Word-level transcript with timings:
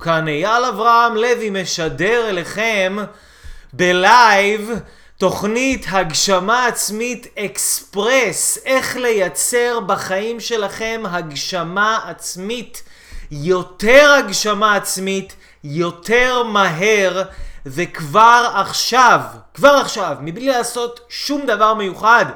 כאן 0.00 0.28
אייל 0.28 0.64
אברהם 0.64 1.16
לוי 1.16 1.50
משדר 1.50 2.28
אליכם 2.28 2.96
בלייב 3.72 4.70
תוכנית 5.18 5.86
הגשמה 5.90 6.66
עצמית 6.66 7.26
אקספרס, 7.38 8.58
איך 8.64 8.96
לייצר 8.96 9.80
בחיים 9.80 10.40
שלכם 10.40 11.02
הגשמה 11.10 11.98
עצמית, 12.06 12.82
יותר 13.30 14.16
הגשמה 14.18 14.76
עצמית, 14.76 15.36
יותר 15.64 16.42
מהר 16.42 17.22
וכבר 17.66 18.50
עכשיו, 18.54 19.20
כבר 19.54 19.78
עכשיו, 19.80 20.16
מבלי 20.20 20.46
לעשות 20.46 21.00
שום 21.08 21.46
דבר 21.46 21.74
מיוחד. 21.74 22.26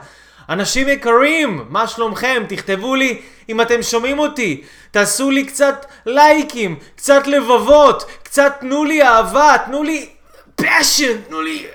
אנשים 0.49 0.89
יקרים, 0.89 1.65
מה 1.69 1.87
שלומכם? 1.87 2.43
תכתבו 2.49 2.95
לי 2.95 3.23
אם 3.49 3.61
אתם 3.61 3.83
שומעים 3.83 4.19
אותי. 4.19 4.63
תעשו 4.91 5.31
לי 5.31 5.45
קצת 5.45 5.87
לייקים, 6.07 6.77
קצת 6.97 7.27
לבבות, 7.27 8.05
קצת 8.23 8.57
תנו 8.61 8.85
לי 8.85 9.03
אהבה, 9.03 9.57
תנו 9.67 9.82
לי 9.82 10.09
פשן, 10.55 11.17
תנו 11.29 11.43
לי... 11.43 11.67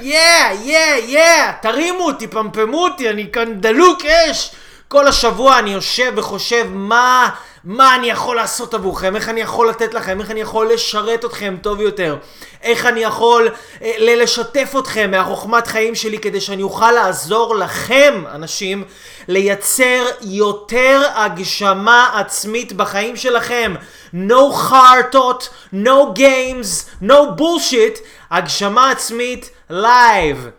יא, 0.00 0.50
יא, 0.62 0.94
יא, 1.06 1.52
תרימו 1.62 2.04
אותי, 2.04 2.26
פמפמו 2.26 2.84
אותי, 2.84 3.10
אני 3.10 3.32
כאן 3.32 3.60
דלוק 3.60 4.04
אש. 4.04 4.54
כל 4.88 5.06
השבוע 5.06 5.58
אני 5.58 5.72
יושב 5.72 6.12
וחושב 6.16 6.66
מה, 6.70 7.30
מה 7.68 7.94
אני 7.94 8.10
יכול 8.10 8.36
לעשות 8.36 8.74
עבורכם, 8.74 9.16
איך 9.16 9.28
אני 9.28 9.40
יכול 9.40 9.68
לתת 9.68 9.94
לכם, 9.94 10.20
איך 10.20 10.30
אני 10.30 10.40
יכול 10.40 10.72
לשרת 10.72 11.24
אתכם 11.24 11.56
טוב 11.62 11.80
יותר, 11.80 12.16
איך 12.62 12.86
אני 12.86 13.00
יכול 13.00 13.48
אה, 13.82 13.92
לשתף 13.98 14.74
אתכם 14.78 15.10
מהחוכמת 15.10 15.66
חיים 15.66 15.94
שלי 15.94 16.18
כדי 16.18 16.40
שאני 16.40 16.62
אוכל 16.62 16.92
לעזור 16.92 17.56
לכם, 17.56 18.22
אנשים, 18.34 18.84
לייצר 19.28 20.04
יותר 20.20 21.02
הגשמה 21.14 22.10
עצמית 22.20 22.72
בחיים 22.72 23.16
שלכם. 23.16 23.74
No 24.14 24.70
thought, 24.70 25.72
no 25.74 26.18
games, 26.18 27.02
no 27.02 27.38
bullshit, 27.38 27.98
הגשמה 28.30 28.90
עצמית 28.90 29.50
live. 29.70 30.57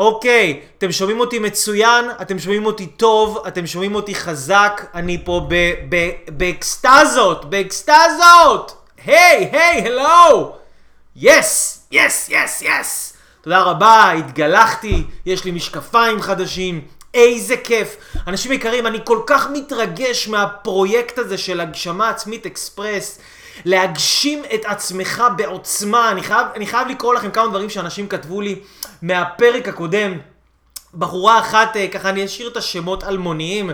אוקיי, 0.00 0.60
אתם 0.78 0.92
שומעים 0.92 1.20
אותי 1.20 1.38
מצוין, 1.38 2.04
אתם 2.22 2.38
שומעים 2.38 2.66
אותי 2.66 2.86
טוב, 2.86 3.44
אתם 3.48 3.66
שומעים 3.66 3.94
אותי 3.94 4.14
חזק, 4.14 4.82
אני 4.94 5.24
פה 5.24 5.48
באקסטזות, 6.28 7.50
באקסטזות! 7.50 8.84
היי, 9.04 9.50
היי, 9.52 9.86
הלו! 9.86 10.56
יס, 11.16 11.82
יס, 11.92 12.28
יס, 12.28 12.62
יס! 12.62 13.12
תודה 13.40 13.62
רבה, 13.62 14.12
התגלחתי, 14.12 15.04
יש 15.26 15.44
לי 15.44 15.50
משקפיים 15.50 16.20
חדשים, 16.22 16.80
איזה 17.14 17.56
כיף. 17.56 17.96
אנשים 18.26 18.52
יקרים, 18.52 18.86
אני 18.86 18.98
כל 19.04 19.20
כך 19.26 19.50
מתרגש 19.52 20.28
מהפרויקט 20.28 21.18
הזה 21.18 21.38
של 21.38 21.60
הגשמה 21.60 22.08
עצמית 22.08 22.46
אקספרס. 22.46 23.18
להגשים 23.64 24.42
את 24.54 24.64
עצמך 24.64 25.22
בעוצמה. 25.36 26.10
אני 26.10 26.22
חייב, 26.22 26.46
אני 26.54 26.66
חייב 26.66 26.88
לקרוא 26.88 27.14
לכם 27.14 27.30
כמה 27.30 27.48
דברים 27.48 27.70
שאנשים 27.70 28.08
כתבו 28.08 28.40
לי 28.40 28.60
מהפרק 29.02 29.68
הקודם. 29.68 30.18
בחורה 30.94 31.38
אחת, 31.38 31.76
אה, 31.76 31.88
ככה 31.88 32.08
אני 32.08 32.24
אשאיר 32.24 32.48
את 32.48 32.56
השמות 32.56 33.04
אלמוניים. 33.04 33.70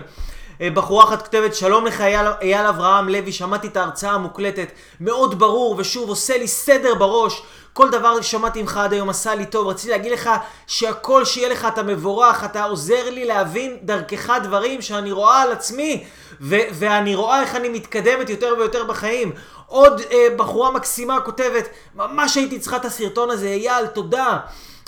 אה, 0.60 0.70
בחורה 0.70 1.04
אחת 1.04 1.22
כותבת, 1.22 1.54
שלום 1.54 1.86
לך 1.86 2.00
אייל, 2.00 2.26
אייל 2.42 2.66
אברהם 2.66 3.08
לוי, 3.08 3.32
שמעתי 3.32 3.66
את 3.66 3.76
ההרצאה 3.76 4.12
המוקלטת, 4.12 4.68
מאוד 5.00 5.38
ברור, 5.38 5.74
ושוב, 5.78 6.08
עושה 6.08 6.38
לי 6.38 6.48
סדר 6.48 6.94
בראש. 6.94 7.42
כל 7.72 7.90
דבר 7.90 8.20
ששמעתי 8.20 8.62
ממך 8.62 8.76
עד 8.76 8.92
היום 8.92 9.08
עשה 9.08 9.34
לי 9.34 9.46
טוב. 9.46 9.68
רציתי 9.68 9.90
להגיד 9.90 10.12
לך 10.12 10.30
שהכל 10.66 11.24
שיהיה 11.24 11.48
לך 11.48 11.64
אתה 11.64 11.82
מבורך, 11.82 12.44
אתה 12.44 12.64
עוזר 12.64 13.10
לי 13.10 13.24
להבין 13.24 13.76
דרכך 13.82 14.32
דברים 14.42 14.82
שאני 14.82 15.12
רואה 15.12 15.42
על 15.42 15.52
עצמי, 15.52 16.04
ו- 16.40 16.68
ואני 16.72 17.14
רואה 17.14 17.40
איך 17.40 17.54
אני 17.54 17.68
מתקדמת 17.68 18.30
יותר 18.30 18.54
ויותר 18.58 18.84
בחיים. 18.84 19.32
עוד 19.66 20.00
אה, 20.12 20.26
בחורה 20.36 20.70
מקסימה 20.70 21.20
כותבת, 21.20 21.68
ממש 21.94 22.36
הייתי 22.36 22.58
צריכה 22.58 22.76
את 22.76 22.84
הסרטון 22.84 23.30
הזה, 23.30 23.48
אייל, 23.48 23.86
תודה. 23.86 24.38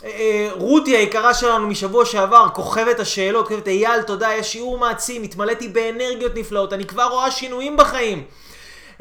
אה, 0.04 0.10
אה, 0.10 0.48
רותי 0.52 0.96
היקרה 0.96 1.34
שלנו 1.34 1.66
משבוע 1.66 2.04
שעבר, 2.04 2.46
כוכבת 2.54 3.00
השאלות, 3.00 3.48
כותבת, 3.48 3.68
אייל, 3.68 4.02
תודה, 4.02 4.34
יש 4.34 4.52
שיעור 4.52 4.78
מעצים, 4.78 5.22
התמלאתי 5.22 5.68
באנרגיות 5.68 6.32
נפלאות, 6.34 6.72
אני 6.72 6.84
כבר 6.84 7.04
רואה 7.04 7.30
שינויים 7.30 7.76
בחיים. 7.76 8.24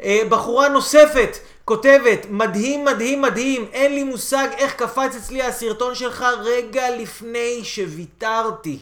אה, 0.02 0.20
בחורה 0.28 0.68
נוספת 0.68 1.38
כותבת, 1.64 2.26
מדהים, 2.30 2.84
מדהים, 2.84 3.22
מדהים, 3.22 3.66
אין 3.72 3.94
לי 3.94 4.02
מושג 4.02 4.48
איך 4.58 4.74
קפץ 4.74 5.16
אצלי 5.16 5.42
הסרטון 5.42 5.94
שלך 5.94 6.24
רגע 6.42 6.96
לפני 6.96 7.60
שוויתרתי. 7.64 8.78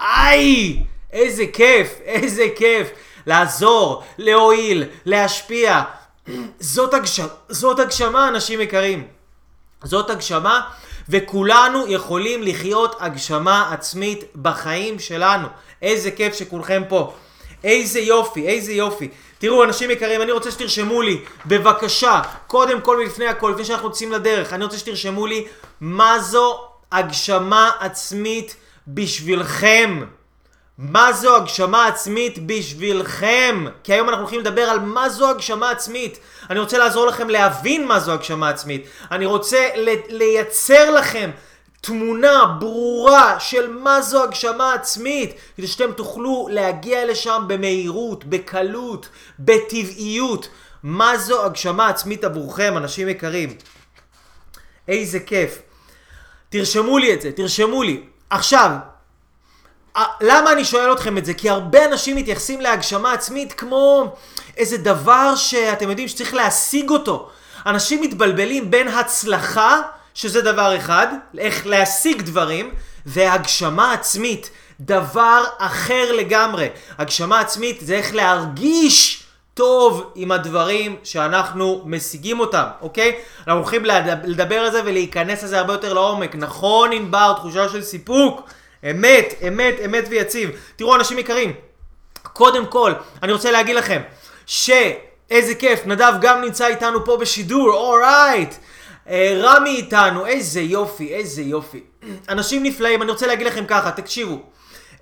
איי! 0.00 0.82
איזה 1.12 1.44
כיף, 1.52 1.98
איזה 2.04 2.46
כיף. 2.56 2.88
לעזור, 3.26 4.02
להועיל, 4.18 4.84
להשפיע. 5.04 5.82
זאת, 6.60 6.94
הגש... 6.94 7.20
זאת 7.48 7.78
הגשמה, 7.78 8.28
אנשים 8.28 8.60
יקרים. 8.60 9.06
זאת 9.84 10.10
הגשמה, 10.10 10.60
וכולנו 11.08 11.84
יכולים 11.88 12.42
לחיות 12.42 12.96
הגשמה 13.00 13.72
עצמית 13.72 14.24
בחיים 14.42 14.98
שלנו. 14.98 15.48
איזה 15.82 16.10
כיף 16.10 16.34
שכולכם 16.34 16.82
פה. 16.88 17.12
איזה 17.64 18.00
יופי, 18.00 18.46
איזה 18.46 18.72
יופי. 18.72 19.08
תראו, 19.38 19.64
אנשים 19.64 19.90
יקרים, 19.90 20.22
אני 20.22 20.32
רוצה 20.32 20.50
שתרשמו 20.50 21.02
לי, 21.02 21.20
בבקשה, 21.46 22.20
קודם 22.46 22.80
כל 22.80 22.96
ולפני 23.00 23.26
הכל, 23.26 23.50
לפני 23.50 23.64
שאנחנו 23.64 23.88
יוצאים 23.88 24.12
לדרך, 24.12 24.52
אני 24.52 24.64
רוצה 24.64 24.78
שתרשמו 24.78 25.26
לי 25.26 25.46
מה 25.80 26.18
זו 26.20 26.60
הגשמה 26.92 27.70
עצמית 27.80 28.56
בשבילכם. 28.88 30.04
מה 30.78 31.12
זו 31.12 31.36
הגשמה 31.36 31.86
עצמית 31.86 32.46
בשבילכם? 32.46 33.64
כי 33.84 33.92
היום 33.92 34.08
אנחנו 34.08 34.22
הולכים 34.22 34.40
לדבר 34.40 34.62
על 34.62 34.80
מה 34.80 35.08
זו 35.08 35.30
הגשמה 35.30 35.70
עצמית. 35.70 36.18
אני 36.50 36.58
רוצה 36.58 36.78
לעזור 36.78 37.06
לכם 37.06 37.28
להבין 37.28 37.86
מה 37.86 38.00
זו 38.00 38.12
הגשמה 38.12 38.48
עצמית. 38.48 38.86
אני 39.10 39.26
רוצה 39.26 39.68
לייצר 40.08 40.90
לכם 40.90 41.30
תמונה 41.80 42.56
ברורה 42.60 43.40
של 43.40 43.72
מה 43.72 44.02
זו 44.02 44.22
הגשמה 44.24 44.74
עצמית, 44.74 45.34
כדי 45.56 45.66
שאתם 45.66 45.92
תוכלו 45.92 46.48
להגיע 46.50 47.06
לשם 47.06 47.44
במהירות, 47.46 48.24
בקלות, 48.24 49.08
בטבעיות. 49.38 50.48
מה 50.82 51.18
זו 51.18 51.44
הגשמה 51.44 51.88
עצמית 51.88 52.24
עבורכם, 52.24 52.74
אנשים 52.76 53.08
יקרים? 53.08 53.56
איזה 54.88 55.20
כיף. 55.20 55.62
תרשמו 56.48 56.98
לי 56.98 57.14
את 57.14 57.22
זה, 57.22 57.32
תרשמו 57.32 57.82
לי. 57.82 58.02
עכשיו, 58.30 58.70
למה 60.20 60.52
אני 60.52 60.64
שואל 60.64 60.92
אתכם 60.92 61.18
את 61.18 61.24
זה? 61.24 61.34
כי 61.34 61.50
הרבה 61.50 61.84
אנשים 61.84 62.16
מתייחסים 62.16 62.60
להגשמה 62.60 63.12
עצמית 63.12 63.52
כמו 63.52 64.14
איזה 64.56 64.76
דבר 64.76 65.36
שאתם 65.36 65.90
יודעים 65.90 66.08
שצריך 66.08 66.34
להשיג 66.34 66.90
אותו. 66.90 67.28
אנשים 67.66 68.00
מתבלבלים 68.00 68.70
בין 68.70 68.88
הצלחה, 68.88 69.80
שזה 70.14 70.42
דבר 70.42 70.76
אחד, 70.76 71.06
איך 71.38 71.66
להשיג 71.66 72.22
דברים, 72.22 72.70
והגשמה 73.06 73.92
עצמית, 73.92 74.50
דבר 74.80 75.44
אחר 75.58 76.12
לגמרי. 76.12 76.68
הגשמה 76.98 77.40
עצמית 77.40 77.78
זה 77.80 77.94
איך 77.94 78.14
להרגיש 78.14 79.24
טוב 79.54 80.12
עם 80.14 80.32
הדברים 80.32 80.96
שאנחנו 81.04 81.82
משיגים 81.86 82.40
אותם, 82.40 82.64
אוקיי? 82.80 83.16
אנחנו 83.38 83.60
הולכים 83.60 83.84
לדבר 84.24 84.56
על 84.56 84.72
זה 84.72 84.80
ולהיכנס 84.84 85.42
לזה 85.42 85.58
הרבה 85.58 85.72
יותר 85.72 85.92
לעומק. 85.92 86.34
נכון, 86.34 86.92
ענבר, 86.92 87.32
תחושה 87.36 87.68
של 87.68 87.82
סיפוק. 87.82 88.48
אמת, 88.90 89.34
אמת, 89.48 89.74
אמת 89.84 90.04
ויציב. 90.08 90.50
תראו, 90.76 90.96
אנשים 90.96 91.18
יקרים, 91.18 91.52
קודם 92.22 92.66
כל, 92.66 92.92
אני 93.22 93.32
רוצה 93.32 93.50
להגיד 93.50 93.76
לכם, 93.76 94.00
שאיזה 94.46 95.54
כיף, 95.58 95.86
נדב 95.86 96.12
גם 96.20 96.40
נמצא 96.40 96.66
איתנו 96.66 97.04
פה 97.04 97.16
בשידור, 97.16 97.68
אורייט. 97.70 98.54
אה, 99.08 99.40
רמי 99.42 99.70
איתנו, 99.70 100.26
איזה 100.26 100.60
יופי, 100.60 101.14
איזה 101.14 101.42
יופי. 101.42 101.80
אנשים 102.28 102.62
נפלאים, 102.62 103.02
אני 103.02 103.10
רוצה 103.10 103.26
להגיד 103.26 103.46
לכם 103.46 103.64
ככה, 103.66 103.90
תקשיבו. 103.90 104.42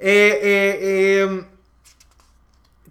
אה, 0.03 0.09
אה, 0.43 1.25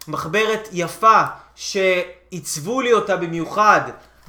מחברת 0.08 0.68
יפה 0.72 1.22
שעיצבו 1.54 2.80
לי 2.80 2.92
אותה 2.92 3.16
במיוחד 3.16 3.80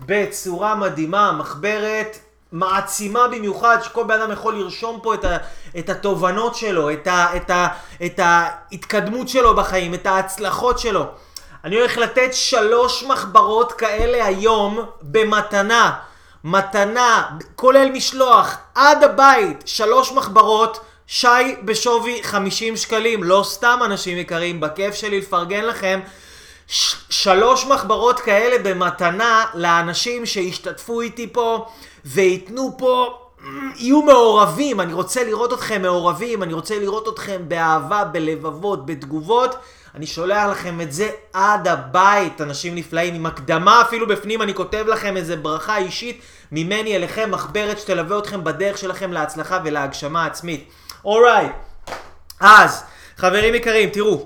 בצורה 0.05 0.75
מדהימה, 0.75 1.31
מחברת, 1.31 2.17
מעצימה 2.51 3.27
במיוחד, 3.27 3.77
שכל 3.83 4.03
בן 4.03 4.21
אדם 4.21 4.31
יכול 4.31 4.55
לרשום 4.55 4.99
פה 5.03 5.13
את, 5.13 5.25
ה, 5.25 5.37
את 5.79 5.89
התובנות 5.89 6.55
שלו, 6.55 6.91
את, 6.91 7.07
ה, 7.07 7.35
את, 7.35 7.49
ה, 7.49 7.67
את 8.05 8.19
ההתקדמות 8.23 9.29
שלו 9.29 9.55
בחיים, 9.55 9.93
את 9.93 10.05
ההצלחות 10.05 10.79
שלו. 10.79 11.05
אני 11.63 11.75
הולך 11.75 11.97
לתת 11.97 12.33
שלוש 12.33 13.03
מחברות 13.03 13.71
כאלה 13.71 14.25
היום 14.25 14.79
במתנה. 15.01 15.93
מתנה, 16.43 17.29
כולל 17.55 17.91
משלוח, 17.91 18.57
עד 18.75 19.03
הבית, 19.03 19.63
שלוש 19.65 20.11
מחברות. 20.11 20.79
שי 21.15 21.55
בשווי 21.65 22.19
50 22.23 22.77
שקלים, 22.77 23.23
לא 23.23 23.41
סתם 23.45 23.79
אנשים 23.85 24.17
יקרים, 24.17 24.59
בכיף 24.59 24.95
שלי 24.95 25.19
לפרגן 25.19 25.65
לכם. 25.65 25.99
ש- 26.67 26.95
שלוש 27.09 27.65
מחברות 27.65 28.19
כאלה 28.19 28.57
במתנה 28.63 29.45
לאנשים 29.53 30.25
שישתתפו 30.25 31.01
איתי 31.01 31.27
פה 31.31 31.65
וייתנו 32.05 32.75
פה, 32.77 33.17
יהיו 33.75 34.01
מעורבים, 34.01 34.81
אני 34.81 34.93
רוצה 34.93 35.23
לראות 35.23 35.53
אתכם 35.53 35.81
מעורבים, 35.81 36.43
אני 36.43 36.53
רוצה 36.53 36.79
לראות 36.79 37.07
אתכם 37.07 37.41
באהבה, 37.47 38.03
בלבבות, 38.03 38.85
בתגובות. 38.85 39.55
אני 39.95 40.05
שולח 40.05 40.49
לכם 40.51 40.81
את 40.81 40.93
זה 40.93 41.09
עד 41.33 41.67
הבית, 41.67 42.41
אנשים 42.41 42.75
נפלאים, 42.75 43.15
עם 43.15 43.25
הקדמה 43.25 43.81
אפילו 43.81 44.07
בפנים, 44.07 44.41
אני 44.41 44.53
כותב 44.53 44.85
לכם 44.87 45.17
איזה 45.17 45.35
ברכה 45.35 45.77
אישית 45.77 46.21
ממני 46.51 46.95
אליכם, 46.95 47.31
מחברת 47.31 47.79
שתלווה 47.79 48.19
אתכם 48.19 48.43
בדרך 48.43 48.77
שלכם 48.77 49.13
להצלחה 49.13 49.59
ולהגשמה 49.63 50.25
עצמית. 50.25 50.69
אורייט, 51.05 51.51
אז, 52.39 52.83
חברים 53.17 53.55
יקרים, 53.55 53.89
תראו. 53.89 54.25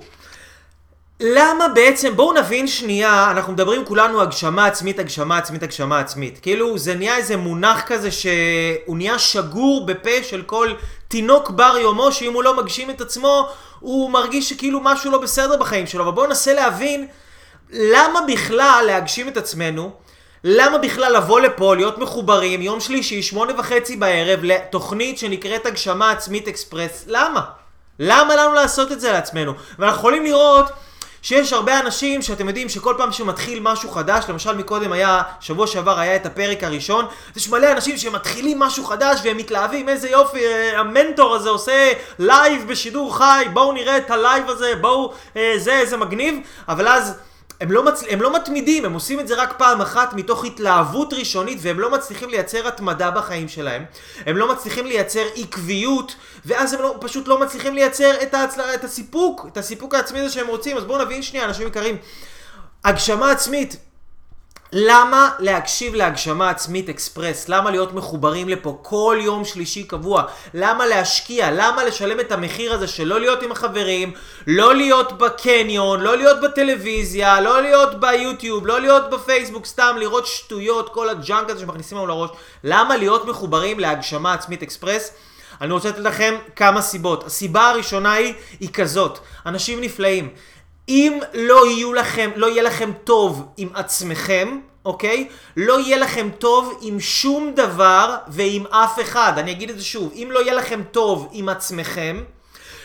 למה 1.19 1.67
בעצם, 1.67 2.15
בואו 2.15 2.33
נבין 2.33 2.67
שנייה, 2.67 3.31
אנחנו 3.31 3.53
מדברים 3.53 3.85
כולנו 3.85 4.21
הגשמה 4.21 4.65
עצמית, 4.65 4.99
הגשמה 4.99 5.37
עצמית, 5.37 5.63
הגשמה 5.63 5.99
עצמית. 5.99 6.39
כאילו 6.41 6.77
זה 6.77 6.95
נהיה 6.95 7.17
איזה 7.17 7.37
מונח 7.37 7.83
כזה 7.87 8.11
שהוא 8.11 8.97
נהיה 8.97 9.19
שגור 9.19 9.85
בפה 9.85 10.23
של 10.23 10.41
כל 10.41 10.73
תינוק 11.07 11.49
בר 11.49 11.77
יומו, 11.81 12.11
שאם 12.11 12.33
הוא 12.33 12.43
לא 12.43 12.57
מגשים 12.57 12.89
את 12.89 13.01
עצמו, 13.01 13.49
הוא 13.79 14.09
מרגיש 14.11 14.49
שכאילו 14.49 14.79
משהו 14.83 15.11
לא 15.11 15.17
בסדר 15.17 15.57
בחיים 15.57 15.87
שלו. 15.87 16.03
אבל 16.03 16.11
בואו 16.11 16.25
ננסה 16.27 16.53
להבין 16.53 17.07
למה 17.69 18.19
בכלל 18.27 18.83
להגשים 18.87 19.27
את 19.27 19.37
עצמנו, 19.37 19.91
למה 20.49 20.77
בכלל 20.77 21.17
לבוא 21.17 21.39
לפה, 21.39 21.75
להיות 21.75 21.97
מחוברים, 21.97 22.61
יום 22.61 22.79
שלישי, 22.79 23.21
שמונה 23.23 23.59
וחצי 23.59 23.95
בערב, 23.95 24.39
לתוכנית 24.43 25.17
שנקראת 25.17 25.65
הגשמה 25.65 26.11
עצמית 26.11 26.47
אקספרס. 26.47 27.03
למה? 27.07 27.41
למה 27.99 28.35
לנו 28.35 28.53
לעשות 28.53 28.91
את 28.91 28.99
זה 28.99 29.11
לעצמנו? 29.11 29.53
ואנחנו 29.79 29.99
יכולים 29.99 30.23
לראות... 30.23 30.65
שיש 31.21 31.53
הרבה 31.53 31.79
אנשים 31.79 32.21
שאתם 32.21 32.47
יודעים 32.47 32.69
שכל 32.69 32.95
פעם 32.97 33.11
שמתחיל 33.11 33.59
משהו 33.61 33.89
חדש, 33.89 34.25
למשל 34.29 34.57
מקודם 34.57 34.91
היה, 34.91 35.21
שבוע 35.39 35.67
שעבר 35.67 35.99
היה 35.99 36.15
את 36.15 36.25
הפרק 36.25 36.63
הראשון, 36.63 37.05
יש 37.35 37.49
מלא 37.49 37.71
אנשים 37.71 37.97
שמתחילים 37.97 38.59
משהו 38.59 38.85
חדש 38.85 39.19
והם 39.23 39.37
מתלהבים, 39.37 39.89
איזה 39.89 40.09
יופי, 40.09 40.45
אה, 40.45 40.79
המנטור 40.79 41.35
הזה 41.35 41.49
עושה 41.49 41.91
לייב 42.19 42.67
בשידור 42.67 43.17
חי, 43.17 43.45
בואו 43.53 43.71
נראה 43.71 43.97
את 43.97 44.11
הלייב 44.11 44.49
הזה, 44.49 44.73
בואו, 44.81 45.13
אה, 45.37 45.53
זה, 45.57 45.73
איזה 45.73 45.97
מגניב, 45.97 46.39
אבל 46.67 46.87
אז... 46.87 47.13
הם 47.61 47.71
לא, 47.71 47.85
מצ... 47.85 48.03
הם 48.09 48.21
לא 48.21 48.35
מתמידים, 48.35 48.85
הם 48.85 48.93
עושים 48.93 49.19
את 49.19 49.27
זה 49.27 49.35
רק 49.35 49.53
פעם 49.57 49.81
אחת 49.81 50.13
מתוך 50.13 50.45
התלהבות 50.45 51.13
ראשונית 51.13 51.57
והם 51.61 51.79
לא 51.79 51.91
מצליחים 51.91 52.29
לייצר 52.29 52.67
התמדה 52.67 53.11
בחיים 53.11 53.47
שלהם. 53.47 53.85
הם 54.25 54.37
לא 54.37 54.51
מצליחים 54.51 54.85
לייצר 54.85 55.23
עקביות 55.35 56.15
ואז 56.45 56.73
הם 56.73 56.81
לא, 56.81 56.95
פשוט 57.01 57.27
לא 57.27 57.39
מצליחים 57.39 57.75
לייצר 57.75 58.21
את, 58.21 58.33
ההצל... 58.33 58.61
את 58.61 58.83
הסיפוק, 58.83 59.45
את 59.51 59.57
הסיפוק 59.57 59.95
העצמי 59.95 60.19
הזה 60.19 60.33
שהם 60.33 60.47
רוצים. 60.47 60.77
אז 60.77 60.83
בואו 60.83 61.05
נבין 61.05 61.21
שנייה, 61.21 61.45
אנשים 61.45 61.67
יקרים. 61.67 61.97
הגשמה 62.85 63.31
עצמית 63.31 63.75
למה 64.71 65.29
להקשיב 65.39 65.95
להגשמה 65.95 66.49
עצמית 66.49 66.89
אקספרס? 66.89 67.49
למה 67.49 67.71
להיות 67.71 67.93
מחוברים 67.93 68.49
לפה 68.49 68.79
כל 68.81 69.17
יום 69.21 69.45
שלישי 69.45 69.83
קבוע? 69.83 70.23
למה 70.53 70.85
להשקיע? 70.85 71.51
למה 71.51 71.83
לשלם 71.83 72.19
את 72.19 72.31
המחיר 72.31 72.73
הזה 72.73 72.87
של 72.87 73.03
לא 73.03 73.19
להיות 73.19 73.43
עם 73.43 73.51
החברים, 73.51 74.11
לא 74.47 74.75
להיות 74.75 75.17
בקניון, 75.17 76.01
לא 76.01 76.17
להיות 76.17 76.41
בטלוויזיה, 76.41 77.41
לא 77.41 77.61
להיות 77.61 77.99
ביוטיוב, 77.99 78.67
לא 78.67 78.81
להיות 78.81 79.09
בפייסבוק, 79.09 79.65
סתם 79.65 79.95
לראות 79.99 80.27
שטויות, 80.27 80.89
כל 80.93 81.09
הג'אנק 81.09 81.49
הזה 81.49 81.59
שמכניסים 81.59 81.97
לנו 81.97 82.07
לראש? 82.07 82.29
למה 82.63 82.97
להיות 82.97 83.25
מחוברים 83.25 83.79
להגשמה 83.79 84.33
עצמית 84.33 84.63
אקספרס? 84.63 85.11
אני 85.61 85.73
רוצה 85.73 85.89
לתת 85.89 85.99
לכם 85.99 86.35
כמה 86.55 86.81
סיבות. 86.81 87.23
הסיבה 87.23 87.69
הראשונה 87.69 88.13
היא, 88.13 88.33
היא 88.59 88.69
כזאת, 88.73 89.19
אנשים 89.45 89.81
נפלאים. 89.81 90.29
אם 90.89 91.19
לא 91.33 91.67
יהיו 91.67 91.93
לכם, 91.93 92.31
לא 92.35 92.47
יהיה 92.47 92.63
לכם 92.63 92.91
טוב 93.03 93.45
עם 93.57 93.69
עצמכם, 93.73 94.59
אוקיי? 94.85 95.27
לא 95.57 95.79
יהיה 95.79 95.97
לכם 95.97 96.29
טוב 96.37 96.77
עם 96.81 96.99
שום 96.99 97.51
דבר 97.55 98.15
ועם 98.27 98.65
אף 98.67 98.99
אחד. 99.01 99.33
אני 99.37 99.51
אגיד 99.51 99.69
את 99.69 99.77
זה 99.77 99.83
שוב, 99.83 100.11
אם 100.15 100.27
לא 100.31 100.39
יהיה 100.39 100.53
לכם 100.53 100.81
טוב 100.91 101.29
עם 101.31 101.49
עצמכם, 101.49 102.23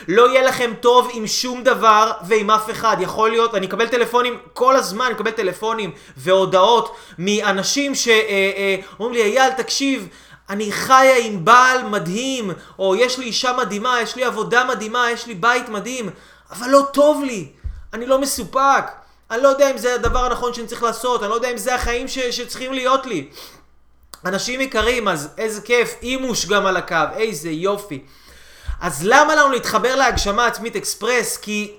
לא 0.08 0.28
יהיה 0.31 0.43
לכם 0.43 0.72
טוב 0.81 1.08
עם 1.12 1.26
שום 1.26 1.62
דבר 1.62 2.12
ועם 2.26 2.50
אף 2.50 2.70
אחד. 2.70 2.96
יכול 3.00 3.31
להיות, 3.31 3.54
אני 3.54 3.66
אקבל 3.66 3.88
טלפונים 3.88 4.38
כל 4.52 4.76
הזמן, 4.76 5.04
אני 5.04 5.14
אקבל 5.14 5.31
טלפונים 5.31 5.90
והודעות 6.16 6.96
מאנשים 7.19 7.94
שאומרים 7.94 9.12
לי, 9.12 9.22
אייל, 9.22 9.50
תקשיב, 9.50 10.08
אני 10.50 10.72
חיה 10.72 11.19
עם 11.19 11.44
בעל 11.44 11.82
מדהים, 11.82 12.50
או 12.78 12.96
יש 12.96 13.19
לי 13.19 13.25
אישה 13.25 13.52
מדהימה, 13.52 14.00
יש 14.00 14.16
לי 14.16 14.25
עבודה 14.25 14.64
מדהימה, 14.64 15.10
יש 15.10 15.26
לי 15.26 15.34
בית 15.34 15.69
מדהים, 15.69 16.10
אבל 16.50 16.70
לא 16.70 16.82
טוב 16.93 17.25
לי. 17.25 17.49
אני 17.92 18.06
לא 18.06 18.18
מסופק, 18.20 18.84
אני 19.30 19.42
לא 19.42 19.48
יודע 19.48 19.70
אם 19.70 19.78
זה 19.78 19.94
הדבר 19.94 20.24
הנכון 20.24 20.54
שאני 20.54 20.66
צריך 20.66 20.82
לעשות, 20.82 21.22
אני 21.22 21.30
לא 21.30 21.34
יודע 21.34 21.50
אם 21.50 21.58
זה 21.58 21.74
החיים 21.74 22.08
ש- 22.08 22.18
שצריכים 22.18 22.72
להיות 22.72 23.06
לי. 23.06 23.28
אנשים 24.24 24.60
יקרים, 24.60 25.08
אז 25.08 25.28
איזה 25.38 25.60
כיף, 25.60 25.94
אימוש 26.02 26.46
גם 26.46 26.66
על 26.66 26.76
הקו, 26.76 26.96
איזה 27.16 27.50
יופי. 27.50 28.02
אז 28.80 29.00
למה 29.04 29.34
לנו 29.34 29.50
להתחבר 29.50 29.94
להגשמה 29.96 30.46
עצמית 30.46 30.76
אקספרס? 30.76 31.36
כי 31.36 31.74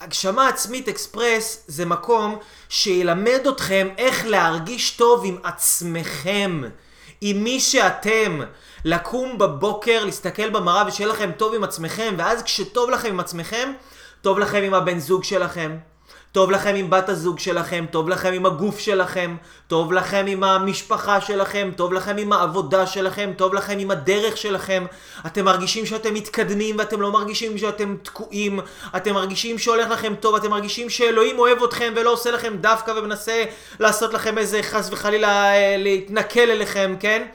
הגשמה 0.00 0.48
עצמית 0.48 0.88
אקספרס 0.88 1.64
זה 1.66 1.86
מקום 1.86 2.38
שילמד 2.68 3.46
אתכם 3.48 3.88
איך 3.98 4.26
להרגיש 4.26 4.90
טוב 4.90 5.22
עם 5.24 5.36
עצמכם, 5.42 6.62
עם 7.20 7.44
מי 7.44 7.60
שאתם. 7.60 8.40
לקום 8.84 9.38
בבוקר, 9.38 10.04
להסתכל 10.04 10.50
במראה 10.50 10.84
ושיהיה 10.86 11.08
לכם 11.08 11.30
טוב 11.36 11.54
עם 11.54 11.64
עצמכם, 11.64 12.14
ואז 12.18 12.42
כשטוב 12.42 12.90
לכם 12.90 13.08
עם 13.08 13.20
עצמכם, 13.20 13.72
טוב 14.22 14.38
לכם 14.38 14.62
עם 14.62 14.74
הבן 14.74 14.98
זוג 14.98 15.24
שלכם, 15.24 15.76
טוב 16.32 16.50
לכם 16.50 16.74
עם 16.74 16.90
בת 16.90 17.08
הזוג 17.08 17.38
שלכם, 17.38 17.84
טוב 17.90 18.08
לכם 18.08 18.32
עם 18.32 18.46
הגוף 18.46 18.78
שלכם, 18.78 19.36
טוב 19.68 19.92
לכם 19.92 20.24
עם 20.28 20.44
המשפחה 20.44 21.20
שלכם, 21.20 21.70
טוב 21.76 21.92
לכם 21.92 22.16
עם 22.16 22.32
העבודה 22.32 22.86
שלכם, 22.86 23.30
טוב 23.36 23.54
לכם 23.54 23.78
עם 23.78 23.90
הדרך 23.90 24.36
שלכם. 24.36 24.86
אתם 25.26 25.44
מרגישים 25.44 25.86
שאתם 25.86 26.14
מתקדמים 26.14 26.76
ואתם 26.78 27.00
לא 27.00 27.12
מרגישים 27.12 27.58
שאתם 27.58 27.96
תקועים, 28.02 28.60
אתם 28.96 29.14
מרגישים 29.14 29.58
שהולך 29.58 29.90
לכם 29.90 30.14
טוב, 30.20 30.34
אתם 30.34 30.50
מרגישים 30.50 30.90
שאלוהים 30.90 31.38
אוהב 31.38 31.62
אתכם 31.62 31.92
ולא 31.96 32.12
עושה 32.12 32.30
לכם 32.30 32.56
דווקא 32.60 32.90
ומנסה 32.90 33.44
לעשות 33.80 34.14
לכם 34.14 34.38
איזה 34.38 34.62
חס 34.62 34.88
וחלילה 34.92 35.52
אה, 35.52 35.76
להתנכל 35.78 36.40
אליכם, 36.40 36.94
כן? 37.00 37.26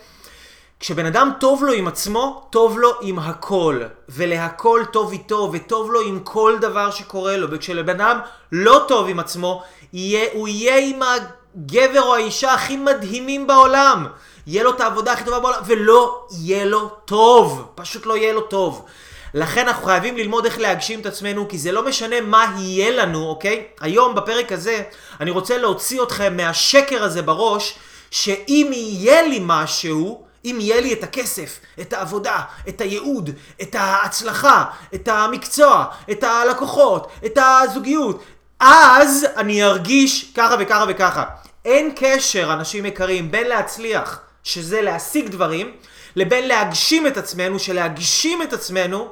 כשבן 0.80 1.06
אדם 1.06 1.32
טוב 1.40 1.64
לו 1.64 1.74
עם 1.74 1.88
עצמו, 1.88 2.48
טוב 2.50 2.80
לו 2.80 2.94
עם 3.02 3.20
הכל. 3.20 3.82
ולהכל 4.10 4.84
טוב 4.92 5.12
איתו, 5.12 5.50
וטוב 5.54 5.92
לו 5.92 6.02
עם 6.02 6.20
כל 6.20 6.58
דבר 6.62 6.92
שקורה 6.92 7.38
לו. 7.38 7.48
וכשלבן 7.52 8.02
אדם 8.02 8.20
לא 8.52 8.86
טוב 8.88 9.10
עם 9.10 9.20
עצמו, 9.20 9.64
יהיה, 9.94 10.26
הוא 10.34 10.48
יהיה 10.48 10.78
עם 10.78 11.00
הגבר 11.02 12.02
או 12.02 12.16
האישה 12.16 12.54
הכי 12.54 12.78
מדהימים 12.78 13.48
בעולם. 13.48 14.08
יהיה 14.48 14.64
לו 14.64 14.72
את 14.72 14.82
העבודה 14.82 15.14
הכי 15.14 15.24
טובה 15.24 15.40
בעולם, 15.40 15.60
ולא 15.66 16.26
יהיה 16.32 16.66
לו 16.66 16.90
טוב. 17.06 17.68
פשוט 17.76 18.06
לא 18.06 18.18
יהיה 18.18 18.34
לו 18.34 18.42
טוב. 18.42 18.86
לכן 19.34 19.68
אנחנו 19.68 19.86
חייבים 19.86 20.18
ללמוד 20.18 20.46
איך 20.46 20.60
להגשים 20.60 21.00
את 21.00 21.06
עצמנו, 21.06 21.48
כי 21.48 21.58
זה 21.58 21.72
לא 21.72 21.86
משנה 21.86 22.22
מה 22.22 22.56
יהיה 22.58 22.92
לנו, 22.92 23.28
אוקיי? 23.28 23.64
היום 23.80 24.16
בפרק 24.16 24.52
הזה, 24.52 24.84
אני 25.22 25.32
רוצה 25.32 25.58
להוציא 25.58 26.04
אתכם 26.04 26.38
מהשקר 26.38 27.04
הזה 27.04 27.22
בראש, 27.22 27.76
שאם 28.12 28.70
יהיה 28.74 29.22
לי 29.22 29.40
משהו, 29.42 30.25
אם 30.46 30.58
יהיה 30.60 30.82
לי 30.82 30.94
את 30.94 31.04
הכסף, 31.04 31.60
את 31.82 31.94
העבודה, 31.94 32.42
את 32.70 32.82
הייעוד, 32.82 33.30
את 33.62 33.76
ההצלחה, 33.76 34.66
את 34.96 35.08
המקצוע, 35.08 35.86
את 36.12 36.24
הלקוחות, 36.24 37.12
את 37.26 37.38
הזוגיות, 37.42 38.24
אז 38.60 39.26
אני 39.38 39.64
ארגיש 39.64 40.32
ככה 40.36 40.56
וככה 40.60 40.86
וככה. 40.88 41.24
אין 41.66 41.92
קשר, 41.96 42.54
אנשים 42.54 42.86
יקרים, 42.86 43.32
בין 43.32 43.48
להצליח, 43.48 44.20
שזה 44.44 44.82
להשיג 44.82 45.28
דברים, 45.28 45.72
לבין 46.16 46.48
להגשים 46.48 47.08
את 47.08 47.18
עצמנו, 47.18 47.60
שלהגשים 47.60 48.42
את 48.42 48.54
עצמנו 48.54 49.10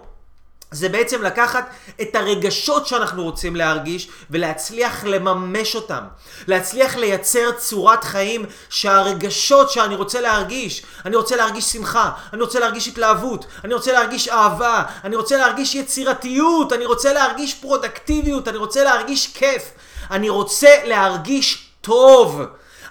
זה 0.74 0.90
בעצם 0.90 1.24
לקחת 1.24 1.70
את 2.02 2.16
הרגשות 2.16 2.88
שאנחנו 2.88 3.24
רוצים 3.24 3.56
להרגיש 3.56 4.10
ולהצליח 4.30 5.04
לממש 5.04 5.76
אותם. 5.76 6.04
להצליח 6.48 6.96
לייצר 6.96 7.52
צורת 7.52 8.04
חיים 8.04 8.46
שהרגשות 8.70 9.72
שאני 9.72 9.96
רוצה 9.96 10.22
להרגיש, 10.22 10.84
אני 11.06 11.16
רוצה 11.16 11.36
להרגיש 11.36 11.66
שמחה, 11.66 12.12
אני 12.34 12.42
רוצה 12.42 12.60
להרגיש 12.60 12.88
התלהבות, 12.88 13.46
אני 13.64 13.74
רוצה 13.74 13.92
להרגיש 13.94 14.28
אהבה, 14.28 14.84
אני 15.04 15.16
רוצה 15.16 15.38
להרגיש 15.38 15.76
יצירתיות, 15.76 16.74
אני 16.74 16.86
רוצה 16.86 17.14
להרגיש 17.14 17.54
פרודקטיביות, 17.54 18.48
אני 18.48 18.58
רוצה 18.58 18.84
להרגיש 18.84 19.28
כיף, 19.34 19.72
אני 20.12 20.30
רוצה 20.30 20.70
להרגיש 20.86 21.70
טוב. 21.82 22.42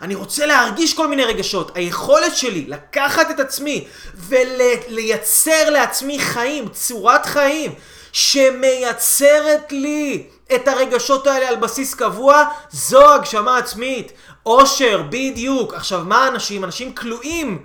אני 0.03 0.15
רוצה 0.15 0.47
להרגיש 0.47 0.95
כל 0.95 1.09
מיני 1.09 1.25
רגשות. 1.25 1.77
היכולת 1.77 2.37
שלי 2.37 2.65
לקחת 2.69 3.31
את 3.31 3.41
עצמי 3.41 3.87
ולייצר 4.15 5.71
לעצמי 5.71 6.19
חיים, 6.19 6.69
צורת 6.69 7.27
חיים, 7.27 7.75
שמייצרת 8.13 9.73
לי 9.73 10.27
את 10.55 10.69
הרגשות 10.69 11.27
האלה 11.27 11.49
על 11.49 11.57
בסיס 11.57 11.95
קבוע, 11.95 12.45
זו 12.71 13.15
הגשמה 13.15 13.59
עצמית. 13.59 14.13
אושר, 14.47 15.03
בדיוק. 15.09 15.75
עכשיו, 15.75 16.01
מה 16.05 16.29
אנשים? 16.29 16.65
אנשים 16.65 16.95
כלואים. 16.95 17.65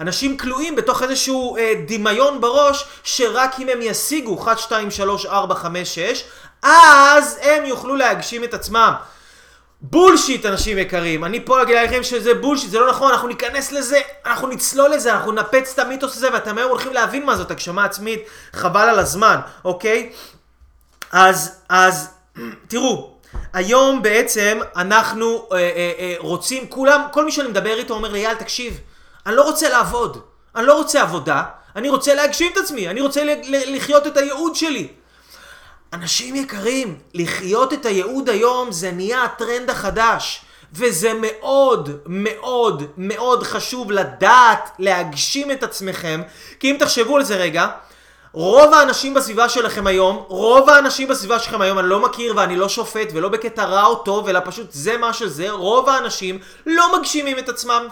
אנשים 0.00 0.36
כלואים 0.36 0.76
בתוך 0.76 1.02
איזשהו 1.02 1.56
אה, 1.56 1.72
דמיון 1.86 2.40
בראש, 2.40 2.84
שרק 3.04 3.60
אם 3.60 3.68
הם 3.68 3.78
ישיגו 3.82 4.42
1, 4.42 4.58
2, 4.58 4.90
3, 4.90 5.26
4, 5.26 5.54
5, 5.54 5.94
6, 5.94 6.24
אז 6.62 7.38
הם 7.42 7.66
יוכלו 7.66 7.96
להגשים 7.96 8.44
את 8.44 8.54
עצמם. 8.54 8.92
בולשיט, 9.80 10.46
אנשים 10.46 10.78
יקרים. 10.78 11.24
אני 11.24 11.44
פה 11.44 11.62
אגיד 11.62 11.76
לכם 11.84 12.02
שזה 12.02 12.34
בולשיט, 12.34 12.70
זה 12.70 12.78
לא 12.78 12.90
נכון, 12.90 13.12
אנחנו 13.12 13.28
ניכנס 13.28 13.72
לזה, 13.72 14.00
אנחנו 14.26 14.48
נצלול 14.48 14.90
לזה, 14.90 15.12
אנחנו 15.12 15.32
נפץ 15.32 15.72
את 15.74 15.78
המיתוס 15.78 16.16
הזה, 16.16 16.28
ואתם 16.32 16.58
היום 16.58 16.70
הולכים 16.70 16.92
להבין 16.92 17.26
מה 17.26 17.36
זאת 17.36 17.50
הגשמה 17.50 17.84
עצמית, 17.84 18.20
חבל 18.52 18.88
על 18.88 18.98
הזמן, 18.98 19.40
אוקיי? 19.64 20.12
אז, 21.12 21.60
אז, 21.68 22.08
תראו, 22.68 23.14
היום 23.52 24.02
בעצם 24.02 24.58
אנחנו 24.76 25.48
אה, 25.52 25.58
אה, 25.58 25.92
אה, 25.98 26.14
רוצים, 26.18 26.66
כולם, 26.68 27.02
כל 27.12 27.24
מי 27.24 27.32
שאני 27.32 27.48
מדבר 27.48 27.78
איתו 27.78 27.94
אומר 27.94 28.12
לי, 28.12 28.18
יאל, 28.18 28.34
תקשיב, 28.34 28.80
אני 29.26 29.36
לא 29.36 29.42
רוצה 29.42 29.68
לעבוד, 29.68 30.22
אני 30.56 30.66
לא 30.66 30.74
רוצה 30.74 31.02
עבודה, 31.02 31.42
אני 31.76 31.88
רוצה 31.88 32.14
להגשים 32.14 32.52
את 32.52 32.56
עצמי, 32.56 32.88
אני 32.88 33.00
רוצה 33.00 33.20
לחיות 33.66 34.06
את 34.06 34.16
הייעוד 34.16 34.54
שלי. 34.54 34.88
אנשים 35.92 36.36
יקרים, 36.36 36.98
לחיות 37.14 37.72
את 37.72 37.86
הייעוד 37.86 38.28
היום 38.28 38.72
זה 38.72 38.90
נהיה 38.92 39.24
הטרנד 39.24 39.70
החדש. 39.70 40.40
וזה 40.72 41.12
מאוד 41.20 41.90
מאוד 42.06 42.82
מאוד 42.96 43.42
חשוב 43.42 43.92
לדעת 43.92 44.70
להגשים 44.78 45.50
את 45.50 45.62
עצמכם, 45.62 46.22
כי 46.60 46.70
אם 46.70 46.76
תחשבו 46.78 47.16
על 47.16 47.24
זה 47.24 47.36
רגע, 47.36 47.68
רוב 48.32 48.74
האנשים 48.74 49.14
בסביבה 49.14 49.48
שלכם 49.48 49.86
היום, 49.86 50.24
רוב 50.28 50.70
האנשים 50.70 51.08
בסביבה 51.08 51.38
שלכם 51.38 51.60
היום, 51.60 51.78
אני 51.78 51.88
לא 51.88 52.00
מכיר 52.00 52.32
ואני 52.36 52.56
לא 52.56 52.68
שופט 52.68 53.08
ולא 53.14 53.28
בקטע 53.28 53.64
רע 53.64 53.86
או 53.86 53.94
טוב, 53.94 54.28
אלא 54.28 54.40
פשוט 54.44 54.66
זה 54.70 54.96
מה 54.96 55.12
שזה, 55.12 55.50
רוב 55.50 55.88
האנשים 55.88 56.38
לא 56.66 56.98
מגשימים 56.98 57.38
את 57.38 57.48
עצמם. 57.48 57.86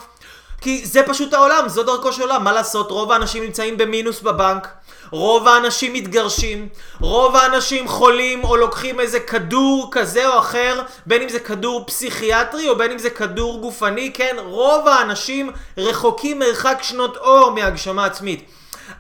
כי 0.61 0.87
זה 0.87 1.03
פשוט 1.03 1.35
העולם, 1.35 1.69
זו 1.69 1.83
דרכו 1.83 2.13
של 2.13 2.23
עולם, 2.23 2.45
מה 2.45 2.53
לעשות, 2.53 2.91
רוב 2.91 3.13
האנשים 3.13 3.43
נמצאים 3.43 3.77
במינוס 3.77 4.21
בבנק. 4.21 4.69
רוב 5.11 5.49
האנשים 5.49 5.93
מתגרשים, 5.93 6.69
רוב 7.01 7.37
האנשים 7.37 7.89
חולים 7.89 8.45
או 8.45 8.57
לוקחים 8.57 9.01
איזה 9.01 9.21
כדור 9.21 9.89
כזה 9.93 10.29
או 10.29 10.39
אחר, 10.39 10.83
בין 11.07 11.23
אם 11.23 11.29
זה 11.29 11.41
כדור 11.41 11.85
פסיכיאטרי 11.87 12.69
או 12.69 12.79
בין 12.79 12.91
אם 12.91 12.99
זה 12.99 13.11
כדור 13.11 13.61
גופני, 13.61 14.13
כן, 14.15 14.37
רוב 14.45 14.89
האנשים 14.89 15.51
רחוקים 15.79 16.39
מרחק 16.39 16.79
שנות 16.83 17.17
אור 17.17 17.51
מהגשמה 17.51 18.05
עצמית. 18.05 18.45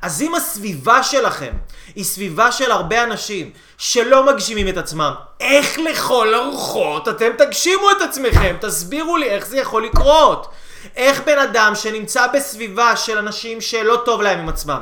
אז 0.02 0.22
אם 0.22 0.34
הסביבה 0.34 1.02
שלכם 1.02 1.52
היא 1.94 2.04
סביבה 2.04 2.52
של 2.52 2.70
הרבה 2.70 3.04
אנשים 3.04 3.50
שלא 3.78 4.26
מגשימים 4.26 4.68
את 4.68 4.76
עצמם, 4.76 5.12
איך 5.40 5.78
לכל 5.78 6.34
הרוחות 6.34 7.08
אתם 7.08 7.30
תגשימו 7.38 7.90
את 7.90 8.02
עצמכם? 8.02 8.56
תסבירו 8.60 9.16
לי 9.16 9.28
איך 9.28 9.46
זה 9.46 9.58
יכול 9.58 9.84
לקרות. 9.84 10.48
איך 10.96 11.20
בן 11.26 11.38
אדם 11.38 11.72
שנמצא 11.74 12.26
בסביבה 12.26 12.96
של 12.96 13.18
אנשים 13.18 13.60
שלא 13.60 14.02
טוב 14.04 14.22
להם 14.22 14.38
עם 14.38 14.48
עצמם, 14.48 14.80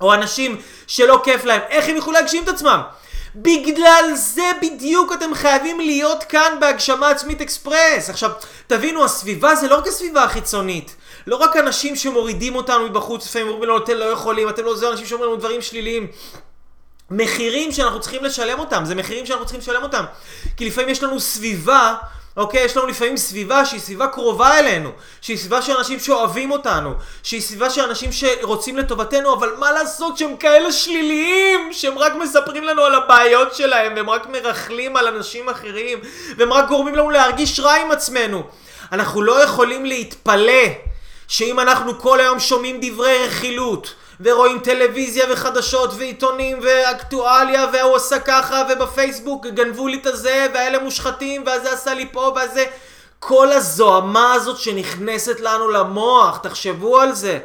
או 0.00 0.14
אנשים 0.14 0.56
שלא 0.86 1.20
כיף 1.24 1.44
להם, 1.44 1.60
איך 1.68 1.88
הם 1.88 1.96
יוכלו 1.96 2.12
להגשים 2.12 2.44
את 2.44 2.48
עצמם? 2.48 2.80
בגלל 3.34 4.10
זה 4.14 4.50
בדיוק 4.62 5.12
אתם 5.12 5.34
חייבים 5.34 5.80
להיות 5.80 6.24
כאן 6.24 6.56
בהגשמה 6.60 7.08
עצמית 7.10 7.40
אקספרס. 7.40 8.10
עכשיו, 8.10 8.30
תבינו, 8.66 9.04
הסביבה 9.04 9.54
זה 9.54 9.68
לא 9.68 9.78
רק 9.78 9.86
הסביבה 9.86 10.24
החיצונית. 10.24 10.96
לא 11.26 11.36
רק 11.36 11.56
אנשים 11.56 11.96
שמורידים 11.96 12.54
אותנו 12.54 12.88
מבחוץ, 12.88 13.26
לפעמים 13.26 13.48
אומרים 13.48 13.70
לנו, 13.70 13.84
אתם 13.84 13.92
לא 13.92 14.04
יכולים, 14.04 14.48
אתם 14.48 14.64
לא 14.64 14.76
זה, 14.76 14.88
אנשים 14.88 15.06
שאומרים 15.06 15.30
לנו 15.30 15.40
דברים 15.40 15.62
שליליים. 15.62 16.06
מחירים 17.10 17.72
שאנחנו 17.72 18.00
צריכים 18.00 18.24
לשלם 18.24 18.58
אותם, 18.58 18.84
זה 18.84 18.94
מחירים 18.94 19.26
שאנחנו 19.26 19.44
צריכים 19.44 19.60
לשלם 19.60 19.82
אותם. 19.82 20.04
כי 20.56 20.66
לפעמים 20.66 20.88
יש 20.90 21.02
לנו 21.02 21.20
סביבה 21.20 21.94
אוקיי? 22.38 22.64
יש 22.64 22.76
לנו 22.76 22.86
לפעמים 22.86 23.16
סביבה 23.16 23.64
שהיא 23.64 23.80
סביבה 23.80 24.06
קרובה 24.06 24.58
אלינו, 24.58 24.90
שהיא 25.20 25.36
סביבה 25.36 25.62
של 25.62 25.76
אנשים 25.76 26.00
שאוהבים 26.00 26.50
אותנו, 26.50 26.94
שהיא 27.22 27.40
סביבה 27.40 27.70
של 27.70 27.80
אנשים 27.80 28.10
שרוצים 28.12 28.76
לטובתנו, 28.76 29.34
אבל 29.34 29.54
מה 29.58 29.72
לעשות 29.72 30.18
שהם 30.18 30.36
כאלה 30.36 30.72
שליליים, 30.72 31.72
שהם 31.72 31.98
רק 31.98 32.12
מספרים 32.14 32.64
לנו 32.64 32.82
על 32.82 32.94
הבעיות 32.94 33.54
שלהם, 33.54 33.92
והם 33.96 34.10
רק 34.10 34.26
מרכלים 34.26 34.96
על 34.96 35.06
אנשים 35.06 35.48
אחרים, 35.48 35.98
והם 36.36 36.52
רק 36.52 36.68
גורמים 36.68 36.94
לנו 36.94 37.10
להרגיש 37.10 37.60
רע 37.60 37.74
עם 37.74 37.90
עצמנו. 37.90 38.42
אנחנו 38.92 39.22
לא 39.22 39.42
יכולים 39.42 39.86
להתפלא 39.86 40.62
שאם 41.28 41.60
אנחנו 41.60 41.98
כל 41.98 42.20
היום 42.20 42.40
שומעים 42.40 42.78
דברי 42.80 43.26
רכילות, 43.26 43.94
ורואים 44.20 44.58
טלוויזיה 44.58 45.24
וחדשות 45.30 45.90
ועיתונים 45.96 46.58
ואקטואליה 46.62 47.66
והוא 47.72 47.96
עשה 47.96 48.18
ככה 48.18 48.62
ובפייסבוק 48.70 49.46
גנבו 49.46 49.88
לי 49.88 49.98
את 50.00 50.06
הזה 50.06 50.46
והאלה 50.54 50.78
מושחתים 50.78 51.42
והזה 51.46 51.72
עשה 51.72 51.94
לי 51.94 52.08
פה 52.12 52.32
והזה 52.36 52.64
כל 53.18 53.52
הזוהמה 53.52 54.32
הזאת 54.32 54.58
שנכנסת 54.58 55.40
לנו 55.40 55.68
למוח, 55.68 56.38
תחשבו 56.38 57.00
על 57.00 57.12
זה. 57.12 57.38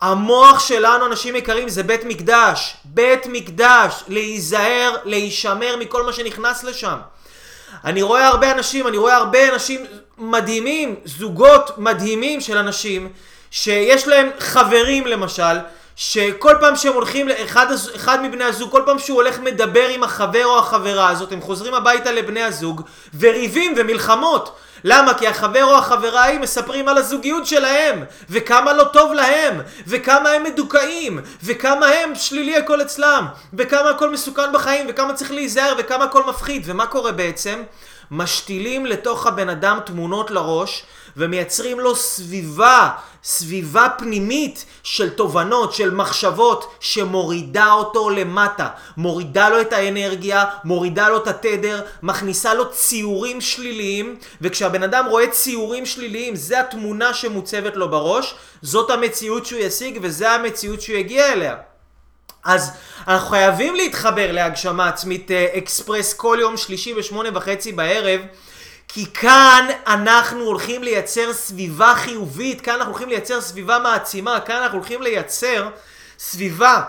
המוח 0.00 0.58
שלנו, 0.58 1.06
אנשים 1.06 1.36
יקרים, 1.36 1.68
זה 1.68 1.82
בית 1.82 2.04
מקדש. 2.04 2.76
בית 2.84 3.26
מקדש. 3.26 4.04
להיזהר, 4.08 4.96
להישמר 5.04 5.76
מכל 5.76 6.02
מה 6.02 6.12
שנכנס 6.12 6.64
לשם. 6.64 6.96
אני 7.84 8.02
רואה 8.02 8.26
הרבה 8.26 8.52
אנשים, 8.52 8.86
אני 8.86 8.96
רואה 8.96 9.16
הרבה 9.16 9.48
אנשים 9.54 9.86
מדהימים, 10.18 10.96
זוגות 11.04 11.78
מדהימים 11.78 12.40
של 12.40 12.56
אנשים, 12.56 13.12
שיש 13.50 14.08
להם 14.08 14.30
חברים 14.38 15.06
למשל, 15.06 15.56
שכל 15.96 16.54
פעם 16.60 16.76
שהם 16.76 16.92
הולכים, 16.92 17.28
אחד, 17.44 17.66
אחד 17.96 18.22
מבני 18.22 18.44
הזוג, 18.44 18.70
כל 18.70 18.82
פעם 18.86 18.98
שהוא 18.98 19.16
הולך 19.16 19.40
מדבר 19.40 19.88
עם 19.88 20.02
החבר 20.02 20.46
או 20.46 20.58
החברה 20.58 21.08
הזאת, 21.08 21.32
הם 21.32 21.40
חוזרים 21.40 21.74
הביתה 21.74 22.12
לבני 22.12 22.42
הזוג 22.42 22.82
וריבים 23.20 23.74
ומלחמות. 23.76 24.56
למה? 24.84 25.14
כי 25.14 25.26
החבר 25.26 25.64
או 25.64 25.78
החברה 25.78 26.20
ההיא 26.20 26.38
מספרים 26.40 26.88
על 26.88 26.98
הזוגיות 26.98 27.46
שלהם, 27.46 28.04
וכמה 28.30 28.72
לא 28.72 28.84
טוב 28.84 29.12
להם, 29.12 29.60
וכמה 29.86 30.30
הם 30.30 30.42
מדוכאים, 30.42 31.20
וכמה 31.44 31.86
הם 31.86 32.14
שלילי 32.14 32.56
הכל 32.56 32.82
אצלם, 32.82 33.26
וכמה 33.54 33.90
הכל 33.90 34.10
מסוכן 34.10 34.52
בחיים, 34.52 34.86
וכמה 34.88 35.14
צריך 35.14 35.32
להיזהר, 35.32 35.74
וכמה 35.78 36.04
הכל 36.04 36.22
מפחיד. 36.26 36.62
ומה 36.66 36.86
קורה 36.86 37.12
בעצם? 37.12 37.62
משתילים 38.10 38.86
לתוך 38.86 39.26
הבן 39.26 39.48
אדם 39.48 39.78
תמונות 39.84 40.30
לראש, 40.30 40.84
ומייצרים 41.16 41.80
לו 41.80 41.96
סביבה, 41.96 42.90
סביבה 43.24 43.88
פנימית 43.98 44.64
של 44.82 45.10
תובנות, 45.10 45.74
של 45.74 45.94
מחשבות, 45.94 46.76
שמורידה 46.80 47.72
אותו 47.72 48.10
למטה. 48.10 48.68
מורידה 48.96 49.48
לו 49.48 49.60
את 49.60 49.72
האנרגיה, 49.72 50.44
מורידה 50.64 51.08
לו 51.08 51.16
את 51.16 51.26
התדר, 51.26 51.80
מכניסה 52.02 52.54
לו 52.54 52.70
ציורים 52.72 53.40
שליליים, 53.40 54.16
וכשהבן 54.40 54.82
אדם 54.82 55.06
רואה 55.06 55.26
ציורים 55.30 55.86
שליליים, 55.86 56.36
זה 56.36 56.60
התמונה 56.60 57.14
שמוצבת 57.14 57.76
לו 57.76 57.90
בראש, 57.90 58.34
זאת 58.62 58.90
המציאות 58.90 59.46
שהוא 59.46 59.60
ישיג 59.60 59.98
וזה 60.02 60.30
המציאות 60.30 60.80
שהוא 60.80 60.96
יגיע 60.96 61.32
אליה. 61.32 61.56
אז 62.44 62.70
אנחנו 63.08 63.28
חייבים 63.28 63.74
להתחבר 63.74 64.32
להגשמה 64.32 64.88
עצמית 64.88 65.30
אה, 65.30 65.46
אקספרס 65.58 66.14
כל 66.14 66.38
יום 66.40 66.56
שלישי 66.56 66.94
בשמונה 66.94 67.28
וחצי 67.34 67.72
בערב 67.72 68.20
כי 68.88 69.06
כאן 69.14 69.68
אנחנו 69.86 70.44
הולכים 70.44 70.82
לייצר 70.82 71.32
סביבה 71.32 71.94
חיובית, 71.96 72.60
כאן 72.60 72.74
אנחנו 72.74 72.90
הולכים 72.92 73.08
לייצר 73.08 73.40
סביבה 73.40 73.78
מעצימה, 73.78 74.40
כאן 74.40 74.56
אנחנו 74.56 74.78
הולכים 74.78 75.02
לייצר 75.02 75.68
סביבה 76.18 76.82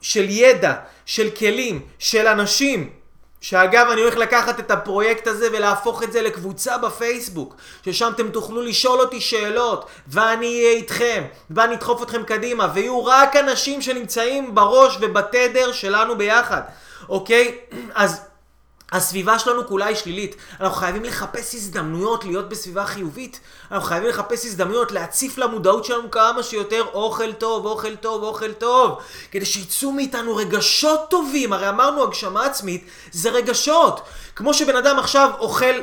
של 0.00 0.26
ידע, 0.28 0.74
של 1.06 1.30
כלים, 1.30 1.82
של 1.98 2.26
אנשים. 2.26 2.90
שאגב, 3.40 3.86
אני 3.90 4.00
הולך 4.00 4.16
לקחת 4.16 4.60
את 4.60 4.70
הפרויקט 4.70 5.26
הזה 5.26 5.48
ולהפוך 5.52 6.02
את 6.02 6.12
זה 6.12 6.22
לקבוצה 6.22 6.78
בפייסבוק, 6.78 7.54
ששם 7.84 8.12
אתם 8.14 8.30
תוכלו 8.30 8.62
לשאול 8.62 9.00
אותי 9.00 9.20
שאלות, 9.20 9.86
ואני 10.06 10.46
אהיה 10.46 10.70
איתכם, 10.70 11.24
ואני 11.50 11.74
אדחוף 11.74 12.02
אתכם 12.02 12.22
קדימה, 12.22 12.68
ויהיו 12.74 13.04
רק 13.04 13.36
אנשים 13.36 13.82
שנמצאים 13.82 14.54
בראש 14.54 14.98
ובתדר 15.00 15.72
שלנו 15.72 16.18
ביחד, 16.18 16.60
אוקיי? 17.08 17.58
אז... 17.94 18.29
הסביבה 18.92 19.38
שלנו 19.38 19.66
כולה 19.66 19.86
היא 19.86 19.96
שלילית. 19.96 20.36
אנחנו 20.60 20.76
חייבים 20.76 21.04
לחפש 21.04 21.54
הזדמנויות 21.54 22.24
להיות 22.24 22.48
בסביבה 22.48 22.86
חיובית. 22.86 23.40
אנחנו 23.70 23.86
חייבים 23.88 24.08
לחפש 24.08 24.44
הזדמנויות 24.44 24.92
להציף 24.92 25.38
למודעות 25.38 25.84
שלנו 25.84 26.10
כמה 26.10 26.42
שיותר 26.42 26.84
אוכל 26.94 27.32
טוב, 27.32 27.66
אוכל 27.66 27.96
טוב, 27.96 28.22
אוכל 28.22 28.52
טוב. 28.52 28.98
כדי 29.30 29.44
שיצאו 29.44 29.92
מאיתנו 29.92 30.36
רגשות 30.36 31.00
טובים. 31.10 31.52
הרי 31.52 31.68
אמרנו 31.68 32.02
הגשמה 32.02 32.44
עצמית 32.44 32.84
זה 33.12 33.30
רגשות. 33.30 34.00
כמו 34.36 34.54
שבן 34.54 34.76
אדם 34.76 34.98
עכשיו 34.98 35.30
אוכל 35.38 35.80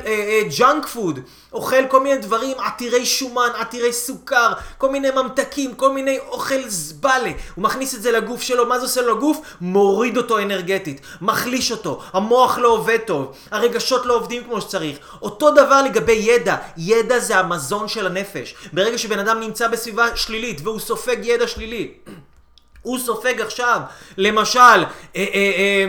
ג'אנק 0.58 0.84
אה, 0.84 0.90
פוד, 0.90 1.18
אה, 1.18 1.22
אוכל 1.52 1.86
כל 1.88 2.00
מיני 2.00 2.18
דברים 2.18 2.56
עתירי 2.58 3.06
שומן, 3.06 3.48
עתירי 3.58 3.92
סוכר, 3.92 4.52
כל 4.78 4.90
מיני 4.90 5.10
ממתקים, 5.10 5.74
כל 5.74 5.92
מיני 5.92 6.18
אוכל 6.28 6.68
זבלה. 6.68 7.32
הוא 7.54 7.64
מכניס 7.64 7.94
את 7.94 8.02
זה 8.02 8.12
לגוף 8.12 8.42
שלו, 8.42 8.66
מה 8.66 8.78
זה 8.78 8.84
עושה 8.84 9.02
לו 9.02 9.16
לגוף? 9.16 9.40
מוריד 9.60 10.16
אותו 10.16 10.38
אנרגטית, 10.38 11.00
מחליש 11.20 11.72
אותו, 11.72 12.00
המוח 12.12 12.58
לא 12.58 12.68
עובד 12.68 12.98
טוב, 13.06 13.32
הרגשות 13.50 14.06
לא 14.06 14.14
עובדים 14.14 14.44
כמו 14.44 14.60
שצריך. 14.60 14.98
אותו 15.22 15.50
דבר 15.50 15.82
לגבי 15.82 16.12
ידע, 16.12 16.56
ידע 16.76 17.18
זה 17.18 17.36
המזון 17.38 17.77
של 17.86 18.06
הנפש. 18.06 18.54
ברגע 18.72 18.98
שבן 18.98 19.18
אדם 19.18 19.40
נמצא 19.40 19.68
בסביבה 19.68 20.16
שלילית 20.16 20.60
והוא 20.64 20.80
סופג 20.80 21.16
ידע 21.22 21.48
שלילי, 21.48 21.92
הוא 22.82 22.98
סופג 22.98 23.40
עכשיו, 23.40 23.80
למשל, 24.16 24.58
אה, 24.58 24.84
אה, 25.16 25.24
אה, 25.34 25.86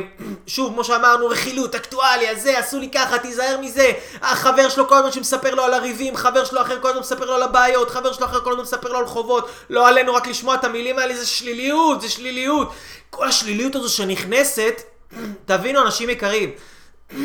שוב, 0.48 0.74
כמו 0.74 0.84
שאמרנו, 0.84 1.28
רכילות, 1.28 1.76
אקטואליה, 1.76 2.36
זה, 2.36 2.60
עשו 2.60 2.80
לי 2.80 2.90
ככה, 2.90 3.20
תיזהר 3.20 3.58
מזה. 3.62 3.92
החבר 4.22 4.70
שלו 4.70 4.88
כל 4.88 4.96
הזמן 4.96 5.12
שמספר 5.12 5.56
לו 5.56 5.64
על 5.64 5.74
הריבים, 5.74 6.16
חבר 6.16 6.46
שלו 6.46 6.62
אחר 6.62 6.82
כל 6.82 6.90
הזמן 6.90 7.02
מספר 7.02 7.26
לו 7.26 7.36
על 7.36 7.44
הבעיות, 7.44 7.90
חבר 7.90 8.14
שלו 8.14 8.26
אחר 8.26 8.40
כל 8.44 8.52
הזמן 8.52 8.64
מספר 8.64 8.90
לו 8.90 8.98
על 8.98 9.06
חובות. 9.06 9.50
לא 9.70 9.88
עלינו 9.88 10.14
רק 10.14 10.28
לשמוע 10.28 10.56
את 10.56 10.64
המילים 10.64 11.00
האלה, 11.00 11.16
זה 11.16 11.26
שליליות, 11.26 12.02
זה 12.02 12.10
שליליות. 12.10 12.74
כל 13.10 13.28
השליליות 13.28 13.76
הזו 13.76 13.90
שנכנסת, 13.90 14.82
תבינו, 15.46 15.82
אנשים 15.82 16.10
יקרים, 16.10 16.52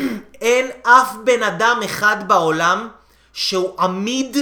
אין 0.41 0.71
אף 0.83 1.15
בן 1.25 1.43
אדם 1.43 1.81
אחד 1.85 2.17
בעולם 2.27 2.89
שהוא 3.35 3.75
עמיד 3.81 4.37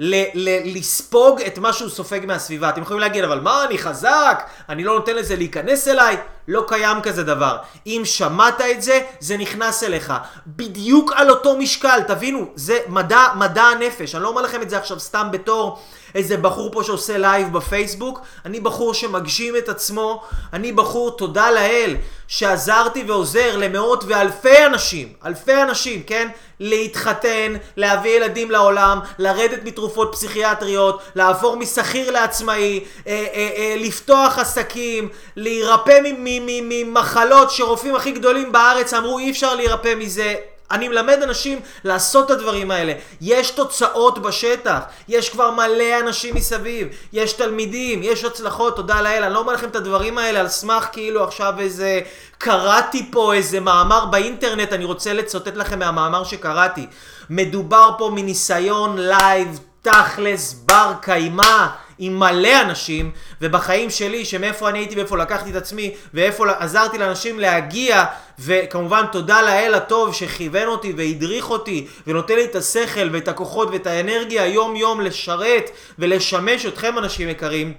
ל- 0.00 0.24
ל- 0.34 0.76
לספוג 0.78 1.40
את 1.40 1.58
מה 1.58 1.72
שהוא 1.72 1.88
סופג 1.90 2.20
מהסביבה. 2.26 2.68
אתם 2.68 2.82
יכולים 2.82 3.00
להגיד, 3.00 3.24
אבל 3.24 3.40
מה, 3.40 3.64
אני 3.64 3.78
חזק, 3.78 4.42
אני 4.68 4.84
לא 4.84 4.94
נותן 4.94 5.16
לזה 5.16 5.36
להיכנס 5.36 5.88
אליי. 5.88 6.16
לא 6.48 6.64
קיים 6.68 7.00
כזה 7.02 7.22
דבר. 7.24 7.56
אם 7.86 8.02
שמעת 8.04 8.60
את 8.60 8.82
זה, 8.82 9.00
זה 9.20 9.36
נכנס 9.36 9.82
אליך. 9.82 10.12
בדיוק 10.46 11.12
על 11.14 11.30
אותו 11.30 11.56
משקל, 11.56 12.00
תבינו, 12.06 12.46
זה 12.54 12.78
מדע, 12.88 13.22
מדע 13.36 13.62
הנפש. 13.62 14.14
אני 14.14 14.22
לא 14.22 14.28
אומר 14.28 14.42
לכם 14.42 14.62
את 14.62 14.70
זה 14.70 14.78
עכשיו 14.78 15.00
סתם 15.00 15.28
בתור 15.32 15.82
איזה 16.14 16.36
בחור 16.36 16.72
פה 16.72 16.84
שעושה 16.84 17.18
לייב 17.18 17.52
בפייסבוק. 17.52 18.20
אני 18.44 18.60
בחור 18.60 18.94
שמגשים 18.94 19.56
את 19.56 19.68
עצמו. 19.68 20.22
אני 20.52 20.72
בחור, 20.72 21.10
תודה 21.10 21.50
לאל, 21.50 21.96
שעזרתי 22.28 23.04
ועוזר 23.06 23.56
למאות 23.56 24.04
ואלפי 24.06 24.66
אנשים, 24.66 25.12
אלפי 25.24 25.62
אנשים, 25.62 26.02
כן? 26.02 26.28
להתחתן, 26.60 27.54
להביא 27.76 28.10
ילדים 28.10 28.50
לעולם, 28.50 28.98
לרדת 29.18 29.64
מתרופות 29.64 30.12
פסיכיאטריות, 30.12 31.02
לעבור 31.14 31.56
משכיר 31.56 32.10
לעצמאי, 32.10 32.84
אה, 33.06 33.26
אה, 33.34 33.50
אה, 33.56 33.74
לפתוח 33.78 34.38
עסקים, 34.38 35.08
להירפא 35.36 36.00
ממחלות 36.44 37.50
שרופאים 37.50 37.96
הכי 37.96 38.12
גדולים 38.12 38.52
בארץ 38.52 38.94
אמרו 38.94 39.18
אי 39.18 39.30
אפשר 39.30 39.54
להירפא 39.54 39.94
מזה. 39.94 40.34
אני 40.70 40.88
מלמד 40.88 41.18
אנשים 41.22 41.60
לעשות 41.84 42.26
את 42.26 42.30
הדברים 42.30 42.70
האלה. 42.70 42.92
יש 43.20 43.50
תוצאות 43.50 44.18
בשטח, 44.18 44.78
יש 45.08 45.30
כבר 45.30 45.50
מלא 45.50 46.00
אנשים 46.00 46.34
מסביב, 46.34 46.88
יש 47.12 47.32
תלמידים, 47.32 48.00
יש 48.02 48.24
הצלחות, 48.24 48.76
תודה 48.76 49.02
לאל. 49.02 49.24
אני 49.24 49.34
לא 49.34 49.38
אומר 49.38 49.52
לכם 49.52 49.68
את 49.68 49.76
הדברים 49.76 50.18
האלה 50.18 50.40
על 50.40 50.48
סמך 50.48 50.88
כאילו 50.92 51.24
עכשיו 51.24 51.54
איזה... 51.58 52.00
קראתי 52.38 53.10
פה 53.12 53.34
איזה 53.34 53.60
מאמר 53.60 54.06
באינטרנט, 54.06 54.72
אני 54.72 54.84
רוצה 54.84 55.12
לצטט 55.12 55.56
לכם 55.56 55.78
מהמאמר 55.78 56.24
שקראתי. 56.24 56.86
מדובר 57.30 57.90
פה 57.98 58.10
מניסיון 58.14 58.98
לייב, 58.98 59.60
תכלס, 59.82 60.52
בר 60.52 60.92
קיימא. 61.00 61.66
עם 61.98 62.18
מלא 62.18 62.60
אנשים, 62.60 63.10
ובחיים 63.40 63.90
שלי, 63.90 64.24
שמאיפה 64.24 64.68
אני 64.68 64.78
הייתי 64.78 64.96
ואיפה 64.96 65.16
לקחתי 65.16 65.50
את 65.50 65.56
עצמי, 65.56 65.94
ואיפה 66.14 66.44
עזרתי 66.58 66.98
לאנשים 66.98 67.40
להגיע, 67.40 68.04
וכמובן 68.38 69.04
תודה 69.12 69.42
לאל 69.42 69.74
הטוב 69.74 70.14
שכיוון 70.14 70.68
אותי 70.68 70.92
והדריך 70.96 71.50
אותי, 71.50 71.86
ונותן 72.06 72.34
לי 72.34 72.44
את 72.44 72.56
השכל 72.56 73.08
ואת 73.12 73.28
הכוחות 73.28 73.68
ואת 73.72 73.86
האנרגיה 73.86 74.46
יום 74.46 74.76
יום 74.76 75.00
לשרת 75.00 75.70
ולשמש 75.98 76.66
אתכם 76.66 76.98
אנשים 76.98 77.28
יקרים. 77.28 77.74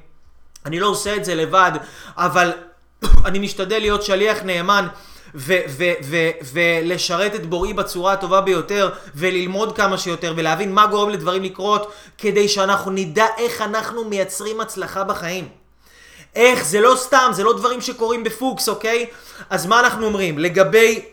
אני 0.66 0.80
לא 0.80 0.88
עושה 0.88 1.16
את 1.16 1.26
זה 1.26 1.36
לבד, 1.36 1.72
אבל 2.18 2.52
אני 3.28 3.40
משתדל 3.40 3.80
להיות 3.80 4.04
שליח 4.04 4.38
נאמן. 4.44 4.88
ולשרת 6.54 7.36
את 7.36 7.46
בוראי 7.46 7.74
בצורה 7.74 8.14
הטובה 8.14 8.42
ביותר, 8.42 8.90
וללמוד 9.16 9.76
כמה 9.76 9.98
שיותר, 9.98 10.34
ולהבין 10.38 10.74
מה 10.74 10.88
גורם 10.88 11.10
לדברים 11.10 11.44
לקרות, 11.44 11.92
כדי 12.18 12.48
שאנחנו 12.48 12.92
נדע 12.92 13.26
איך 13.38 13.62
אנחנו 13.62 14.06
מייצרים 14.06 14.62
הצלחה 14.62 15.04
בחיים. 15.04 15.48
איך, 16.36 16.66
זה 16.66 16.82
לא 16.82 16.96
סתם, 16.98 17.32
זה 17.34 17.44
לא 17.44 17.58
דברים 17.58 17.82
שקורים 17.82 18.24
בפוקס, 18.24 18.70
אוקיי? 18.70 19.06
אז 19.50 19.66
מה 19.66 19.80
אנחנו 19.80 20.06
אומרים? 20.06 20.40
לגבי 20.40 21.06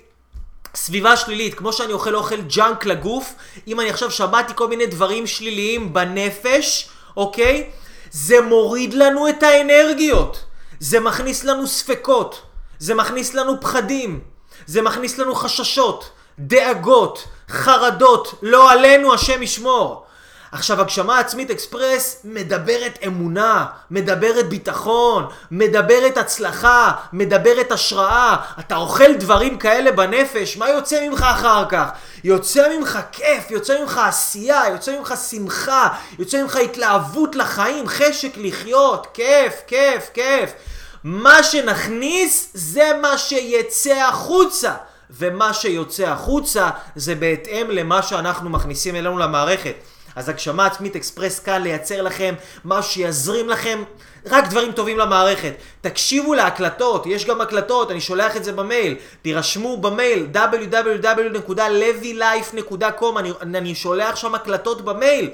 סביבה 0.74 1.16
שלילית, 1.16 1.54
כמו 1.54 1.72
שאני 1.72 1.92
אוכל 1.92 2.14
אוכל 2.14 2.40
ג'אנק 2.40 2.86
לגוף, 2.86 3.34
אם 3.66 3.80
אני 3.80 3.90
עכשיו 3.90 4.10
שמעתי 4.10 4.52
כל 4.56 4.68
מיני 4.68 4.86
דברים 4.86 5.26
שליליים 5.26 5.92
בנפש, 5.92 6.88
אוקיי? 7.16 7.70
זה 8.10 8.40
מוריד 8.40 8.94
לנו 8.94 9.28
את 9.28 9.42
האנרגיות. 9.42 10.44
זה 10.80 11.00
מכניס 11.00 11.44
לנו 11.44 11.66
ספקות. 11.66 12.45
זה 12.78 12.94
מכניס 12.94 13.34
לנו 13.34 13.60
פחדים, 13.60 14.20
זה 14.66 14.82
מכניס 14.82 15.18
לנו 15.18 15.34
חששות, 15.34 16.10
דאגות, 16.38 17.24
חרדות, 17.48 18.34
לא 18.42 18.72
עלינו 18.72 19.14
השם 19.14 19.42
ישמור. 19.42 20.06
עכשיו, 20.52 20.80
הגשמה 20.80 21.18
עצמית 21.18 21.50
אקספרס 21.50 22.20
מדברת 22.24 22.98
אמונה, 23.06 23.66
מדברת 23.90 24.48
ביטחון, 24.48 25.26
מדברת 25.50 26.16
הצלחה, 26.16 26.92
מדברת 27.12 27.72
השראה. 27.72 28.36
אתה 28.60 28.76
אוכל 28.76 29.14
דברים 29.14 29.58
כאלה 29.58 29.92
בנפש, 29.92 30.56
מה 30.56 30.68
יוצא 30.70 31.08
ממך 31.08 31.22
אחר 31.22 31.64
כך? 31.68 31.88
יוצא 32.24 32.76
ממך 32.78 32.98
כיף, 33.12 33.50
יוצא 33.50 33.80
ממך 33.80 34.00
עשייה, 34.06 34.62
יוצא 34.72 34.98
ממך 34.98 35.14
שמחה, 35.30 35.88
יוצא 36.18 36.42
ממך 36.42 36.56
התלהבות 36.56 37.36
לחיים, 37.36 37.88
חשק 37.88 38.32
לחיות, 38.36 39.06
כיף, 39.14 39.54
כיף, 39.66 40.10
כיף. 40.14 40.50
מה 41.04 41.42
שנכניס 41.42 42.50
זה 42.54 42.90
מה 43.02 43.18
שיצא 43.18 43.94
החוצה. 43.94 44.74
ומה 45.10 45.54
שיוצא 45.54 46.04
החוצה 46.04 46.70
זה 46.96 47.14
בהתאם 47.14 47.70
למה 47.70 48.02
שאנחנו 48.02 48.50
מכניסים 48.50 48.96
אלינו 48.96 49.18
למערכת. 49.18 49.74
אז 50.16 50.28
הגשמה 50.28 50.66
עצמית 50.66 50.96
אקספרס 50.96 51.38
כאן 51.38 51.62
לייצר 51.62 52.02
לכם 52.02 52.34
מה 52.64 52.82
שיזרים 52.82 53.48
לכם 53.48 53.82
רק 54.26 54.48
דברים 54.48 54.72
טובים 54.72 54.98
למערכת. 54.98 55.54
תקשיבו 55.80 56.34
להקלטות, 56.34 57.06
יש 57.06 57.26
גם 57.26 57.40
הקלטות, 57.40 57.90
אני 57.90 58.00
שולח 58.00 58.36
את 58.36 58.44
זה 58.44 58.52
במייל. 58.52 58.96
תירשמו 59.22 59.76
במייל 59.76 60.26
www.levylife.com, 60.34 63.18
אני, 63.18 63.32
אני 63.42 63.74
שולח 63.74 64.16
שם 64.16 64.34
הקלטות 64.34 64.84
במייל. 64.84 65.30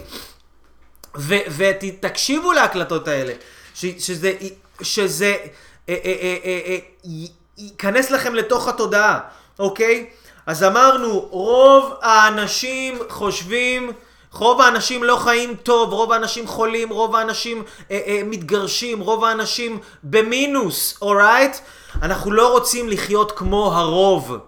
ותקשיבו 1.57 2.53
להקלטות 2.53 3.09
האלה. 3.09 3.33
ש, 3.75 3.87
שזה 3.99 4.33
שזה 4.83 5.37
אה, 5.89 5.97
אה, 6.05 6.37
אה, 6.45 6.79
ייכנס 7.59 8.11
לכם 8.11 8.35
לתוך 8.35 8.69
התודעה, 8.69 9.19
אוקיי? 9.59 10.07
אז 10.47 10.65
אמרנו, 10.65 11.29
רוב 11.31 11.93
האנשים 12.03 12.99
חושבים, 13.09 13.93
רוב 14.33 14.61
האנשים 14.61 15.05
לא 15.05 15.17
חיים 15.17 15.55
טוב, 15.55 15.93
רוב 15.93 16.13
האנשים 16.13 16.47
חולים, 16.47 16.91
רוב 16.91 17.17
האנשים 17.17 17.63
מתגרשים, 18.25 19.01
רוב 19.01 19.25
האנשים 19.25 19.79
במינוס, 20.03 20.99
אורייט? 21.03 21.57
אנחנו 22.03 22.31
לא 22.31 22.53
רוצים 22.53 22.89
לחיות 22.89 23.33
כמו 23.33 23.73
הרוב. 23.75 24.39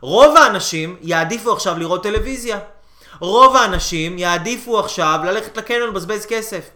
רוב 0.00 0.36
האנשים 0.36 0.96
יעדיפו 1.00 1.52
עכשיו 1.52 1.78
לראות 1.78 2.02
טלוויזיה. 2.02 2.58
רוב 3.20 3.56
האנשים 3.56 4.18
יעדיפו 4.18 4.78
עכשיו 4.78 5.20
ללכת 5.24 5.56
לקניון 5.56 5.88
לבזבז 5.88 6.26
כסף. 6.26 6.70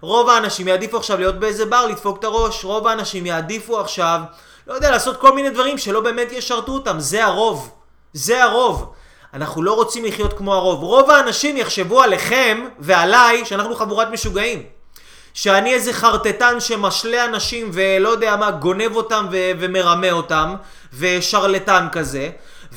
רוב 0.00 0.28
האנשים 0.28 0.68
יעדיפו 0.68 0.96
עכשיו 0.96 1.18
להיות 1.18 1.38
באיזה 1.38 1.66
בר, 1.66 1.86
לדפוק 1.86 2.18
את 2.18 2.24
הראש. 2.24 2.64
רוב 2.64 2.86
האנשים 2.86 3.26
יעדיפו 3.26 3.80
עכשיו, 3.80 4.20
לא 4.66 4.74
יודע, 4.74 4.90
לעשות 4.90 5.16
כל 5.20 5.34
מיני 5.34 5.50
דברים 5.50 5.78
שלא 5.78 6.00
באמת 6.00 6.32
ישרתו 6.32 6.72
אותם. 6.72 7.00
זה 7.00 7.24
הרוב. 7.24 7.70
זה 8.12 8.44
הרוב. 8.44 8.92
אנחנו 9.34 9.62
לא 9.62 9.72
רוצים 9.72 10.04
לחיות 10.04 10.32
כמו 10.32 10.54
הרוב. 10.54 10.82
רוב 10.82 11.10
האנשים 11.10 11.56
יחשבו 11.56 12.02
עליכם 12.02 12.66
ועליי 12.78 13.44
שאנחנו 13.44 13.74
חבורת 13.76 14.08
משוגעים. 14.08 14.62
שאני 15.34 15.74
איזה 15.74 15.92
חרטטן 15.92 16.60
שמשלה 16.60 17.24
אנשים 17.24 17.70
ולא 17.72 18.08
יודע 18.08 18.36
מה, 18.36 18.50
גונב 18.50 18.96
אותם 18.96 19.26
ו- 19.32 19.50
ומרמה 19.58 20.12
אותם, 20.12 20.54
ושרלטן 20.98 21.86
כזה. 21.92 22.30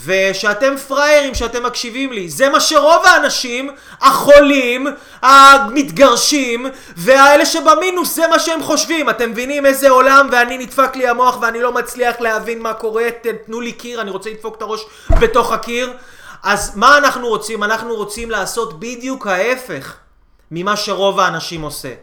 ושאתם 0.05 0.77
פראיירים 0.87 1.35
שאתם 1.35 1.63
מקשיבים 1.63 2.11
לי. 2.11 2.29
זה 2.29 2.49
מה 2.49 2.59
שרוב 2.59 3.05
האנשים, 3.05 3.69
החולים, 4.01 4.87
המתגרשים, 5.21 6.65
והאלה 6.97 7.45
שבמינוס, 7.45 8.15
זה 8.15 8.27
מה 8.27 8.39
שהם 8.39 8.63
חושבים. 8.63 9.09
אתם 9.09 9.29
מבינים 9.31 9.65
איזה 9.65 9.89
עולם, 9.89 10.29
ואני 10.31 10.57
נדפק 10.57 10.95
לי 10.95 11.07
המוח 11.07 11.37
ואני 11.41 11.61
לא 11.61 11.71
מצליח 11.71 12.15
להבין 12.19 12.61
מה 12.61 12.73
קורה, 12.73 13.03
תנו 13.45 13.61
לי 13.61 13.71
קיר, 13.71 14.01
אני 14.01 14.11
רוצה 14.11 14.29
לדפוק 14.29 14.55
את 14.55 14.61
הראש 14.61 14.85
בתוך 15.09 15.51
הקיר. 15.51 15.93
אז 16.43 16.75
מה 16.75 16.97
אנחנו 16.97 17.27
רוצים? 17.27 17.63
אנחנו 17.63 17.95
רוצים 17.95 18.31
לעשות 18.31 18.79
בדיוק 18.79 19.27
ההפך 19.27 19.95
ממה 20.51 20.77
שרוב 20.77 21.19
האנשים 21.19 21.61
עושה. 21.61 21.93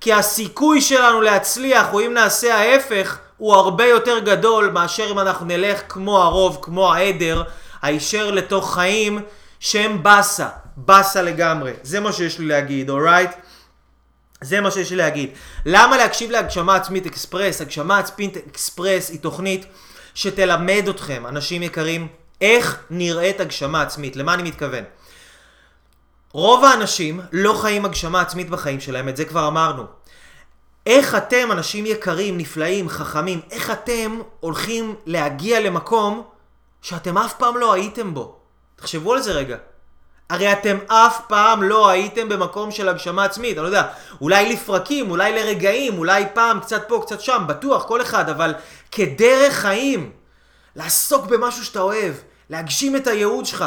כי 0.00 0.12
הסיכוי 0.12 0.80
שלנו 0.80 1.20
להצליח, 1.20 1.92
או 1.92 2.00
אם 2.00 2.14
נעשה 2.14 2.54
ההפך, 2.54 3.18
הוא 3.36 3.54
הרבה 3.54 3.86
יותר 3.86 4.18
גדול 4.18 4.70
מאשר 4.70 5.10
אם 5.10 5.18
אנחנו 5.18 5.46
נלך 5.46 5.80
כמו 5.88 6.22
הרוב, 6.22 6.58
כמו 6.62 6.94
העדר, 6.94 7.42
הישר 7.82 8.30
לתוך 8.30 8.74
חיים 8.74 9.22
שהם 9.60 10.02
באסה, 10.02 10.48
באסה 10.76 11.22
לגמרי. 11.22 11.72
זה 11.82 12.00
מה 12.00 12.12
שיש 12.12 12.38
לי 12.38 12.46
להגיד, 12.46 12.90
אורייט? 12.90 13.30
זה 14.40 14.60
מה 14.60 14.70
שיש 14.70 14.90
לי 14.90 14.96
להגיד. 14.96 15.30
למה 15.66 15.96
להקשיב 15.96 16.30
להגשמה 16.30 16.76
עצמית 16.76 17.06
אקספרס? 17.06 17.60
הגשמה 17.60 17.98
עצמית 17.98 18.36
אקספרס 18.36 19.10
היא 19.10 19.20
תוכנית 19.20 19.66
שתלמד 20.14 20.88
אתכם, 20.88 21.26
אנשים 21.26 21.62
יקרים, 21.62 22.08
איך 22.40 22.78
נראית 22.90 23.40
הגשמה 23.40 23.82
עצמית? 23.82 24.16
למה 24.16 24.34
אני 24.34 24.42
מתכוון? 24.42 24.84
רוב 26.32 26.64
האנשים 26.64 27.20
לא 27.32 27.52
חיים 27.52 27.84
הגשמה 27.84 28.20
עצמית 28.20 28.50
בחיים 28.50 28.80
שלהם, 28.80 29.08
את 29.08 29.16
זה 29.16 29.24
כבר 29.24 29.48
אמרנו. 29.48 29.84
איך 30.86 31.14
אתם, 31.14 31.52
אנשים 31.52 31.86
יקרים, 31.86 32.38
נפלאים, 32.38 32.88
חכמים, 32.88 33.40
איך 33.50 33.70
אתם 33.70 34.20
הולכים 34.40 34.94
להגיע 35.06 35.60
למקום 35.60 36.22
שאתם 36.82 37.18
אף 37.18 37.34
פעם 37.34 37.56
לא 37.56 37.72
הייתם 37.72 38.14
בו? 38.14 38.36
תחשבו 38.76 39.12
על 39.12 39.20
זה 39.20 39.32
רגע. 39.32 39.56
הרי 40.30 40.52
אתם 40.52 40.78
אף 40.86 41.20
פעם 41.28 41.62
לא 41.62 41.88
הייתם 41.88 42.28
במקום 42.28 42.70
של 42.70 42.88
הגשמה 42.88 43.24
עצמית, 43.24 43.56
אני 43.56 43.62
לא 43.62 43.68
יודע, 43.68 43.82
אולי 44.20 44.52
לפרקים, 44.52 45.10
אולי 45.10 45.32
לרגעים, 45.32 45.98
אולי 45.98 46.24
פעם 46.34 46.60
קצת 46.60 46.82
פה, 46.88 47.02
קצת 47.06 47.20
שם, 47.20 47.44
בטוח, 47.48 47.84
כל 47.84 48.02
אחד, 48.02 48.28
אבל 48.28 48.54
כדרך 48.90 49.54
חיים, 49.54 50.12
לעסוק 50.76 51.26
במשהו 51.26 51.64
שאתה 51.64 51.80
אוהב, 51.80 52.14
להגשים 52.50 52.96
את 52.96 53.06
הייעוד 53.06 53.46
שלך, 53.46 53.64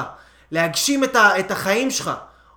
להגשים 0.51 1.03
את, 1.03 1.15
ה, 1.15 1.39
את 1.39 1.51
החיים 1.51 1.91
שלך, 1.91 2.11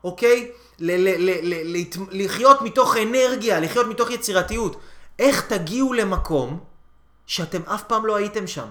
אוקיי? 0.06 0.50
ל- 0.78 1.08
ל- 1.08 1.30
ל- 1.30 1.76
ל- 1.76 2.24
לחיות 2.24 2.62
מתוך 2.62 2.96
אנרגיה, 2.96 3.60
לחיות 3.60 3.86
מתוך 3.86 4.10
יצירתיות. 4.10 4.80
איך 5.18 5.46
תגיעו 5.46 5.92
למקום 5.92 6.58
שאתם 7.26 7.62
אף 7.62 7.82
פעם 7.82 8.06
לא 8.06 8.16
הייתם 8.16 8.46
שם? 8.46 8.66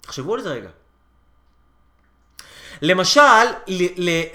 תחשבו 0.00 0.34
על 0.34 0.42
זה 0.42 0.48
רגע. 0.48 0.68
למשל, 2.82 3.46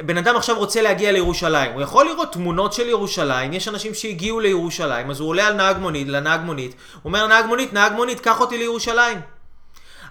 בן 0.05 0.17
אדם 0.17 0.35
עכשיו 0.35 0.57
רוצה 0.57 0.81
להגיע 0.81 1.11
לירושלים, 1.11 1.71
הוא 1.71 1.81
יכול 1.81 2.05
לראות 2.05 2.33
תמונות 2.33 2.73
של 2.73 2.87
ירושלים, 2.87 3.53
יש 3.53 3.67
אנשים 3.67 3.93
שהגיעו 3.93 4.39
לירושלים, 4.39 5.11
אז 5.11 5.19
הוא 5.19 5.29
עולה 5.29 5.47
על 5.47 5.53
נהג 5.53 5.77
מונית, 5.77 6.07
לנהג 6.07 6.41
מונית, 6.41 6.71
הוא 6.71 7.01
אומר 7.05 7.27
נהג 7.27 7.45
מונית, 7.45 7.73
נהג 7.73 7.93
מונית, 7.93 8.19
קח 8.19 8.39
אותי 8.41 8.57
לירושלים. 8.57 9.21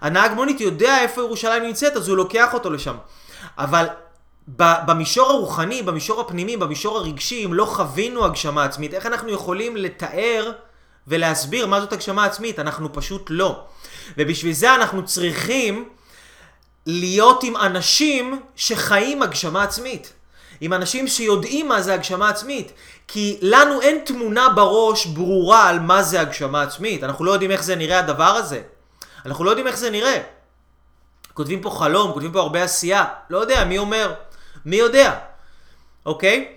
הנהג 0.00 0.32
מונית 0.32 0.60
יודע 0.60 1.02
איפה 1.02 1.20
ירושלים 1.20 1.62
נמצאת, 1.62 1.96
אז 1.96 2.08
הוא 2.08 2.16
לוקח 2.16 2.54
אותו 2.54 2.70
לשם. 2.70 2.96
אבל 3.58 3.86
במישור 4.48 5.30
הרוחני, 5.30 5.82
במישור 5.82 6.20
הפנימי, 6.20 6.56
במישור 6.56 6.98
הרגשי, 6.98 7.44
אם 7.44 7.54
לא 7.54 7.64
חווינו 7.64 8.24
הגשמה 8.24 8.64
עצמית, 8.64 8.94
איך 8.94 9.06
אנחנו 9.06 9.30
יכולים 9.30 9.76
לתאר 9.76 10.52
ולהסביר 11.06 11.66
מה 11.66 11.80
זאת 11.80 11.92
הגשמה 11.92 12.24
עצמית? 12.24 12.58
אנחנו 12.58 12.92
פשוט 12.92 13.26
לא. 13.30 13.64
ובשביל 14.18 14.52
זה 14.52 14.74
אנחנו 14.74 15.04
צריכים 15.04 15.88
להיות 16.86 17.44
עם 17.44 17.56
אנשים 17.56 18.40
שחיים 18.56 19.22
הגשמה 19.22 19.62
עצמית. 19.62 20.12
עם 20.60 20.72
אנשים 20.72 21.08
שיודעים 21.08 21.68
מה 21.68 21.82
זה 21.82 21.94
הגשמה 21.94 22.28
עצמית. 22.28 22.72
כי 23.08 23.38
לנו 23.42 23.80
אין 23.80 23.98
תמונה 24.04 24.48
בראש 24.48 25.06
ברורה 25.06 25.68
על 25.68 25.80
מה 25.80 26.02
זה 26.02 26.20
הגשמה 26.20 26.62
עצמית. 26.62 27.04
אנחנו 27.04 27.24
לא 27.24 27.32
יודעים 27.32 27.50
איך 27.50 27.62
זה 27.62 27.76
נראה 27.76 27.98
הדבר 27.98 28.24
הזה. 28.24 28.62
אנחנו 29.26 29.44
לא 29.44 29.50
יודעים 29.50 29.66
איך 29.66 29.76
זה 29.76 29.90
נראה. 29.90 30.22
כותבים 31.34 31.60
פה 31.60 31.70
חלום, 31.70 32.12
כותבים 32.12 32.32
פה 32.32 32.40
הרבה 32.40 32.62
עשייה. 32.62 33.04
לא 33.30 33.38
יודע, 33.38 33.64
מי 33.64 33.78
אומר? 33.78 34.14
מי 34.66 34.76
יודע? 34.76 35.18
אוקיי? 36.06 36.48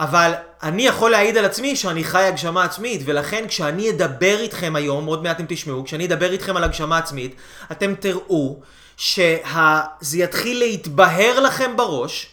אבל 0.00 0.32
אני 0.62 0.86
יכול 0.86 1.10
להעיד 1.10 1.36
על 1.36 1.44
עצמי 1.44 1.76
שאני 1.76 2.04
חי 2.04 2.22
הגשמה 2.22 2.64
עצמית, 2.64 3.00
ולכן 3.04 3.44
כשאני 3.48 3.90
אדבר 3.90 4.40
איתכם 4.40 4.76
היום, 4.76 5.06
עוד 5.06 5.22
מעט 5.22 5.36
אתם 5.36 5.44
תשמעו, 5.48 5.84
כשאני 5.84 6.06
אדבר 6.06 6.32
איתכם 6.32 6.56
על 6.56 6.64
הגשמה 6.64 6.98
עצמית, 6.98 7.34
אתם 7.72 7.94
תראו 7.94 8.60
שזה 8.96 10.18
יתחיל 10.18 10.58
להתבהר 10.58 11.40
לכם 11.40 11.76
בראש, 11.76 12.26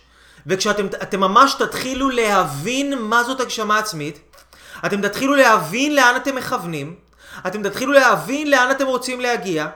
וכשאתם 0.47 1.19
ממש 1.19 1.53
תתחילו 1.53 2.09
להבין 2.09 2.99
מה 2.99 3.23
זאת 3.23 3.39
הגשמה 3.39 3.79
עצמית, 3.79 4.19
אתם 4.85 5.01
תתחילו 5.01 5.35
להבין 5.35 5.95
לאן 5.95 6.15
אתם 6.15 6.35
מכוונים, 6.35 6.95
אתם 7.47 7.69
תתחילו 7.69 7.93
להבין 7.93 8.51
לאן 8.51 8.71
אתם 8.71 8.85
רוצים 8.85 9.21
להגיע, 9.21 9.67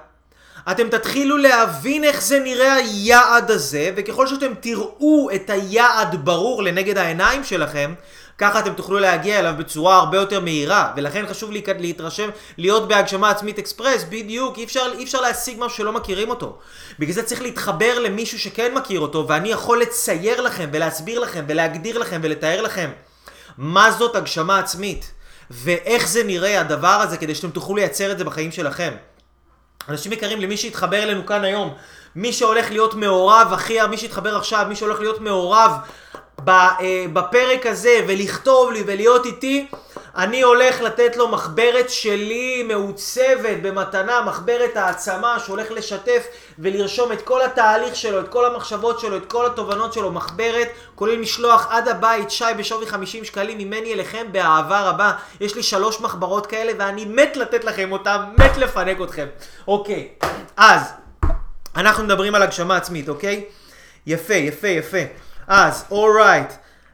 אתם 0.71 0.89
תתחילו 0.89 1.37
להבין 1.37 2.03
איך 2.03 2.21
זה 2.21 2.39
נראה 2.39 2.73
היעד 2.73 3.51
הזה, 3.51 3.91
וככל 3.95 4.27
שאתם 4.27 4.53
תראו 4.59 5.29
את 5.35 5.49
היעד 5.49 6.25
ברור 6.25 6.63
לנגד 6.63 6.97
העיניים 6.97 7.43
שלכם, 7.43 7.93
ככה 8.37 8.59
אתם 8.59 8.73
תוכלו 8.73 8.99
להגיע 8.99 9.39
אליו 9.39 9.53
בצורה 9.57 9.97
הרבה 9.97 10.17
יותר 10.17 10.39
מהירה, 10.39 10.93
ולכן 10.97 11.25
חשוב 11.27 11.51
לי 11.51 11.61
להתרשם, 11.79 12.29
להיות 12.57 12.87
בהגשמה 12.87 13.29
עצמית 13.29 13.59
אקספרס, 13.59 14.03
בדיוק, 14.09 14.57
אי 14.57 14.63
אפשר, 14.63 14.91
אי 14.97 15.03
אפשר 15.03 15.21
להשיג 15.21 15.57
משהו 15.59 15.77
שלא 15.77 15.91
מכירים 15.91 16.29
אותו. 16.29 16.57
בגלל 16.99 17.13
זה 17.13 17.23
צריך 17.23 17.41
להתחבר 17.41 17.99
למישהו 17.99 18.39
שכן 18.39 18.73
מכיר 18.75 18.99
אותו, 18.99 19.27
ואני 19.27 19.49
יכול 19.49 19.81
לצייר 19.81 20.41
לכם, 20.41 20.69
ולהסביר 20.73 21.19
לכם, 21.19 21.45
ולהגדיר 21.47 21.97
לכם, 21.97 22.19
ולתאר 22.23 22.61
לכם 22.61 22.89
מה 23.57 23.91
זאת 23.91 24.15
הגשמה 24.15 24.59
עצמית, 24.59 25.11
ואיך 25.51 26.07
זה 26.07 26.23
נראה 26.23 26.59
הדבר 26.59 26.87
הזה, 26.87 27.17
כדי 27.17 27.35
שאתם 27.35 27.49
תוכלו 27.49 27.75
לייצר 27.75 28.11
את 28.11 28.17
זה 28.17 28.23
בחיים 28.23 28.51
שלכם. 28.51 28.91
אנשים 29.89 30.11
יקרים, 30.11 30.41
למי 30.41 30.57
שהתחבר 30.57 31.03
אלינו 31.03 31.25
כאן 31.25 31.43
היום, 31.43 31.73
מי 32.15 32.33
שהולך 32.33 32.71
להיות 32.71 32.93
מעורב, 32.93 33.51
אחי, 33.53 33.77
מי 33.89 33.97
שהתחבר 33.97 34.37
עכשיו, 34.37 34.65
מי 34.69 34.75
שהולך 34.75 34.99
להיות 34.99 35.21
מעורב 35.21 35.71
אה, 36.47 37.05
בפרק 37.13 37.65
הזה 37.65 37.99
ולכתוב 38.07 38.71
לי 38.71 38.83
ולהיות 38.85 39.25
איתי, 39.25 39.67
אני 40.19 40.41
הולך 40.41 40.81
לתת 40.81 41.17
לו 41.17 41.27
מחברת 41.27 41.89
שלי 41.89 42.63
מעוצבת 42.63 43.57
במתנה, 43.61 44.21
מחברת 44.21 44.77
העצמה 44.77 45.39
שהולך 45.39 45.71
לשתף 45.71 46.27
ולרשום 46.59 47.11
את 47.11 47.21
כל 47.21 47.41
התהליך 47.41 47.95
שלו, 47.95 48.19
את 48.19 48.29
כל 48.29 48.45
המחשבות 48.45 48.99
שלו, 48.99 49.17
את 49.17 49.25
כל 49.25 49.45
התובנות 49.45 49.93
שלו, 49.93 50.11
מחברת, 50.11 50.67
כולל 50.95 51.17
משלוח 51.17 51.67
עד 51.69 51.87
הבית, 51.87 52.31
שי 52.31 52.43
בשווי 52.57 52.87
50 52.87 53.25
שקלים 53.25 53.57
ממני 53.57 53.93
אליכם 53.93 54.25
באהבה 54.31 54.89
רבה. 54.89 55.11
יש 55.41 55.55
לי 55.55 55.63
שלוש 55.63 56.01
מחברות 56.01 56.45
כאלה 56.45 56.71
ואני 56.79 57.05
מת 57.05 57.37
לתת 57.37 57.63
לכם 57.63 57.91
אותם, 57.91 58.23
מת 58.37 58.57
לפנק 58.57 58.97
אתכם. 59.03 59.25
אוקיי, 59.67 60.07
אז, 60.57 60.93
אנחנו 61.75 62.03
מדברים 62.03 62.35
על 62.35 62.41
הגשמה 62.41 62.77
עצמית, 62.77 63.09
אוקיי? 63.09 63.45
יפה, 64.05 64.33
יפה, 64.33 64.67
יפה. 64.67 65.01
אז, 65.47 65.85
אורייט. 65.91 66.53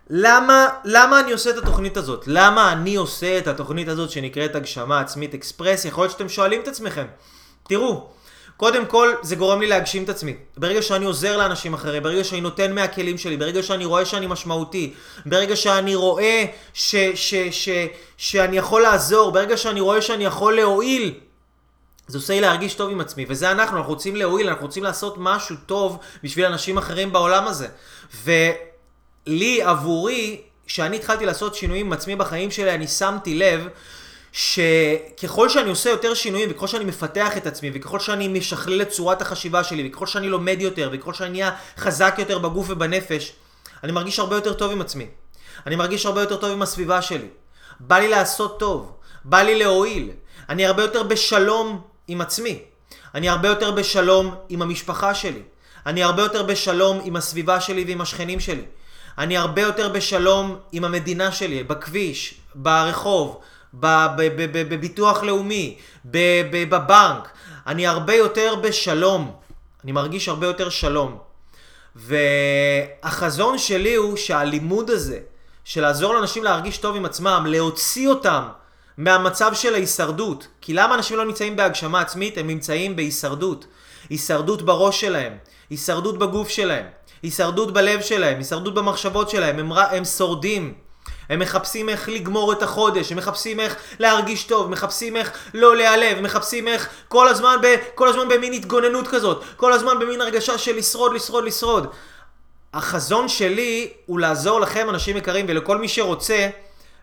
למה, 0.09 0.67
למה 0.83 1.19
אני 1.19 1.31
עושה 1.31 1.49
את 1.49 1.57
התוכנית 1.57 1.97
הזאת? 1.97 2.23
למה 2.27 2.71
אני 2.71 2.95
עושה 2.95 3.37
את 3.37 3.47
התוכנית 3.47 3.87
הזאת 3.87 4.09
שנקראת 4.09 4.55
הגשמה 4.55 4.99
עצמית 4.99 5.33
אקספרס? 5.33 5.85
יכול 5.85 6.03
להיות 6.03 6.11
שאתם 6.11 6.29
שואלים 6.29 6.61
את 6.61 6.67
עצמכם. 6.67 7.05
תראו, 7.63 8.07
קודם 8.57 8.85
כל 8.85 9.13
זה 9.21 9.35
גורם 9.35 9.61
לי 9.61 9.67
להגשים 9.67 10.03
את 10.03 10.09
עצמי. 10.09 10.35
ברגע 10.57 10.81
שאני 10.81 11.05
עוזר 11.05 11.37
לאנשים 11.37 11.73
אחרים, 11.73 12.03
ברגע 12.03 12.23
שאני 12.23 12.41
נותן 12.41 12.75
מהכלים 12.75 13.17
שלי, 13.17 13.37
ברגע 13.37 13.63
שאני 13.63 13.85
רואה 13.85 14.05
שאני 14.05 14.27
משמעותי, 14.27 14.93
ברגע 15.25 15.55
שאני 15.55 15.95
רואה 15.95 16.45
ש, 16.73 16.95
ש, 16.95 17.35
ש, 17.35 17.35
ש, 17.51 17.69
שאני 18.17 18.57
יכול 18.57 18.81
לעזור, 18.81 19.31
ברגע 19.31 19.57
שאני 19.57 19.79
רואה 19.79 20.01
שאני 20.01 20.25
יכול 20.25 20.55
להועיל, 20.55 21.13
זה 22.07 22.17
עושה 22.17 22.33
לי 22.33 22.41
להרגיש 22.41 22.73
טוב 22.73 22.91
עם 22.91 23.01
עצמי, 23.01 23.25
וזה 23.29 23.51
אנחנו, 23.51 23.77
אנחנו 23.77 23.93
רוצים 23.93 24.15
להועיל, 24.15 24.49
אנחנו 24.49 24.65
רוצים 24.65 24.83
לעשות 24.83 25.15
משהו 25.17 25.55
טוב 25.65 25.97
בשביל 26.23 26.45
אנשים 26.45 26.77
אחרים 26.77 27.11
בעולם 27.11 27.47
הזה. 27.47 27.67
ולי, 29.27 29.61
עבורי, 29.61 30.41
כשאני 30.67 30.95
התחלתי 30.95 31.25
לעשות 31.25 31.55
שינויים 31.55 31.85
עם 31.85 31.93
עצמי 31.93 32.15
בחיים 32.15 32.51
שלי, 32.51 32.71
אני 32.73 32.87
שמתי 32.87 33.35
לב 33.35 33.67
שככל 34.31 35.49
שאני 35.49 35.69
עושה 35.69 35.89
יותר 35.89 36.13
שינויים, 36.13 36.51
וככל 36.51 36.67
שאני 36.67 36.85
מפתח 36.85 37.37
את 37.37 37.47
עצמי, 37.47 37.71
וככל 37.73 37.99
שאני 37.99 38.27
משכלל 38.27 38.81
את 38.81 38.89
צורת 38.89 39.21
החשיבה 39.21 39.63
שלי, 39.63 39.89
וככל 39.89 40.07
שאני 40.07 40.29
לומד 40.29 40.57
יותר, 40.59 40.89
וככל 40.93 41.13
שאני 41.13 41.29
נהיה 41.29 41.51
חזק 41.77 42.15
יותר 42.17 42.39
בגוף 42.39 42.65
ובנפש, 42.69 43.33
אני 43.83 43.91
מרגיש 43.91 44.19
הרבה 44.19 44.35
יותר 44.35 44.53
טוב 44.53 44.71
עם 44.71 44.81
עצמי. 44.81 45.07
אני 45.67 45.75
מרגיש 45.75 46.05
הרבה 46.05 46.21
יותר 46.21 46.35
טוב 46.37 46.51
עם 46.51 46.61
הסביבה 46.61 47.01
שלי. 47.01 47.27
בא 47.79 47.99
לי 47.99 48.07
לעשות 48.07 48.59
טוב, 48.59 48.91
בא 49.25 49.41
לי 49.41 49.59
להועיל. 49.59 50.11
אני 50.49 50.65
הרבה 50.65 50.81
יותר 50.81 51.03
בשלום 51.03 51.81
עם 52.07 52.21
עצמי. 52.21 52.59
אני 53.15 53.29
הרבה 53.29 53.47
יותר 53.47 53.71
בשלום 53.71 54.35
עם 54.49 54.61
המשפחה 54.61 55.15
שלי. 55.15 55.41
אני 55.85 56.03
הרבה 56.03 56.23
יותר 56.23 56.43
בשלום 56.43 57.01
עם 57.03 57.15
הסביבה 57.15 57.61
שלי 57.61 57.83
ועם 57.87 58.01
השכנים 58.01 58.39
שלי. 58.39 58.61
אני 59.17 59.37
הרבה 59.37 59.61
יותר 59.61 59.89
בשלום 59.89 60.55
עם 60.71 60.85
המדינה 60.85 61.31
שלי, 61.31 61.63
בכביש, 61.63 62.33
ברחוב, 62.55 63.39
בביטוח 63.73 65.23
לאומי, 65.23 65.77
בבנק. 66.05 67.29
אני 67.67 67.87
הרבה 67.87 68.15
יותר 68.15 68.55
בשלום. 68.55 69.31
אני 69.83 69.91
מרגיש 69.91 70.29
הרבה 70.29 70.47
יותר 70.47 70.69
שלום. 70.69 71.17
והחזון 71.95 73.57
שלי 73.57 73.95
הוא 73.95 74.17
שהלימוד 74.17 74.89
הזה, 74.89 75.19
של 75.63 75.81
לעזור 75.81 76.13
לאנשים 76.13 76.43
להרגיש 76.43 76.77
טוב 76.77 76.95
עם 76.95 77.05
עצמם, 77.05 77.45
להוציא 77.49 78.09
אותם 78.09 78.43
מהמצב 78.97 79.53
של 79.53 79.73
ההישרדות. 79.73 80.47
כי 80.61 80.73
למה 80.73 80.95
אנשים 80.95 81.17
לא 81.17 81.25
נמצאים 81.25 81.55
בהגשמה 81.55 82.01
עצמית? 82.01 82.37
הם 82.37 82.47
נמצאים 82.47 82.95
בהישרדות. 82.95 83.65
הישרדות 84.09 84.61
בראש 84.61 85.01
שלהם, 85.01 85.37
הישרדות 85.69 86.17
בגוף 86.17 86.49
שלהם, 86.49 86.85
הישרדות 87.25 87.73
בלב 87.73 88.01
שלהם, 88.01 88.37
הישרדות 88.37 88.73
במחשבות 88.73 89.29
שלהם, 89.29 89.59
הם, 89.59 89.71
הם 89.71 90.05
שורדים. 90.05 90.73
הם 91.29 91.39
מחפשים 91.39 91.89
איך 91.89 92.09
לגמור 92.09 92.53
את 92.53 92.63
החודש, 92.63 93.11
הם 93.11 93.17
מחפשים 93.17 93.59
איך 93.59 93.75
להרגיש 93.99 94.43
טוב, 94.43 94.69
מחפשים 94.69 95.17
איך 95.17 95.31
לא 95.53 95.75
להיעלב, 95.75 96.21
מחפשים 96.21 96.67
איך 96.67 96.89
כל 97.07 97.27
הזמן, 97.27 97.57
ב, 97.63 97.75
כל 97.95 98.07
הזמן 98.07 98.27
במין 98.29 98.53
התגוננות 98.53 99.07
כזאת, 99.07 99.43
כל 99.57 99.73
הזמן 99.73 99.99
במין 99.99 100.21
הרגשה 100.21 100.57
של 100.57 100.75
לשרוד, 100.75 101.13
לשרוד, 101.13 101.43
לשרוד. 101.43 101.87
החזון 102.73 103.27
שלי 103.27 103.93
הוא 104.05 104.19
לעזור 104.19 104.61
לכם, 104.61 104.89
אנשים 104.89 105.17
יקרים, 105.17 105.45
ולכל 105.49 105.77
מי 105.77 105.87
שרוצה, 105.87 106.49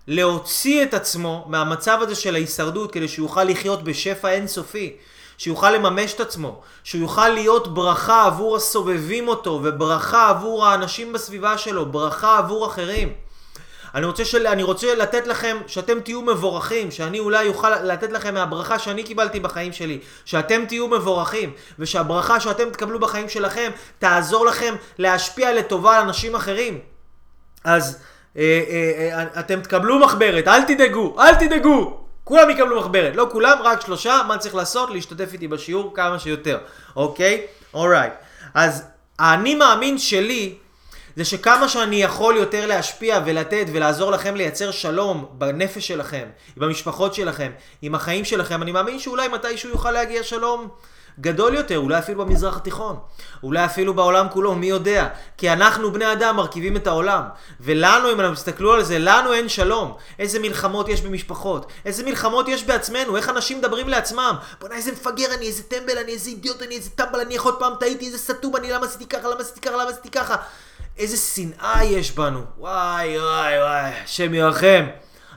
להוציא 0.06 0.82
את 0.82 0.94
עצמו 0.94 1.44
מהמצב 1.48 1.98
הזה 2.00 2.14
של 2.14 2.34
ההישרדות 2.34 2.92
כדי 2.92 3.08
שהוא 3.08 3.24
יוכל 3.24 3.44
לחיות 3.44 3.84
בשפע 3.84 4.28
אינסופי. 4.28 4.96
שיוכל 5.42 5.70
לממש 5.70 6.14
את 6.14 6.20
עצמו, 6.20 6.60
שהוא 6.84 7.00
יוכל 7.00 7.28
להיות 7.28 7.74
ברכה 7.74 8.26
עבור 8.26 8.56
הסובבים 8.56 9.28
אותו, 9.28 9.60
וברכה 9.62 10.28
עבור 10.28 10.66
האנשים 10.66 11.12
בסביבה 11.12 11.58
שלו, 11.58 11.86
ברכה 11.86 12.38
עבור 12.38 12.66
אחרים. 12.66 13.12
אני 13.94 14.06
רוצה, 14.06 14.24
של... 14.24 14.46
אני 14.46 14.62
רוצה 14.62 14.94
לתת 14.94 15.26
לכם, 15.26 15.56
שאתם 15.66 16.00
תהיו 16.00 16.22
מבורכים, 16.22 16.90
שאני 16.90 17.18
אולי 17.18 17.48
אוכל 17.48 17.70
לתת 17.70 18.12
לכם 18.12 18.34
מהברכה 18.34 18.78
שאני 18.78 19.02
קיבלתי 19.02 19.40
בחיים 19.40 19.72
שלי, 19.72 19.98
שאתם 20.24 20.64
תהיו 20.68 20.88
מבורכים, 20.88 21.52
ושהברכה 21.78 22.40
שאתם 22.40 22.70
תקבלו 22.70 23.00
בחיים 23.00 23.28
שלכם 23.28 23.70
תעזור 23.98 24.46
לכם 24.46 24.74
להשפיע 24.98 25.54
לטובה 25.54 25.96
על 25.96 26.02
אנשים 26.02 26.34
אחרים. 26.34 26.78
אז 27.64 27.98
אה, 28.36 28.42
אה, 28.68 29.18
אה, 29.18 29.40
אתם 29.40 29.60
תקבלו 29.60 29.98
מחברת, 29.98 30.48
אל 30.48 30.62
תדאגו, 30.62 31.16
אל 31.20 31.34
תדאגו. 31.34 32.01
כולם 32.24 32.50
יקבלו 32.50 32.80
מחברת, 32.80 33.16
לא 33.16 33.28
כולם, 33.32 33.58
רק 33.62 33.80
שלושה, 33.80 34.20
מה 34.28 34.38
צריך 34.38 34.54
לעשות? 34.54 34.90
להשתתף 34.90 35.32
איתי 35.32 35.48
בשיעור 35.48 35.92
כמה 35.94 36.18
שיותר, 36.18 36.58
אוקיי? 36.96 37.46
אורייט. 37.74 38.12
אז 38.54 38.84
האני 39.18 39.54
מאמין 39.54 39.98
שלי 39.98 40.54
זה 41.16 41.24
שכמה 41.24 41.68
שאני 41.68 42.02
יכול 42.02 42.36
יותר 42.36 42.66
להשפיע 42.66 43.20
ולתת 43.26 43.66
ולעזור 43.72 44.10
לכם 44.10 44.36
לייצר 44.36 44.70
שלום 44.70 45.26
בנפש 45.32 45.88
שלכם, 45.88 46.28
במשפחות 46.56 47.14
שלכם, 47.14 47.52
עם 47.82 47.94
החיים 47.94 48.24
שלכם, 48.24 48.62
אני 48.62 48.72
מאמין 48.72 48.98
שאולי 48.98 49.28
מתישהו 49.28 49.70
יוכל 49.70 49.90
להגיע 49.90 50.22
שלום 50.22 50.68
גדול 51.20 51.54
יותר, 51.54 51.78
אולי 51.78 51.98
אפילו 51.98 52.24
במזרח 52.24 52.56
התיכון, 52.56 52.98
אולי 53.42 53.64
אפילו 53.64 53.94
בעולם 53.94 54.26
כולו, 54.30 54.54
מי 54.54 54.66
יודע? 54.66 55.08
כי 55.36 55.52
אנחנו 55.52 55.92
בני 55.92 56.12
אדם 56.12 56.36
מרכיבים 56.36 56.76
את 56.76 56.86
העולם, 56.86 57.22
ולנו, 57.60 58.12
אם 58.12 58.20
אנחנו 58.20 58.34
תסתכלו 58.34 58.72
על 58.72 58.82
זה, 58.82 58.98
לנו 58.98 59.32
אין 59.32 59.48
שלום. 59.48 59.94
איזה 60.18 60.38
מלחמות 60.38 60.88
יש 60.88 61.00
במשפחות, 61.00 61.72
איזה 61.84 62.04
מלחמות 62.04 62.48
יש 62.48 62.64
בעצמנו, 62.64 63.16
איך 63.16 63.28
אנשים 63.28 63.58
מדברים 63.58 63.88
לעצמם. 63.88 64.34
בוא'נה 64.60 64.74
איזה 64.74 64.92
מפגר 64.92 65.34
אני, 65.34 65.46
איזה 65.46 65.62
טמבל 65.62 65.98
אני, 65.98 66.12
איזה 66.12 66.30
אידיוט 66.30 66.62
אני, 66.62 66.76
איזה 66.76 66.90
טמבל 66.90 67.20
אני, 67.20 67.34
איך 67.34 67.42
עוד 67.42 67.58
פעם 67.58 67.72
טעיתי, 67.80 68.06
איזה 68.06 68.18
סתום 68.18 68.56
אני, 68.56 68.70
למה 68.70 68.86
עשיתי 68.86 69.06
ככה, 69.06 69.28
למה 69.28 69.40
עשיתי 69.40 69.60
ככה, 69.60 69.76
למה 69.76 69.90
עשיתי 69.90 70.10
ככה. 70.10 70.36
איזה 70.98 71.16
שנאה 71.16 71.84
יש 71.84 72.12
בנו. 72.12 72.40
וואי 72.58 73.18
וואי 73.20 73.58
וואי, 73.58 73.92
השם 74.04 74.34
ירחם. 74.34 74.86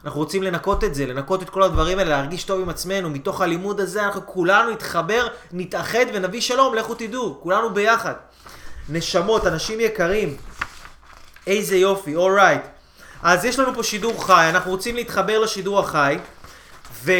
אנחנו 0.05 0.19
רוצים 0.19 0.43
לנקות 0.43 0.83
את 0.83 0.95
זה, 0.95 1.05
לנקות 1.05 1.43
את 1.43 1.49
כל 1.49 1.63
הדברים 1.63 1.99
האלה, 1.99 2.09
להרגיש 2.09 2.43
טוב 2.43 2.61
עם 2.61 2.69
עצמנו. 2.69 3.09
מתוך 3.09 3.41
הלימוד 3.41 3.79
הזה 3.79 4.05
אנחנו 4.05 4.21
כולנו 4.25 4.71
נתחבר, 4.71 5.27
נתאחד 5.51 6.05
ונביא 6.13 6.41
שלום, 6.41 6.75
לכו 6.75 6.95
תדעו, 6.95 7.37
כולנו 7.43 7.73
ביחד. 7.73 8.13
נשמות, 8.89 9.47
אנשים 9.47 9.79
יקרים. 9.79 10.37
איזה 11.47 11.77
יופי, 11.77 12.15
אורייט. 12.15 12.61
Right. 12.61 12.67
אז 13.23 13.45
יש 13.45 13.59
לנו 13.59 13.75
פה 13.75 13.83
שידור 13.83 14.25
חי, 14.25 14.45
אנחנו 14.49 14.71
רוצים 14.71 14.95
להתחבר 14.95 15.39
לשידור 15.39 15.79
החי. 15.79 16.17
ו... 17.03 17.11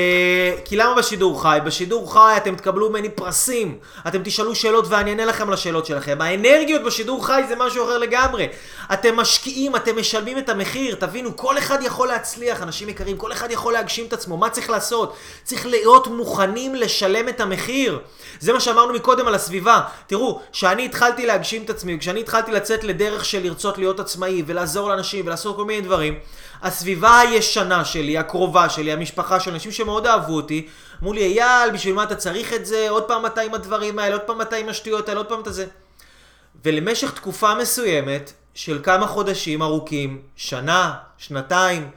כי 0.66 0.76
למה 0.76 0.96
בשידור 0.96 1.42
חי? 1.42 1.60
בשידור 1.66 2.14
חי 2.14 2.34
אתם 2.38 2.56
תקבלו 2.56 2.90
ממני 2.90 3.10
פרסים, 3.10 3.78
אתם 4.08 4.22
תשאלו 4.24 4.56
שאלות 4.56 4.86
ואני 4.90 5.10
אענה 5.10 5.26
לכם 5.26 5.50
לשאלות 5.50 5.86
שלכם. 5.86 6.18
האנרגיות 6.22 6.84
בשידור 6.84 7.26
חי 7.26 7.44
זה 7.48 7.56
משהו 7.56 7.84
אחר 7.84 7.98
לגמרי. 7.98 8.48
אתם 8.94 9.16
משקיעים, 9.16 9.76
אתם 9.76 10.00
משלמים 10.00 10.38
את 10.38 10.50
המחיר, 10.50 10.96
תבינו, 10.96 11.38
כל 11.38 11.58
אחד 11.58 11.78
יכול 11.82 12.08
להצליח, 12.08 12.62
אנשים 12.62 12.90
יקרים, 12.90 13.18
כל 13.18 13.32
אחד 13.32 13.52
יכול 13.52 13.74
להגשים 13.74 14.06
את 14.06 14.14
עצמו, 14.14 14.38
מה 14.38 14.50
צריך 14.50 14.70
לעשות? 14.70 15.16
צריך 15.44 15.66
להיות 15.66 16.08
מוכנים 16.08 16.76
לשלם 16.76 17.30
את 17.30 17.42
המחיר. 17.42 18.00
זה 18.40 18.54
מה 18.54 18.60
שאמרנו 18.60 18.94
מקודם 18.94 19.28
על 19.28 19.36
הסביבה. 19.36 19.82
תראו, 20.08 20.42
כשאני 20.52 20.86
התחלתי 20.86 21.26
להגשים 21.26 21.64
את 21.64 21.70
עצמי, 21.70 22.00
כשאני 22.00 22.20
התחלתי 22.20 22.52
לצאת 22.52 22.84
לדרך 22.84 23.26
של 23.26 23.44
לרצות 23.44 23.78
להיות 23.78 24.00
עצמאי 24.00 24.44
ולעזור 24.46 24.90
לאנשים 24.90 25.26
ולעשות 25.28 25.56
כל 25.56 25.66
מיני 25.66 25.82
דברים, 25.82 26.20
הסביבה 26.62 27.20
הישנה 27.20 27.86
שלי, 27.86 28.18
הקרובה 28.18 28.70
שלי, 28.70 28.92
המשפחה 28.92 29.40
של 29.40 29.52
אנשים 29.52 29.72
שמאוד 29.72 30.08
אהבו 30.08 30.36
אותי, 30.36 30.68
אמרו 31.02 31.14
לי, 31.14 31.22
אייל, 31.22 31.72
בשביל 31.72 31.94
מה 31.94 32.04
אתה 32.04 32.16
צריך 32.16 32.54
את 32.54 32.66
זה? 32.66 32.90
עוד 32.90 33.04
פעם 33.04 33.26
אתה 33.26 33.42
עם 33.42 33.54
הדברים 33.54 34.00
האלה, 34.00 34.16
עוד 34.16 34.22
פעם 34.22 34.42
אתה 34.42 34.56
עם 34.56 34.70
השטויות 34.70 35.10
האלה, 35.10 35.20
עוד 35.20 35.28
פעם 35.28 35.42
אתה 35.42 35.52
זה. 35.52 35.66
ולמשך 36.64 37.12
תקופה 37.12 37.56
מסוימת, 37.56 38.34
של 38.54 38.80
כמה 38.84 39.08
חודשים 39.08 39.62
ארוכים, 39.62 40.22
שנה, 40.36 40.94
שנתיים, 41.18 41.90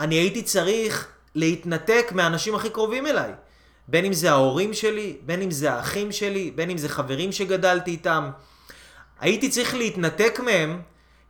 אני 0.00 0.14
הייתי 0.14 0.42
צריך 0.42 1.06
להתנתק 1.34 2.12
מהאנשים 2.14 2.54
הכי 2.54 2.70
קרובים 2.70 3.06
אליי. 3.06 3.32
בין 3.88 4.04
אם 4.04 4.12
זה 4.12 4.30
ההורים 4.30 4.74
שלי, 4.74 5.16
בין 5.22 5.42
אם 5.42 5.50
זה 5.50 5.72
האחים 5.72 6.12
שלי, 6.12 6.50
בין 6.54 6.70
אם 6.70 6.78
זה 6.78 6.88
חברים 6.88 7.32
שגדלתי 7.32 7.90
איתם. 7.90 8.30
הייתי 9.20 9.48
צריך 9.48 9.74
להתנתק 9.74 10.40
מהם 10.44 10.80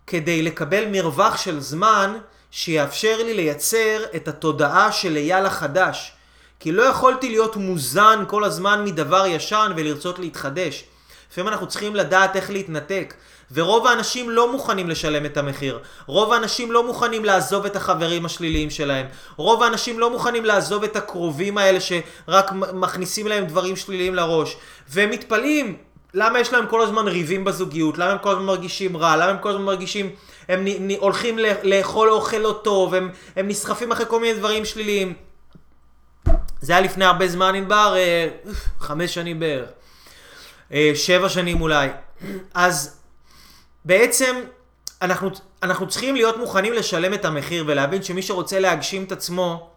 כדי 0.07 0.43
לקבל 0.43 0.85
מרווח 0.89 1.37
של 1.37 1.61
זמן 1.61 2.19
שיאפשר 2.57 3.17
לי 3.25 3.35
לייצר 3.35 4.05
את 4.17 4.29
התודעה 4.29 4.93
של 4.93 5.17
אייל 5.17 5.47
החדש. 5.47 6.13
כי 6.61 6.73
לא 6.73 6.83
יכולתי 6.83 7.29
להיות 7.29 7.57
מוזן 7.57 8.25
כל 8.29 8.45
הזמן 8.45 8.85
מדבר 8.85 9.27
ישן 9.27 9.73
ולרצות 9.77 10.19
להתחדש. 10.19 10.85
לפעמים 11.33 11.49
אנחנו 11.49 11.67
צריכים 11.67 11.97
לדעת 11.97 12.37
איך 12.37 12.51
להתנתק. 12.51 13.15
ורוב 13.53 13.87
האנשים 13.87 14.31
לא 14.31 14.53
מוכנים 14.53 14.91
לשלם 14.91 15.27
את 15.27 15.37
המחיר. 15.37 15.79
רוב 16.07 16.33
האנשים 16.33 16.73
לא 16.73 16.87
מוכנים 16.87 17.25
לעזוב 17.25 17.67
את 17.67 17.77
החברים 17.77 18.25
השליליים 18.25 18.71
שלהם. 18.71 19.07
רוב 19.37 19.63
האנשים 19.63 20.01
לא 20.01 20.11
מוכנים 20.11 20.45
לעזוב 20.45 20.85
את 20.85 20.97
הקרובים 20.97 21.59
האלה 21.59 21.79
שרק 21.81 22.53
מכניסים 22.53 23.27
להם 23.27 23.45
דברים 23.45 23.77
שליליים 23.77 24.15
לראש. 24.15 24.57
והם 24.89 25.11
מתפלאים 25.11 25.77
למה 26.15 26.41
יש 26.41 26.53
להם 26.53 26.67
כל 26.67 26.81
הזמן 26.81 27.09
ריבים 27.09 27.45
בזוגיות, 27.45 27.99
למה 27.99 28.11
הם 28.11 28.19
כל 28.19 28.31
הזמן 28.31 28.45
מרגישים 28.45 28.97
רע, 28.97 29.17
למה 29.17 29.25
הם 29.25 29.39
כל 29.39 29.51
הזמן 29.51 29.63
מרגישים, 29.63 30.11
הם 30.49 30.65
נ, 30.65 30.91
נ, 30.91 30.97
הולכים 30.99 31.39
לאכול 31.63 32.11
אוכל 32.11 32.37
לא 32.37 32.61
טוב, 32.65 32.95
הם, 32.95 33.11
הם 33.37 33.49
נסחפים 33.49 33.93
אחרי 33.93 34.07
כל 34.09 34.21
מיני 34.21 34.39
דברים 34.39 34.65
שליליים. 34.65 35.15
זה 36.61 36.73
היה 36.73 36.81
לפני 36.81 37.05
הרבה 37.05 37.29
זמן, 37.29 37.55
ענבר, 37.55 37.95
אה, 37.97 38.29
חמש 38.79 39.15
שנים 39.15 39.41
בערך, 39.41 39.69
אה, 40.73 40.93
שבע 40.95 41.29
שנים 41.29 41.61
אולי. 41.61 41.89
אז 42.55 43.01
בעצם 43.85 44.37
אנחנו, 45.03 45.31
אנחנו 45.63 45.89
צריכים 45.89 46.17
להיות 46.17 46.37
מוכנים 46.37 46.73
לשלם 46.73 47.15
את 47.15 47.25
המחיר 47.25 47.65
ולהבין 47.67 48.03
שמי 48.03 48.23
שרוצה 48.23 48.59
להגשים 48.61 49.05
את 49.05 49.13
עצמו, 49.13 49.74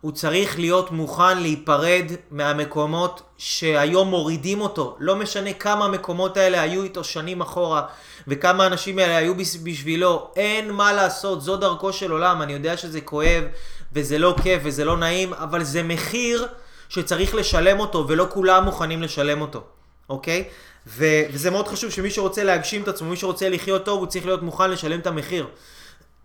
הוא 0.00 0.12
צריך 0.12 0.58
להיות 0.58 0.90
מוכן 0.90 1.38
להיפרד 1.38 2.12
מהמקומות 2.30 3.22
שהיום 3.38 4.08
מורידים 4.08 4.60
אותו. 4.60 4.96
לא 5.00 5.16
משנה 5.16 5.52
כמה 5.52 5.84
המקומות 5.84 6.36
האלה 6.36 6.60
היו 6.60 6.82
איתו 6.82 7.04
שנים 7.04 7.40
אחורה, 7.40 7.82
וכמה 8.28 8.64
האנשים 8.64 8.98
האלה 8.98 9.16
היו 9.16 9.34
בשבילו. 9.62 10.30
אין 10.36 10.70
מה 10.70 10.92
לעשות, 10.92 11.42
זו 11.42 11.56
דרכו 11.56 11.92
של 11.92 12.10
עולם. 12.10 12.42
אני 12.42 12.52
יודע 12.52 12.76
שזה 12.76 13.00
כואב, 13.00 13.44
וזה 13.92 14.18
לא 14.18 14.34
כיף, 14.42 14.62
וזה 14.64 14.84
לא 14.84 14.96
נעים, 14.96 15.34
אבל 15.34 15.64
זה 15.64 15.82
מחיר 15.82 16.48
שצריך 16.88 17.34
לשלם 17.34 17.80
אותו, 17.80 18.04
ולא 18.08 18.26
כולם 18.30 18.64
מוכנים 18.64 19.02
לשלם 19.02 19.40
אותו, 19.40 19.62
אוקיי? 20.10 20.44
ו- 20.86 21.22
וזה 21.32 21.50
מאוד 21.50 21.68
חשוב 21.68 21.90
שמי 21.90 22.10
שרוצה 22.10 22.44
להגשים 22.44 22.82
את 22.82 22.88
עצמו, 22.88 23.10
מי 23.10 23.16
שרוצה 23.16 23.48
לחיות 23.48 23.84
טוב, 23.84 23.98
הוא 23.98 24.06
צריך 24.06 24.26
להיות 24.26 24.42
מוכן 24.42 24.70
לשלם 24.70 25.00
את 25.00 25.06
המחיר. 25.06 25.46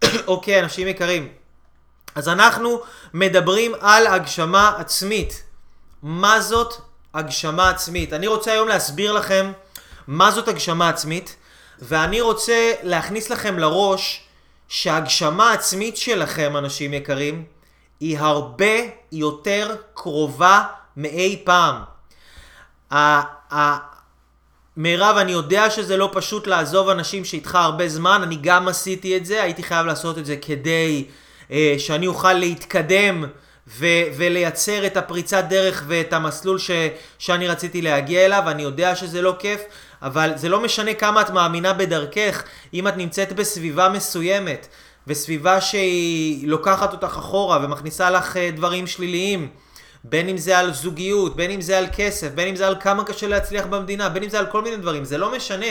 אוקיי, 0.28 0.60
אנשים 0.60 0.88
יקרים. 0.88 1.43
אז 2.16 2.30
אנחנו 2.30 2.82
מדברים 3.14 3.74
על 3.80 4.08
הגשמה 4.08 4.74
עצמית. 4.78 5.44
מה 6.04 6.42
זאת 6.42 6.74
הגשמה 7.14 7.70
עצמית? 7.70 8.14
אני 8.14 8.28
רוצה 8.28 8.52
היום 8.52 8.68
להסביר 8.68 9.12
לכם 9.12 9.52
מה 10.08 10.32
זאת 10.32 10.48
הגשמה 10.48 10.90
עצמית, 10.90 11.36
ואני 11.80 12.22
רוצה 12.22 12.72
להכניס 12.84 13.30
לכם 13.30 13.60
לראש 13.60 14.24
שהגשמה 14.68 15.54
עצמית 15.54 15.98
שלכם, 15.98 16.58
אנשים 16.58 16.94
יקרים, 16.94 17.44
היא 18.00 18.20
הרבה 18.20 18.76
יותר 19.12 19.76
קרובה 19.94 20.64
מאי 20.98 21.44
פעם. 21.44 21.76
מירב, 24.78 25.18
אני 25.18 25.32
יודע 25.32 25.70
שזה 25.70 25.98
לא 25.98 26.10
פשוט 26.14 26.48
לעזוב 26.48 26.90
אנשים 26.90 27.26
שאיתך 27.26 27.56
הרבה 27.56 27.88
זמן, 27.88 28.22
אני 28.24 28.38
גם 28.42 28.68
עשיתי 28.68 29.18
את 29.18 29.26
זה, 29.26 29.44
הייתי 29.44 29.64
חייב 29.64 29.86
לעשות 29.86 30.18
את 30.18 30.26
זה 30.26 30.36
כדי 30.42 31.06
שאני 31.78 32.08
אוכל 32.08 32.34
להתקדם 32.34 33.26
ו- 33.68 34.04
ולייצר 34.18 34.86
את 34.86 34.98
הפריצת 34.98 35.44
דרך 35.50 35.84
ואת 35.88 36.14
המסלול 36.14 36.60
ש- 36.60 36.72
שאני 37.20 37.48
רציתי 37.48 37.82
להגיע 37.82 38.26
אליו, 38.26 38.44
אני 38.48 38.64
יודע 38.64 38.96
שזה 38.96 39.22
לא 39.22 39.36
כיף, 39.40 39.62
אבל 40.02 40.32
זה 40.36 40.50
לא 40.50 40.60
משנה 40.60 40.94
כמה 40.94 41.22
את 41.22 41.30
מאמינה 41.30 41.74
בדרכך, 41.74 42.44
אם 42.74 42.88
את 42.88 42.98
נמצאת 42.98 43.34
בסביבה 43.34 43.90
מסוימת, 43.90 44.68
וסביבה 45.08 45.62
שהיא 45.62 46.48
לוקחת 46.48 46.94
אותך 46.94 47.16
אחורה 47.18 47.60
ומכניסה 47.66 48.10
לך 48.10 48.38
אה, 48.38 48.52
דברים 48.52 48.88
שליליים. 48.88 49.50
בין 50.04 50.30
אם 50.30 50.38
זה 50.38 50.58
על 50.58 50.74
זוגיות, 50.74 51.36
בין 51.36 51.52
אם 51.52 51.62
זה 51.62 51.78
על 51.78 51.86
כסף, 51.96 52.28
בין 52.32 52.48
אם 52.48 52.56
זה 52.56 52.68
על 52.68 52.76
כמה 52.80 53.04
קשה 53.04 53.28
להצליח 53.28 53.66
במדינה, 53.66 54.10
בין 54.10 54.24
אם 54.24 54.30
זה 54.30 54.40
על 54.40 54.46
כל 54.46 54.62
מיני 54.62 54.78
דברים, 54.78 55.06
זה 55.06 55.18
לא 55.18 55.36
משנה. 55.36 55.66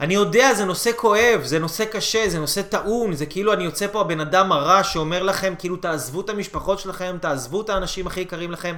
אני 0.00 0.14
יודע, 0.14 0.54
זה 0.54 0.64
נושא 0.64 0.90
כואב, 0.96 1.40
זה 1.44 1.58
נושא 1.58 1.84
קשה, 1.84 2.28
זה 2.28 2.38
נושא 2.38 2.62
טעון, 2.62 3.14
זה 3.14 3.26
כאילו 3.26 3.52
אני 3.52 3.64
יוצא 3.64 3.86
פה 3.86 4.00
הבן 4.00 4.20
אדם 4.20 4.52
הרע 4.52 4.84
שאומר 4.84 5.22
לכם, 5.22 5.54
כאילו 5.58 5.76
תעזבו 5.76 6.20
את 6.20 6.28
המשפחות 6.28 6.78
שלכם, 6.78 7.16
תעזבו 7.20 7.60
את 7.60 7.70
האנשים 7.70 8.06
הכי 8.06 8.20
יקרים 8.20 8.50
לכם. 8.50 8.76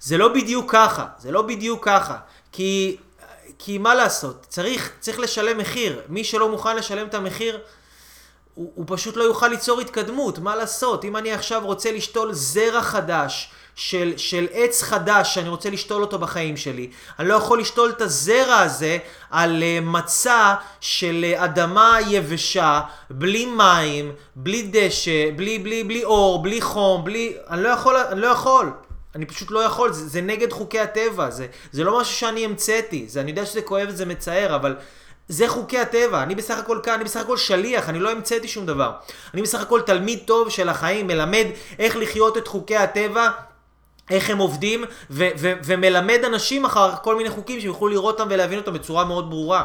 זה 0.00 0.18
לא 0.18 0.28
בדיוק 0.28 0.72
ככה, 0.72 1.06
זה 1.18 1.32
לא 1.32 1.42
בדיוק 1.42 1.84
ככה. 1.84 2.16
כי, 2.52 2.96
כי 3.58 3.78
מה 3.78 3.94
לעשות, 3.94 4.46
צריך, 4.48 4.92
צריך 5.00 5.18
לשלם 5.18 5.58
מחיר. 5.58 6.00
מי 6.08 6.24
שלא 6.24 6.48
מוכן 6.48 6.76
לשלם 6.76 7.06
את 7.06 7.14
המחיר, 7.14 7.58
הוא, 8.54 8.72
הוא 8.74 8.84
פשוט 8.88 9.16
לא 9.16 9.24
יוכל 9.24 9.48
ליצור 9.48 9.80
התקדמות, 9.80 10.38
מה 10.38 10.56
לעשות? 10.56 11.04
אם 11.04 11.16
אני 11.16 11.32
עכשיו 11.32 11.62
רוצה 11.64 11.92
לשתול 11.92 12.32
זרע 12.32 12.82
חדש, 12.82 13.50
של, 13.76 14.12
של 14.16 14.46
עץ 14.52 14.82
חדש 14.82 15.34
שאני 15.34 15.48
רוצה 15.48 15.70
לשתול 15.70 16.02
אותו 16.02 16.18
בחיים 16.18 16.56
שלי, 16.56 16.90
אני 17.18 17.28
לא 17.28 17.34
יכול 17.34 17.60
לשתול 17.60 17.90
את 17.90 18.00
הזרע 18.00 18.58
הזה 18.58 18.98
על 19.30 19.62
uh, 19.62 19.84
מצע 19.84 20.54
של 20.80 21.24
uh, 21.32 21.44
אדמה 21.44 21.98
יבשה, 22.08 22.80
בלי 23.10 23.46
מים, 23.46 24.12
בלי 24.36 24.68
דשא, 24.70 25.30
בלי, 25.36 25.58
בלי, 25.58 25.84
בלי 25.84 26.04
אור, 26.04 26.42
בלי 26.42 26.60
חום, 26.60 27.04
בלי... 27.04 27.36
אני 27.50 27.62
לא 27.62 27.68
יכול, 27.68 27.96
אני 27.96 28.20
לא 28.20 28.26
יכול. 28.26 28.72
אני 29.14 29.26
פשוט 29.26 29.50
לא 29.50 29.60
יכול, 29.60 29.92
זה, 29.92 30.08
זה 30.08 30.20
נגד 30.20 30.52
חוקי 30.52 30.80
הטבע, 30.80 31.30
זה, 31.30 31.46
זה 31.72 31.84
לא 31.84 32.00
משהו 32.00 32.14
שאני 32.14 32.44
המצאתי, 32.44 33.04
זה, 33.08 33.20
אני 33.20 33.30
יודע 33.30 33.46
שזה 33.46 33.62
כואב 33.62 33.86
וזה 33.88 34.06
מצער, 34.06 34.56
אבל 34.56 34.76
זה 35.28 35.48
חוקי 35.48 35.78
הטבע, 35.78 36.22
אני 36.22 36.34
בסך 36.34 36.58
הכל 36.58 36.80
כאן, 36.82 36.94
אני 36.94 37.04
בסך 37.04 37.20
הכל 37.20 37.36
שליח, 37.36 37.88
אני 37.88 37.98
לא 37.98 38.10
המצאתי 38.10 38.48
שום 38.48 38.66
דבר. 38.66 38.92
אני 39.34 39.42
בסך 39.42 39.60
הכל 39.60 39.80
תלמיד 39.80 40.18
טוב 40.24 40.50
של 40.50 40.68
החיים, 40.68 41.06
מלמד 41.06 41.46
איך 41.78 41.96
לחיות 41.96 42.36
את 42.36 42.48
חוקי 42.48 42.76
הטבע, 42.76 43.30
איך 44.10 44.30
הם 44.30 44.38
עובדים, 44.38 44.84
ו- 45.10 45.28
ו- 45.38 45.52
ומלמד 45.64 46.20
אנשים 46.26 46.64
אחר 46.64 46.94
כל 47.02 47.16
מיני 47.16 47.30
חוקים 47.30 47.60
שהם 47.60 47.66
יוכלו 47.68 47.88
לראות 47.88 48.20
אותם 48.20 48.30
ולהבין 48.32 48.58
אותם 48.58 48.72
בצורה 48.74 49.04
מאוד 49.04 49.30
ברורה. 49.30 49.64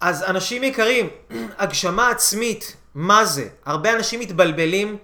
אז 0.00 0.22
אנשים 0.22 0.64
יקרים, 0.64 1.08
הגשמה 1.58 2.10
עצמית, 2.10 2.76
מה 2.94 3.24
זה? 3.24 3.48
הרבה 3.64 3.92
אנשים 3.92 4.20
מתבלבלים 4.20 4.96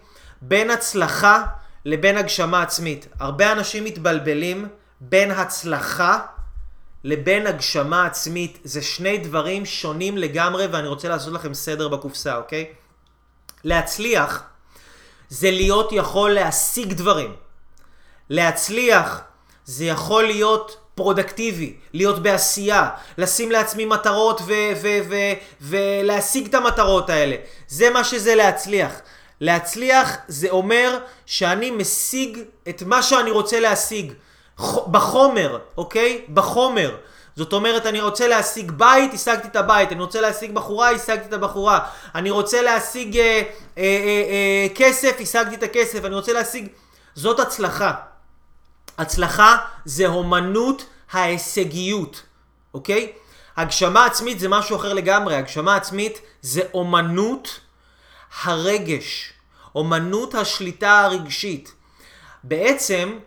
בין 0.43 0.71
הצלחה 0.71 1.45
לבין 1.85 2.17
הגשמה 2.17 2.63
עצמית. 2.63 3.09
הרבה 3.21 3.53
אנשים 3.53 3.85
מתבלבלים 3.85 4.69
בין 5.01 5.31
הצלחה 5.31 6.19
לבין 7.05 7.47
הגשמה 7.47 8.07
עצמית. 8.07 8.59
זה 8.65 8.83
שני 8.83 9.19
דברים 9.19 9.67
שונים 9.67 10.19
לגמרי, 10.19 10.67
ואני 10.67 10.89
רוצה 10.89 11.09
לעשות 11.09 11.33
לכם 11.33 11.55
סדר 11.55 11.89
בקופסה, 11.89 12.37
אוקיי? 12.37 12.73
להצליח 13.65 14.43
זה 15.29 15.51
להיות 15.51 15.89
יכול 15.93 16.31
להשיג 16.31 16.93
דברים. 16.93 17.35
להצליח 18.31 19.21
זה 19.65 19.85
יכול 19.85 20.25
להיות 20.25 20.77
פרודקטיבי, 20.95 21.77
להיות 21.93 22.23
בעשייה, 22.23 22.89
לשים 23.19 23.51
לעצמי 23.51 23.85
מטרות 23.85 24.41
ולהשיג 25.61 26.47
את 26.47 26.55
המטרות 26.55 27.11
האלה. 27.11 27.37
זה 27.69 27.91
מה 27.91 28.05
שזה 28.05 28.35
להצליח. 28.35 29.01
להצליח 29.41 30.17
זה 30.29 30.51
אומר 30.51 30.99
שאני 31.27 31.71
משיג 31.71 32.39
את 32.69 32.83
מה 32.87 33.03
שאני 33.03 33.31
רוצה 33.31 33.61
להשיג. 33.61 34.13
בחומר, 34.87 35.59
אוקיי? 35.77 36.25
בחומר. 36.35 36.97
זאת 37.37 37.53
אומרת, 37.53 37.87
אני 37.87 38.01
רוצה 38.01 38.29
להשיג 38.29 38.71
בית, 38.71 39.15
השגתי 39.15 39.49
את 39.49 39.57
הבית. 39.57 39.93
אני 39.93 40.01
רוצה 40.01 40.21
להשיג 40.21 40.53
בחורה, 40.53 40.91
השגתי 40.91 41.29
את 41.29 41.33
הבחורה. 41.33 41.79
אני 42.15 42.31
רוצה 42.31 42.63
להשיג 42.63 43.19
אה, 43.19 43.23
אה, 43.23 43.43
אה, 43.79 43.83
אה, 43.83 44.67
כסף, 44.75 45.17
השגתי 45.21 45.55
את 45.55 45.63
הכסף. 45.63 46.05
אני 46.05 46.15
רוצה 46.15 46.33
להשיג... 46.33 46.69
זאת 47.15 47.41
הצלחה. 47.41 47.93
הצלחה 48.99 49.57
זה 49.85 50.07
הומנות 50.07 50.87
ההישגיות, 51.13 52.23
אוקיי? 52.75 53.13
הגשמה 53.57 54.07
עצמית 54.07 54.39
זה 54.39 54.49
משהו 54.49 54.77
אחר 54.77 54.93
לגמרי. 54.93 55.37
הגשמה 55.37 55.77
עצמית 55.77 56.21
זה 56.43 56.63
אומנות 56.75 57.61
הרגש, 58.43 59.33
אומנות 59.75 60.35
השליטה 60.35 61.01
הרגשית. 61.01 61.75
בעצם, 62.45 63.19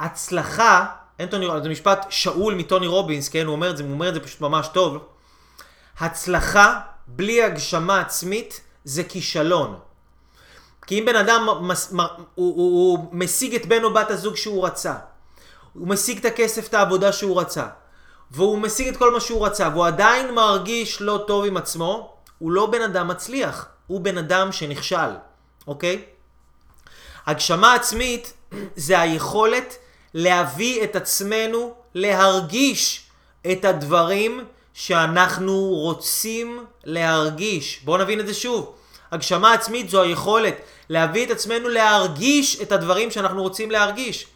הצלחה, 0.00 0.86
אנטוני, 1.20 1.46
זה 1.62 1.68
משפט 1.68 2.06
שאול 2.10 2.54
מטוני 2.54 2.86
רובינס, 2.86 3.28
כן, 3.28 3.46
הוא 3.46 3.52
אומר 3.52 3.70
את 3.70 3.76
זה, 3.76 3.82
הוא 3.82 3.92
אומר 3.92 4.08
את 4.08 4.14
זה 4.14 4.20
פשוט 4.20 4.40
ממש 4.40 4.68
טוב. 4.68 4.98
הצלחה 5.98 6.80
בלי 7.06 7.42
הגשמה 7.42 8.00
עצמית 8.00 8.60
זה 8.84 9.04
כישלון. 9.04 9.78
כי 10.86 10.98
אם 11.00 11.04
בן 11.04 11.16
אדם 11.16 11.48
מס, 11.60 11.92
הוא, 11.92 12.06
הוא, 12.34 12.54
הוא 12.56 13.08
משיג 13.12 13.54
את 13.54 13.66
בן 13.66 13.84
או 13.84 13.94
בת 13.94 14.10
הזוג 14.10 14.36
שהוא 14.36 14.66
רצה, 14.66 14.94
הוא 15.72 15.88
משיג 15.88 16.18
את 16.18 16.24
הכסף, 16.24 16.68
את 16.68 16.74
העבודה 16.74 17.12
שהוא 17.12 17.40
רצה, 17.40 17.66
והוא 18.30 18.58
משיג 18.58 18.88
את 18.88 18.96
כל 18.96 19.12
מה 19.12 19.20
שהוא 19.20 19.46
רצה, 19.46 19.68
והוא 19.68 19.86
עדיין 19.86 20.34
מרגיש 20.34 21.00
לא 21.00 21.24
טוב 21.26 21.44
עם 21.44 21.56
עצמו, 21.56 22.14
הוא 22.38 22.52
לא 22.52 22.66
בן 22.66 22.82
אדם 22.82 23.08
מצליח, 23.08 23.66
הוא 23.86 24.00
בן 24.00 24.18
אדם 24.18 24.52
שנכשל, 24.52 25.10
אוקיי? 25.66 26.04
הגשמה 27.26 27.74
עצמית 27.74 28.32
זה 28.76 29.00
היכולת 29.00 29.76
להביא 30.14 30.84
את 30.84 30.96
עצמנו 30.96 31.74
להרגיש 31.94 33.06
את 33.52 33.64
הדברים 33.64 34.44
שאנחנו 34.74 35.68
רוצים 35.68 36.64
להרגיש. 36.84 37.80
בואו 37.84 38.02
נבין 38.02 38.20
את 38.20 38.26
זה 38.26 38.34
שוב. 38.34 38.74
הגשמה 39.14 39.52
עצמית 39.52 39.90
זו 39.90 40.02
היכולת 40.02 40.54
להביא 40.88 41.26
את 41.26 41.30
עצמנו 41.30 41.68
להרגיש 41.68 42.60
את 42.62 42.72
הדברים 42.72 43.10
שאנחנו 43.10 43.42
רוצים 43.42 43.70
להרגיש. 43.70 44.26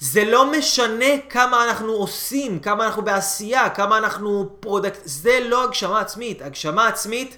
זה 0.00 0.24
לא 0.24 0.52
משנה 0.52 1.18
כמה 1.30 1.64
אנחנו 1.64 1.92
עושים, 1.92 2.60
כמה 2.60 2.86
אנחנו 2.86 3.02
בעשייה, 3.02 3.70
כמה 3.70 3.98
אנחנו 3.98 4.48
product, 4.60 5.00
זה 5.04 5.38
לא 5.48 5.64
הגשמה 5.64 6.00
עצמית. 6.00 6.42
הגשמה 6.42 6.88
עצמית 6.88 7.36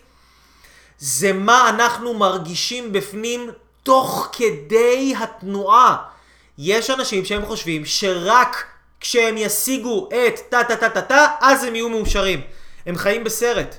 זה 0.99 1.33
מה 1.33 1.69
אנחנו 1.69 2.15
מרגישים 2.15 2.93
בפנים 2.93 3.51
תוך 3.83 4.29
כדי 4.33 5.15
התנועה. 5.19 5.97
יש 6.59 6.91
אנשים 6.91 7.25
שהם 7.25 7.47
חושבים 7.47 7.85
שרק 7.85 8.65
כשהם 9.01 9.37
ישיגו 9.39 10.09
את 10.09 10.41
טה 10.49 10.65
טה 10.65 10.77
טה 10.77 10.89
טה 10.89 11.03
טה, 11.03 11.27
אז 11.41 11.65
הם 11.65 11.75
יהיו 11.75 11.89
מאושרים. 11.89 12.41
הם 12.87 12.97
חיים 12.97 13.25
בסרט. 13.25 13.77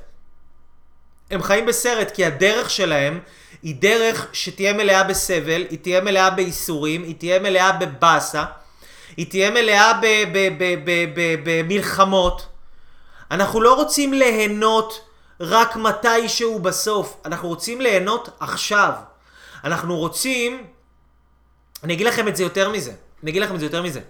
הם 1.32 1.44
חיים 1.44 1.66
בסרט 1.66 2.12
כי 2.12 2.26
הדרך 2.26 2.70
שלהם 2.70 3.20
היא 3.64 3.76
דרך 3.80 4.28
שתהיה 4.34 4.74
מלאה 4.74 5.04
בסבל, 5.04 5.66
היא 5.70 5.80
תהיה 5.80 6.02
מלאה 6.02 6.30
בייסורים, 6.30 7.04
היא 7.04 7.16
תהיה 7.16 7.40
מלאה 7.40 7.72
בבאסה, 7.72 8.46
היא 9.18 9.30
תהיה 9.30 9.52
מלאה 9.52 10.00
במלחמות. 11.44 12.48
אנחנו 13.32 13.62
לא 13.62 13.74
רוצים 13.74 14.14
ליהנות 14.14 15.08
רק 15.40 15.76
מתישהו 15.76 16.60
בסוף, 16.60 17.18
אנחנו 17.26 17.48
רוצים 17.48 17.82
ליהנות 17.82 18.30
עכשיו. 18.40 18.94
אנחנו 19.64 19.98
רוצים, 19.98 20.68
אני 21.84 21.94
אגיד 21.94 22.08
לכם 22.08 22.28
את 22.28 22.36
זה 22.36 22.44
יותר 22.44 22.70
מזה, 22.70 22.94
אני 23.24 23.32
אגיד 23.32 23.42
לכם 23.42 23.56
את 23.56 23.60
זה 23.60 23.66
יותר 23.66 23.82
מזה. 23.82 24.02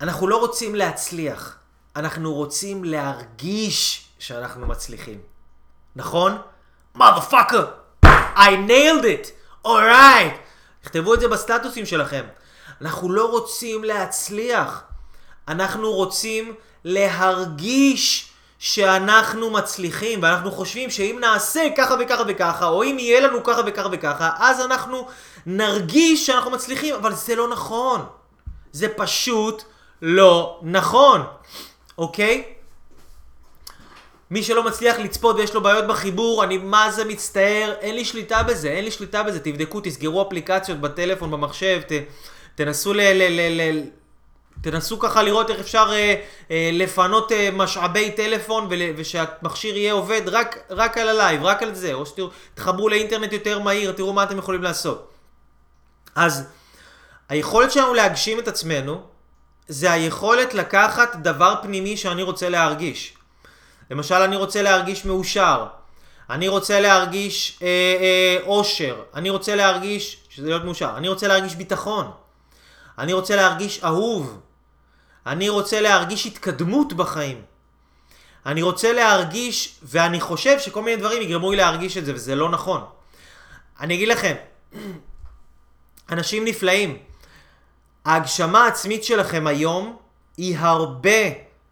אנחנו 0.00 0.28
לא 0.28 0.36
רוצים 0.36 0.74
להצליח, 0.74 1.56
אנחנו 1.96 2.34
רוצים 2.34 2.84
להרגיש 2.84 4.06
שאנחנו 4.18 4.66
מצליחים. 4.66 5.31
נכון? 5.96 6.38
motherfucker, 6.96 7.64
I 8.36 8.50
nailed 8.68 9.04
it, 9.04 9.26
alright. 9.66 10.36
תכתבו 10.82 11.14
את 11.14 11.20
זה 11.20 11.28
בסטטוסים 11.28 11.86
שלכם. 11.86 12.24
אנחנו 12.80 13.12
לא 13.12 13.30
רוצים 13.30 13.84
להצליח, 13.84 14.82
אנחנו 15.48 15.92
רוצים 15.92 16.54
להרגיש 16.84 18.32
שאנחנו 18.58 19.50
מצליחים, 19.50 20.22
ואנחנו 20.22 20.50
חושבים 20.50 20.90
שאם 20.90 21.18
נעשה 21.20 21.62
ככה 21.76 21.94
וככה 22.00 22.22
וככה, 22.28 22.66
או 22.66 22.82
אם 22.82 22.96
יהיה 22.98 23.20
לנו 23.20 23.44
ככה 23.44 23.60
וככה 23.66 23.88
וככה, 23.92 24.30
אז 24.38 24.60
אנחנו 24.60 25.08
נרגיש 25.46 26.26
שאנחנו 26.26 26.50
מצליחים, 26.50 26.94
אבל 26.94 27.14
זה 27.14 27.36
לא 27.36 27.48
נכון. 27.48 28.06
זה 28.72 28.88
פשוט 28.88 29.62
לא 30.02 30.60
נכון, 30.62 31.22
אוקיי? 31.98 32.54
מי 34.32 34.42
שלא 34.42 34.64
מצליח 34.64 34.98
לצפות 34.98 35.36
ויש 35.36 35.54
לו 35.54 35.62
בעיות 35.62 35.86
בחיבור, 35.86 36.44
אני 36.44 36.58
מה 36.58 36.90
זה 36.90 37.04
מצטער, 37.04 37.74
אין 37.80 37.94
לי 37.94 38.04
שליטה 38.04 38.42
בזה, 38.42 38.68
אין 38.68 38.84
לי 38.84 38.90
שליטה 38.90 39.22
בזה, 39.22 39.40
תבדקו, 39.40 39.80
תסגרו 39.80 40.22
אפליקציות 40.22 40.78
בטלפון, 40.80 41.30
במחשב, 41.30 41.80
ת, 41.88 41.92
תנסו 42.54 42.94
ל... 42.94 43.00
ל, 43.00 43.22
ל, 43.22 43.60
ל 43.60 43.82
תנסו 44.60 44.98
ככה 44.98 45.22
לראות 45.22 45.50
איך 45.50 45.60
אפשר 45.60 45.88
אה, 45.92 46.14
אה, 46.50 46.70
לפנות 46.72 47.32
אה, 47.32 47.48
משאבי 47.52 48.10
טלפון 48.10 48.66
ול, 48.70 48.80
ושהמכשיר 48.96 49.76
יהיה 49.76 49.92
עובד 49.92 50.22
רק, 50.26 50.58
רק 50.70 50.98
על 50.98 51.08
ה 51.08 51.14
live, 51.14 51.44
רק 51.44 51.62
על 51.62 51.74
זה, 51.74 51.92
או 51.92 52.04
שתחברו 52.06 52.88
לאינטרנט 52.88 53.32
יותר 53.32 53.58
מהיר, 53.58 53.92
תראו 53.92 54.12
מה 54.12 54.22
אתם 54.22 54.38
יכולים 54.38 54.62
לעשות. 54.62 55.10
אז 56.14 56.48
היכולת 57.28 57.72
שלנו 57.72 57.94
להגשים 57.94 58.38
את 58.38 58.48
עצמנו 58.48 59.02
זה 59.68 59.92
היכולת 59.92 60.54
לקחת 60.54 61.16
דבר 61.16 61.54
פנימי 61.62 61.96
שאני 61.96 62.22
רוצה 62.22 62.48
להרגיש. 62.48 63.14
למשל, 63.90 64.14
אני 64.14 64.36
רוצה 64.36 64.62
להרגיש 64.62 65.04
מאושר. 65.04 65.66
אני 66.30 66.48
רוצה 66.48 66.80
להרגיש 66.80 67.58
אה, 67.62 67.66
אה, 67.66 68.46
אושר. 68.46 69.02
אני 69.14 69.30
רוצה 69.30 69.54
להרגיש, 69.54 70.16
שזה 70.28 70.46
להיות 70.46 70.64
מאושר. 70.64 70.94
אני 70.96 71.08
רוצה 71.08 71.28
להרגיש 71.28 71.54
ביטחון. 71.54 72.10
אני 72.98 73.12
רוצה 73.12 73.36
להרגיש 73.36 73.84
אהוב. 73.84 74.40
אני 75.26 75.48
רוצה 75.48 75.80
להרגיש 75.80 76.26
התקדמות 76.26 76.92
בחיים. 76.92 77.42
אני 78.46 78.62
רוצה 78.62 78.92
להרגיש, 78.92 79.78
ואני 79.82 80.20
חושב 80.20 80.58
שכל 80.58 80.82
מיני 80.82 80.96
דברים 80.96 81.22
יגרמו 81.22 81.50
לי 81.50 81.56
להרגיש 81.56 81.96
את 81.96 82.04
זה, 82.04 82.14
וזה 82.14 82.34
לא 82.34 82.48
נכון. 82.48 82.84
אני 83.80 83.94
אגיד 83.94 84.08
לכם, 84.08 84.34
אנשים 86.12 86.44
נפלאים, 86.44 86.98
ההגשמה 88.04 88.64
העצמית 88.64 89.04
שלכם 89.04 89.46
היום 89.46 89.96
היא 90.36 90.58
הרבה 90.58 91.20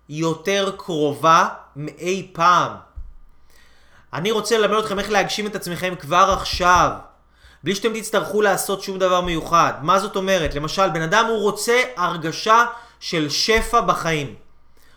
יותר 0.09 0.75
קרובה 0.79 1.49
מאי 1.77 2.31
פעם. 2.33 2.73
אני 4.13 4.31
רוצה 4.31 4.59
ללמד 4.59 4.79
אתכם 4.79 4.99
איך 4.99 5.11
להגשים 5.11 5.47
את 5.47 5.55
עצמכם 5.57 5.95
כבר 6.01 6.35
עכשיו. 6.37 6.91
בלי 7.65 7.75
שאתם 7.75 8.01
תצטרכו 8.01 8.43
לעשות 8.43 8.83
שום 8.83 8.99
דבר 8.99 9.21
מיוחד. 9.21 9.73
מה 9.83 9.99
זאת 9.99 10.17
אומרת? 10.17 10.55
למשל, 10.55 10.89
בן 10.89 11.03
אדם 11.03 11.25
הוא 11.29 11.41
רוצה 11.41 11.83
הרגשה 11.97 12.65
של 13.01 13.29
שפע 13.29 13.81
בחיים. 13.81 14.35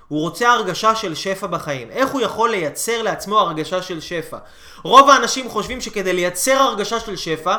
הוא 0.08 0.22
רוצה 0.22 0.52
הרגשה 0.52 0.96
של 0.96 1.16
שפע 1.16 1.48
בחיים. 1.48 1.92
איך 1.92 2.10
הוא 2.10 2.22
יכול 2.22 2.52
לייצר 2.52 3.02
לעצמו 3.02 3.40
הרגשה 3.40 3.82
של 3.82 4.02
שפע? 4.02 4.38
רוב 4.84 5.10
האנשים 5.10 5.50
חושבים 5.50 5.82
שכדי 5.82 6.14
לייצר 6.14 6.58
הרגשה 6.60 7.00
של 7.00 7.16
שפע, 7.16 7.56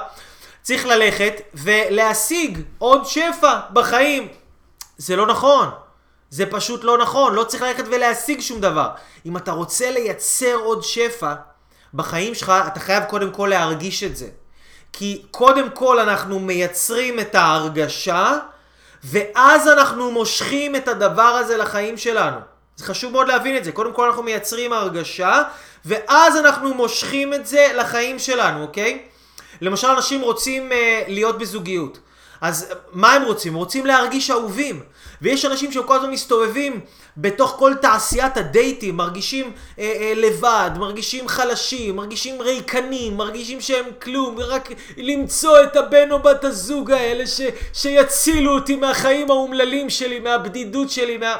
צריך 0.62 0.86
ללכת 0.86 1.34
ולהשיג 1.54 2.62
עוד 2.78 3.06
שפע 3.06 3.60
בחיים. 3.72 4.28
זה 4.98 5.16
לא 5.16 5.26
נכון. 5.26 5.70
זה 6.34 6.46
פשוט 6.46 6.84
לא 6.84 6.98
נכון. 6.98 7.34
לא 7.34 7.44
צריך 7.44 7.62
ללכת 7.62 7.84
ולהשיג 7.86 8.40
שום 8.40 8.60
דבר. 8.60 8.88
אם 9.26 9.36
אתה 9.36 9.52
רוצה 9.52 9.90
לייצר 9.90 10.54
עוד 10.54 10.82
שפע 10.82 11.34
בחיים 11.94 12.34
שלך, 12.34 12.52
אתה 12.66 12.80
חייב 12.80 13.04
קודם 13.04 13.30
כל 13.30 13.46
להרגיש 13.50 14.02
את 14.02 14.16
זה. 14.16 14.26
כי 14.92 15.22
קודם 15.30 15.70
כל 15.70 16.00
אנחנו 16.00 16.40
מייצרים 16.40 17.20
את 17.20 17.34
ההרגשה, 17.34 18.38
ואז 19.04 19.68
אנחנו 19.68 20.10
מושכים 20.10 20.76
את 20.76 20.88
הדבר 20.88 21.22
הזה 21.22 21.56
לחיים 21.56 21.96
שלנו. 21.96 22.40
זה 22.76 22.84
חשוב 22.84 23.12
מאוד 23.12 23.28
להבין 23.28 23.56
את 23.56 23.64
זה. 23.64 23.72
קודם 23.72 23.92
כל 23.92 24.06
אנחנו 24.06 24.22
מייצרים 24.22 24.72
הרגשה, 24.72 25.42
ואז 25.84 26.36
אנחנו 26.36 26.74
מושכים 26.74 27.34
את 27.34 27.46
זה 27.46 27.72
לחיים 27.76 28.18
שלנו, 28.18 28.62
אוקיי? 28.62 29.02
למשל, 29.60 29.86
אנשים 29.88 30.20
רוצים 30.20 30.70
uh, 30.70 30.74
להיות 31.08 31.38
בזוגיות. 31.38 31.98
אז 32.44 32.74
מה 32.92 33.12
הם 33.12 33.22
רוצים? 33.22 33.54
רוצים 33.54 33.86
להרגיש 33.86 34.30
אהובים. 34.30 34.82
ויש 35.22 35.44
אנשים 35.44 35.72
שכל 35.72 35.96
הזמן 35.96 36.10
מסתובבים 36.10 36.80
בתוך 37.16 37.54
כל 37.58 37.74
תעשיית 37.82 38.36
הדייטים, 38.36 38.96
מרגישים 38.96 39.52
אה, 39.78 39.84
אה, 39.84 40.12
לבד, 40.16 40.70
מרגישים 40.76 41.28
חלשים, 41.28 41.96
מרגישים 41.96 42.42
ריקנים, 42.42 43.16
מרגישים 43.16 43.60
שהם 43.60 43.84
כלום, 44.02 44.38
רק 44.38 44.68
למצוא 44.96 45.62
את 45.62 45.76
הבן 45.76 46.12
או 46.12 46.18
בת 46.18 46.44
הזוג 46.44 46.90
האלה 46.90 47.26
ש, 47.26 47.40
שיצילו 47.72 48.54
אותי 48.54 48.76
מהחיים 48.76 49.30
האומללים 49.30 49.90
שלי, 49.90 50.18
מהבדידות 50.18 50.90
שלי, 50.90 51.16
מה... 51.16 51.36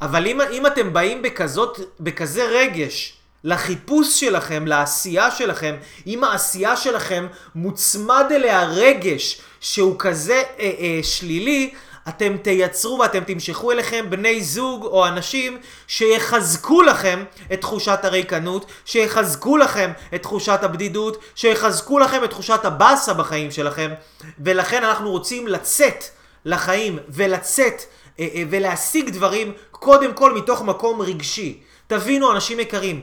אבל 0.00 0.26
אם, 0.26 0.40
אם 0.40 0.66
אתם 0.66 0.92
באים 0.92 1.22
בכזאת, 1.22 1.80
בכזה 2.00 2.44
רגש 2.44 3.16
לחיפוש 3.44 4.20
שלכם, 4.20 4.66
לעשייה 4.66 5.30
שלכם, 5.30 5.76
אם 6.06 6.24
העשייה 6.24 6.76
שלכם 6.76 7.26
מוצמד 7.54 8.24
אליה 8.30 8.64
רגש 8.64 9.40
שהוא 9.60 9.96
כזה 9.98 10.42
אה, 10.58 10.70
אה, 10.78 11.00
שלילי, 11.02 11.74
אתם 12.08 12.36
תייצרו 12.36 12.98
ואתם 12.98 13.24
תמשכו 13.24 13.72
אליכם 13.72 14.06
בני 14.10 14.44
זוג 14.44 14.84
או 14.84 15.06
אנשים 15.06 15.58
שיחזקו 15.86 16.82
לכם 16.82 17.24
את 17.52 17.60
תחושת 17.60 17.98
הריקנות, 18.02 18.66
שיחזקו 18.84 19.56
לכם 19.56 19.92
את 20.14 20.22
תחושת 20.22 20.58
הבדידות, 20.62 21.18
שיחזקו 21.34 21.98
לכם 21.98 22.24
את 22.24 22.30
תחושת 22.30 22.64
הבאסה 22.64 23.14
בחיים 23.14 23.50
שלכם, 23.50 23.90
ולכן 24.38 24.84
אנחנו 24.84 25.10
רוצים 25.10 25.46
לצאת 25.48 26.04
לחיים 26.44 26.98
ולצאת 27.08 27.82
אה, 28.20 28.42
ולהשיג 28.50 29.10
דברים 29.10 29.52
קודם 29.70 30.12
כל 30.14 30.34
מתוך 30.34 30.62
מקום 30.62 31.02
רגשי. 31.02 31.60
תבינו 31.86 32.32
אנשים 32.32 32.60
יקרים, 32.60 33.00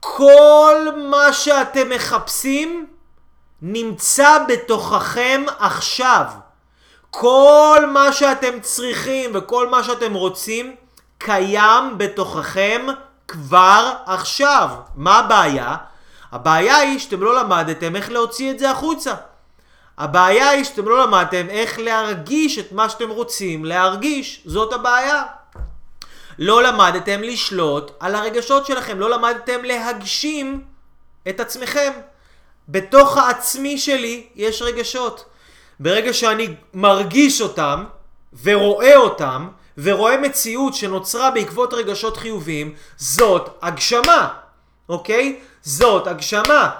כל 0.00 0.88
מה 1.10 1.32
שאתם 1.32 1.90
מחפשים 1.90 2.86
נמצא 3.62 4.38
בתוככם 4.48 5.44
עכשיו. 5.58 6.24
כל 7.10 7.84
מה 7.92 8.12
שאתם 8.12 8.60
צריכים 8.60 9.30
וכל 9.34 9.68
מה 9.68 9.84
שאתם 9.84 10.14
רוצים 10.14 10.76
קיים 11.18 11.98
בתוככם 11.98 12.86
כבר 13.28 13.92
עכשיו. 14.06 14.68
מה 14.94 15.18
הבעיה? 15.18 15.76
הבעיה 16.32 16.76
היא 16.76 16.98
שאתם 16.98 17.22
לא 17.22 17.34
למדתם 17.34 17.96
איך 17.96 18.10
להוציא 18.10 18.50
את 18.50 18.58
זה 18.58 18.70
החוצה. 18.70 19.14
הבעיה 19.98 20.48
היא 20.48 20.64
שאתם 20.64 20.88
לא 20.88 21.02
למדתם 21.06 21.46
איך 21.48 21.78
להרגיש 21.78 22.58
את 22.58 22.72
מה 22.72 22.88
שאתם 22.88 23.10
רוצים 23.10 23.64
להרגיש. 23.64 24.42
זאת 24.46 24.72
הבעיה. 24.72 25.22
לא 26.38 26.62
למדתם 26.62 27.22
לשלוט 27.22 27.90
על 28.00 28.14
הרגשות 28.14 28.66
שלכם, 28.66 29.00
לא 29.00 29.10
למדתם 29.10 29.64
להגשים 29.64 30.64
את 31.28 31.40
עצמכם. 31.40 31.92
בתוך 32.68 33.16
העצמי 33.16 33.78
שלי 33.78 34.26
יש 34.34 34.62
רגשות. 34.62 35.24
ברגע 35.80 36.12
שאני 36.12 36.54
מרגיש 36.74 37.40
אותם 37.40 37.84
ורואה 38.42 38.96
אותם 38.96 39.48
ורואה 39.78 40.16
מציאות 40.16 40.74
שנוצרה 40.74 41.30
בעקבות 41.30 41.74
רגשות 41.74 42.16
חיוביים, 42.16 42.74
זאת 42.96 43.58
הגשמה, 43.62 44.28
אוקיי? 44.88 45.40
זאת 45.62 46.06
הגשמה. 46.06 46.70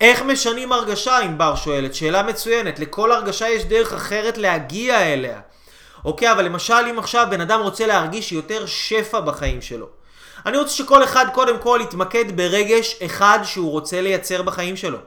איך 0.00 0.22
משנים 0.22 0.72
הרגשה, 0.72 1.18
ענבר 1.18 1.56
שואלת? 1.56 1.94
שאלה 1.94 2.22
מצוינת. 2.22 2.78
לכל 2.78 3.12
הרגשה 3.12 3.48
יש 3.48 3.64
דרך 3.64 3.92
אחרת 3.92 4.38
להגיע 4.38 5.12
אליה. 5.12 5.40
אוקיי, 6.04 6.32
אבל 6.32 6.44
למשל 6.44 6.74
אם 6.90 6.98
עכשיו 6.98 7.26
בן 7.30 7.40
אדם 7.40 7.60
רוצה 7.60 7.86
להרגיש 7.86 8.32
יותר 8.32 8.66
שפע 8.66 9.20
בחיים 9.20 9.62
שלו. 9.62 9.86
אני 10.46 10.58
רוצה 10.58 10.72
שכל 10.72 11.04
אחד 11.04 11.26
קודם 11.34 11.58
כל 11.58 11.80
יתמקד 11.82 12.36
ברגש 12.36 13.02
אחד 13.04 13.38
שהוא 13.42 13.70
רוצה 13.70 14.00
לייצר 14.00 14.42
בחיים 14.42 14.76
שלו. 14.76 14.98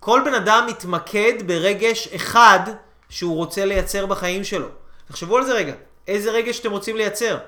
כל 0.00 0.20
בן 0.24 0.34
אדם 0.34 0.66
מתמקד 0.68 1.32
ברגש 1.46 2.08
אחד 2.08 2.60
שהוא 3.08 3.36
רוצה 3.36 3.64
לייצר 3.64 4.06
בחיים 4.06 4.44
שלו. 4.44 4.66
תחשבו 5.08 5.36
על 5.36 5.44
זה 5.44 5.52
רגע, 5.52 5.72
איזה 6.08 6.30
רגש 6.30 6.60
אתם 6.60 6.70
רוצים 6.70 6.96
לייצר? 6.96 7.38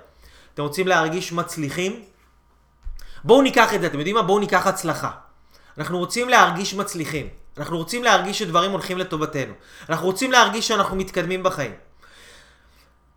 אתם 0.55 0.63
רוצים 0.63 0.89
להרגיש 0.89 1.33
מצליחים? 1.33 2.03
בואו 3.25 3.43
ניקח 3.43 3.75
את 3.75 3.81
זה, 3.81 3.87
אתם 3.87 3.99
יודעים 3.99 4.17
מה? 4.17 4.23
בואו 4.23 4.39
ניקח 4.39 4.67
הצלחה. 4.67 5.11
אנחנו 5.79 5.99
רוצים 5.99 6.29
להרגיש 6.29 6.75
מצליחים. 6.75 7.29
אנחנו 7.59 7.77
רוצים 7.77 8.05
להרגיש 8.05 8.39
שדברים 8.39 8.71
הולכים 8.71 8.99
לטובתנו. 8.99 9.55
אנחנו 9.89 10.07
רוצים 10.07 10.33
להרגיש 10.33 10.69
שאנחנו 10.69 10.97
מתקדמים 10.97 11.43
בחיים. 11.43 11.73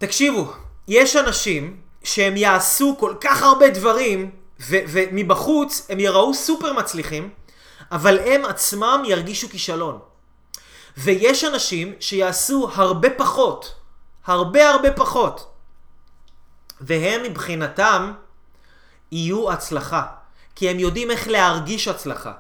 תקשיבו, 0.04 0.54
יש 0.88 1.16
אנשים 1.16 1.78
שהם 2.04 2.38
יעשו 2.38 2.96
כל 3.00 3.14
כך 3.22 3.44
הרבה 3.44 3.70
דברים, 3.70 4.32
ומבחוץ 4.70 5.88
הם 5.90 6.00
יראו 6.00 6.34
סופר 6.34 6.74
מצליחים, 6.74 7.30
אבל 7.92 8.20
הם 8.20 8.46
עצמם 8.46 9.04
ירגישו 9.06 9.50
כישלון. 9.50 10.00
ויש 10.98 11.44
אנשים 11.44 11.94
שיעשו 12.00 12.70
הרבה 12.74 13.10
פחות, 13.18 13.76
הרבה 14.26 14.70
הרבה 14.70 14.92
פחות, 14.92 15.52
והם 16.82 17.24
מבחינתם 17.24 18.14
יהיו 19.12 19.52
הצלחה, 19.52 20.04
כי 20.56 20.70
הם 20.70 20.80
יודעים 20.80 21.12
איך 21.12 21.28
להרגיש 21.28 21.88
הצלחה. 21.88 22.34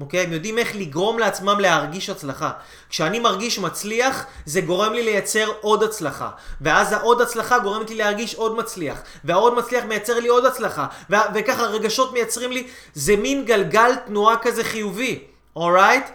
אוקיי? 0.00 0.20
הם 0.20 0.32
יודעים 0.32 0.58
איך 0.58 0.76
לגרום 0.76 1.18
לעצמם 1.18 1.60
להרגיש 1.60 2.10
הצלחה. 2.10 2.50
כשאני 2.90 3.20
מרגיש 3.20 3.58
מצליח, 3.58 4.26
זה 4.46 4.60
גורם 4.60 4.92
לי 4.92 5.02
לייצר 5.02 5.52
עוד 5.60 5.82
הצלחה. 5.82 6.30
ואז 6.60 6.92
העוד 6.92 7.20
הצלחה 7.20 7.58
גורמת 7.58 7.90
לי 7.90 7.96
להרגיש 7.96 8.34
עוד 8.34 8.56
מצליח. 8.56 8.98
והעוד 9.24 9.54
מצליח 9.54 9.84
מייצר 9.84 10.18
לי 10.20 10.28
עוד 10.28 10.44
הצלחה. 10.46 10.86
ו- 11.10 11.16
וככה 11.34 11.62
רגשות 11.62 12.12
מייצרים 12.12 12.52
לי, 12.52 12.66
זה 12.94 13.16
מין 13.16 13.44
גלגל 13.44 13.94
תנועה 14.06 14.36
כזה 14.36 14.64
חיובי. 14.64 15.24
אורייט? 15.56 16.04
Right? 16.06 16.10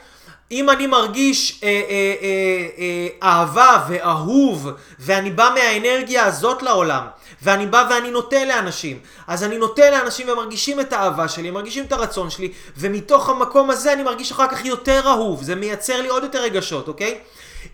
אם 0.53 0.69
אני 0.69 0.87
מרגיש 0.87 1.59
אה, 1.63 1.67
אה, 1.67 2.13
אה, 2.21 2.67
אה, 2.77 3.07
אהבה 3.29 3.85
ואהוב, 3.87 4.69
ואני 4.99 5.31
בא 5.31 5.49
מהאנרגיה 5.55 6.25
הזאת 6.25 6.63
לעולם, 6.63 7.03
ואני 7.41 7.65
בא 7.65 7.87
ואני 7.89 8.11
נוטה 8.11 8.45
לאנשים, 8.45 8.99
אז 9.27 9.43
אני 9.43 9.57
נוטה 9.57 9.89
לאנשים 9.89 10.29
ומרגישים 10.29 10.79
את 10.79 10.93
האהבה 10.93 11.27
שלי, 11.27 11.51
מרגישים 11.51 11.85
את 11.85 11.91
הרצון 11.91 12.29
שלי, 12.29 12.51
ומתוך 12.77 13.29
המקום 13.29 13.69
הזה 13.69 13.93
אני 13.93 14.03
מרגיש 14.03 14.31
אחר 14.31 14.47
כך 14.47 14.65
יותר 14.65 15.01
אהוב, 15.05 15.43
זה 15.43 15.55
מייצר 15.55 16.01
לי 16.01 16.07
עוד 16.07 16.23
יותר 16.23 16.41
רגשות, 16.41 16.87
אוקיי? 16.87 17.19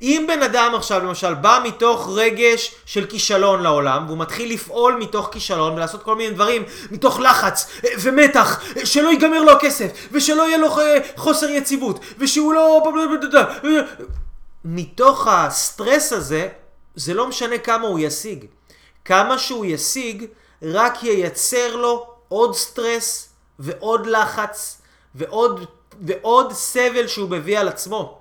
אם 0.02 0.26
בן 0.28 0.44
אדם 0.44 0.72
עכשיו 0.76 1.04
למשל 1.04 1.34
בא 1.34 1.62
מתוך 1.64 2.10
רגש 2.16 2.76
של 2.86 3.06
כישלון 3.06 3.64
לעולם 3.64 4.06
והוא 4.08 4.18
מתחיל 4.18 4.54
לפעול 4.54 4.96
מתוך 5.00 5.30
כישלון 5.32 5.74
ולעשות 5.74 6.04
כל 6.04 6.16
מיני 6.16 6.34
דברים 6.34 6.64
מתוך 6.92 7.20
לחץ 7.20 7.70
אה, 7.86 7.90
ומתח 8.02 8.62
אה, 8.78 8.86
שלא 8.86 9.10
ייגמר 9.10 9.42
לו 9.42 9.52
הכסף 9.52 10.08
ושלא 10.12 10.44
יהיה 10.44 10.58
לו 10.58 10.80
אה, 10.80 10.98
חוסר 11.16 11.50
יציבות 11.50 12.00
ושהוא 12.18 12.54
לא... 12.54 12.84
מתוך 14.66 15.28
הסטרס 15.28 16.14
הזה 16.14 16.48
זה 16.96 17.14
לא 17.14 17.28
משנה 17.28 17.58
כמה 17.58 17.88
הוא 17.88 18.00
ישיג. 18.00 18.46
כמה 19.06 19.38
שהוא 19.38 19.66
ישיג 19.66 20.26
רק 20.64 21.04
ייצר 21.04 21.76
לו 21.76 22.08
עוד 22.28 22.56
סטרס 22.56 23.30
ועוד 23.60 24.08
לחץ 24.08 24.82
ועוד, 25.16 25.66
ועוד 26.02 26.54
סבל 26.54 27.08
שהוא 27.08 27.30
מביא 27.30 27.60
על 27.60 27.68
עצמו. 27.68 28.19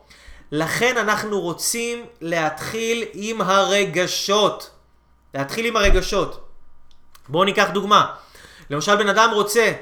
לכן 0.52 0.96
אנחנו 0.96 1.40
רוצים 1.40 2.06
להתחיל 2.20 3.04
עם 3.12 3.40
הרגשות. 3.40 4.70
להתחיל 5.34 5.66
עם 5.66 5.76
הרגשות. 5.76 6.48
בואו 7.28 7.44
ניקח 7.44 7.68
דוגמה. 7.72 8.14
למשל 8.70 8.96
בן 8.96 9.08
אדם 9.08 9.30
רוצה, 9.34 9.72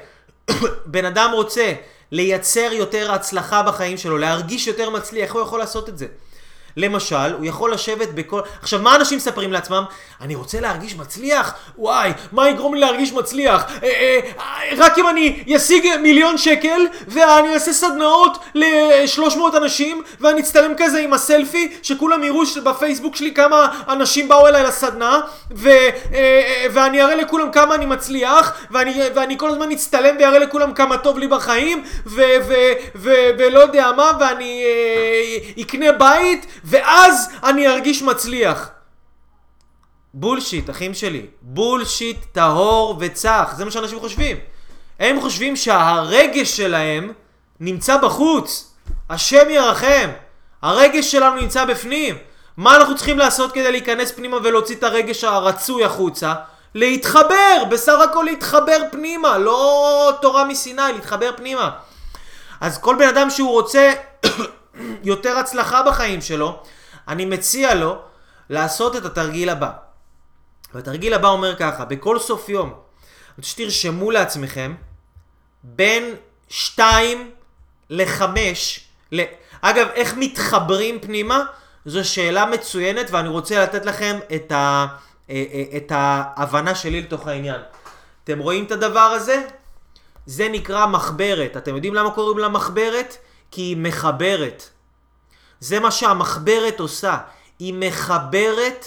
בן 0.85 1.05
אדם 1.05 1.31
רוצה 1.33 1.73
לייצר 2.11 2.69
יותר 2.71 3.11
הצלחה 3.11 3.63
בחיים 3.63 3.97
שלו, 3.97 4.17
להרגיש 4.17 4.67
יותר 4.67 4.89
מצליח, 4.89 5.23
איך 5.23 5.33
הוא 5.33 5.41
יכול 5.41 5.59
לעשות 5.59 5.89
את 5.89 5.97
זה? 5.97 6.07
למשל, 6.77 7.33
הוא 7.37 7.45
יכול 7.45 7.73
לשבת 7.73 8.09
בכל... 8.09 8.41
עכשיו, 8.61 8.81
מה 8.81 8.95
אנשים 8.95 9.17
מספרים 9.17 9.53
לעצמם? 9.53 9.83
אני 10.21 10.35
רוצה 10.35 10.59
להרגיש 10.59 10.95
מצליח? 10.95 11.53
וואי, 11.77 12.11
מה 12.31 12.49
יגרום 12.49 12.73
לי 12.73 12.79
להרגיש 12.79 13.13
מצליח? 13.13 13.63
אה, 13.83 13.87
אה, 13.87 14.19
אה, 14.39 14.75
רק 14.77 14.99
אם 14.99 15.09
אני 15.09 15.43
אשיג 15.55 15.87
מיליון 16.01 16.37
שקל, 16.37 16.87
ואני 17.07 17.53
אעשה 17.53 17.73
סדנאות 17.73 18.37
ל-300 18.55 19.57
אנשים, 19.57 20.03
ואני 20.19 20.41
אצטלם 20.41 20.73
כזה 20.77 20.99
עם 20.99 21.13
הסלפי, 21.13 21.77
שכולם 21.83 22.23
יראו 22.23 22.41
בפייסבוק 22.63 23.15
שלי 23.15 23.33
כמה 23.33 23.67
אנשים 23.89 24.27
באו 24.27 24.47
אליי 24.47 24.63
לסדנה, 24.63 25.19
ו, 25.55 25.69
אה, 25.69 25.89
אה, 26.13 26.65
ואני 26.71 27.03
אראה 27.03 27.15
לכולם 27.15 27.51
כמה 27.51 27.75
אני 27.75 27.85
מצליח, 27.85 28.53
ואני, 28.71 29.01
ואני 29.15 29.37
כל 29.37 29.49
הזמן 29.49 29.71
אצטלם 29.71 30.15
ואראה 30.19 30.39
לכולם 30.39 30.73
כמה 30.73 30.97
טוב 30.97 31.17
לי 31.17 31.27
בחיים, 31.27 31.83
ו, 32.05 32.21
ו, 32.47 32.53
ו, 32.95 33.11
ולא 33.37 33.59
יודע 33.59 33.91
מה, 33.97 34.11
ואני 34.19 34.63
אה, 34.65 35.61
אקנה 35.61 35.91
בית, 35.91 36.45
ואז 36.67 37.29
אני 37.43 37.67
ארגיש 37.67 38.01
מצליח. 38.01 38.69
בולשיט, 40.13 40.69
אחים 40.69 40.93
שלי. 40.93 41.25
בולשיט 41.41 42.17
טהור 42.31 42.97
וצח. 42.99 43.53
זה 43.57 43.65
מה 43.65 43.71
שאנשים 43.71 43.99
חושבים. 43.99 44.37
הם 44.99 45.21
חושבים 45.21 45.55
שהרגש 45.55 46.57
שלהם 46.57 47.13
נמצא 47.59 47.97
בחוץ. 47.97 48.73
השם 49.09 49.49
ירחם. 49.49 50.09
הרגש 50.61 51.11
שלנו 51.11 51.41
נמצא 51.41 51.65
בפנים. 51.65 52.17
מה 52.57 52.75
אנחנו 52.75 52.95
צריכים 52.95 53.19
לעשות 53.19 53.51
כדי 53.51 53.71
להיכנס 53.71 54.11
פנימה 54.11 54.37
ולהוציא 54.43 54.75
את 54.75 54.83
הרגש 54.83 55.23
הרצוי 55.23 55.85
החוצה? 55.85 56.33
להתחבר, 56.75 57.63
בסך 57.69 57.99
הכל 57.99 58.23
להתחבר 58.23 58.77
פנימה, 58.91 59.37
לא 59.37 60.11
תורה 60.21 60.45
מסיני, 60.45 60.81
להתחבר 60.93 61.31
פנימה. 61.37 61.69
אז 62.61 62.77
כל 62.77 62.95
בן 62.99 63.07
אדם 63.07 63.29
שהוא 63.29 63.51
רוצה 63.51 63.93
יותר 65.03 65.37
הצלחה 65.37 65.83
בחיים 65.83 66.21
שלו, 66.21 66.59
אני 67.07 67.25
מציע 67.25 67.75
לו 67.75 68.01
לעשות 68.49 68.95
את 68.95 69.05
התרגיל 69.05 69.49
הבא. 69.49 69.71
והתרגיל 70.73 71.13
הבא 71.13 71.27
אומר 71.27 71.55
ככה, 71.55 71.85
בכל 71.85 72.19
סוף 72.19 72.49
יום, 72.49 72.73
שתרשמו 73.41 74.11
לעצמכם 74.11 74.75
בין 75.63 76.15
2 76.49 77.31
ל-5, 77.89 78.23
ל... 79.11 79.21
אגב, 79.61 79.87
איך 79.93 80.13
מתחברים 80.17 80.99
פנימה? 80.99 81.43
זו 81.85 82.09
שאלה 82.09 82.45
מצוינת 82.45 83.07
ואני 83.11 83.27
רוצה 83.29 83.63
לתת 83.63 83.85
לכם 83.85 84.19
את, 84.35 84.51
ה... 84.51 84.87
אה, 85.29 85.43
אה, 85.53 85.77
את 85.77 85.91
ההבנה 85.95 86.75
שלי 86.75 87.01
לתוך 87.01 87.27
העניין. 87.27 87.61
אתם 88.23 88.39
רואים 88.39 88.65
את 88.65 88.71
הדבר 88.71 88.99
הזה? 88.99 89.41
זה 90.25 90.49
נקרא 90.49 90.85
מחברת. 90.85 91.57
אתם 91.57 91.75
יודעים 91.75 91.93
למה 91.93 92.11
קוראים 92.11 92.37
לה 92.37 92.49
מחברת? 92.49 93.17
כי 93.51 93.61
היא 93.61 93.77
מחברת. 93.77 94.69
זה 95.59 95.79
מה 95.79 95.91
שהמחברת 95.91 96.79
עושה. 96.79 97.17
היא 97.59 97.73
מחברת 97.77 98.85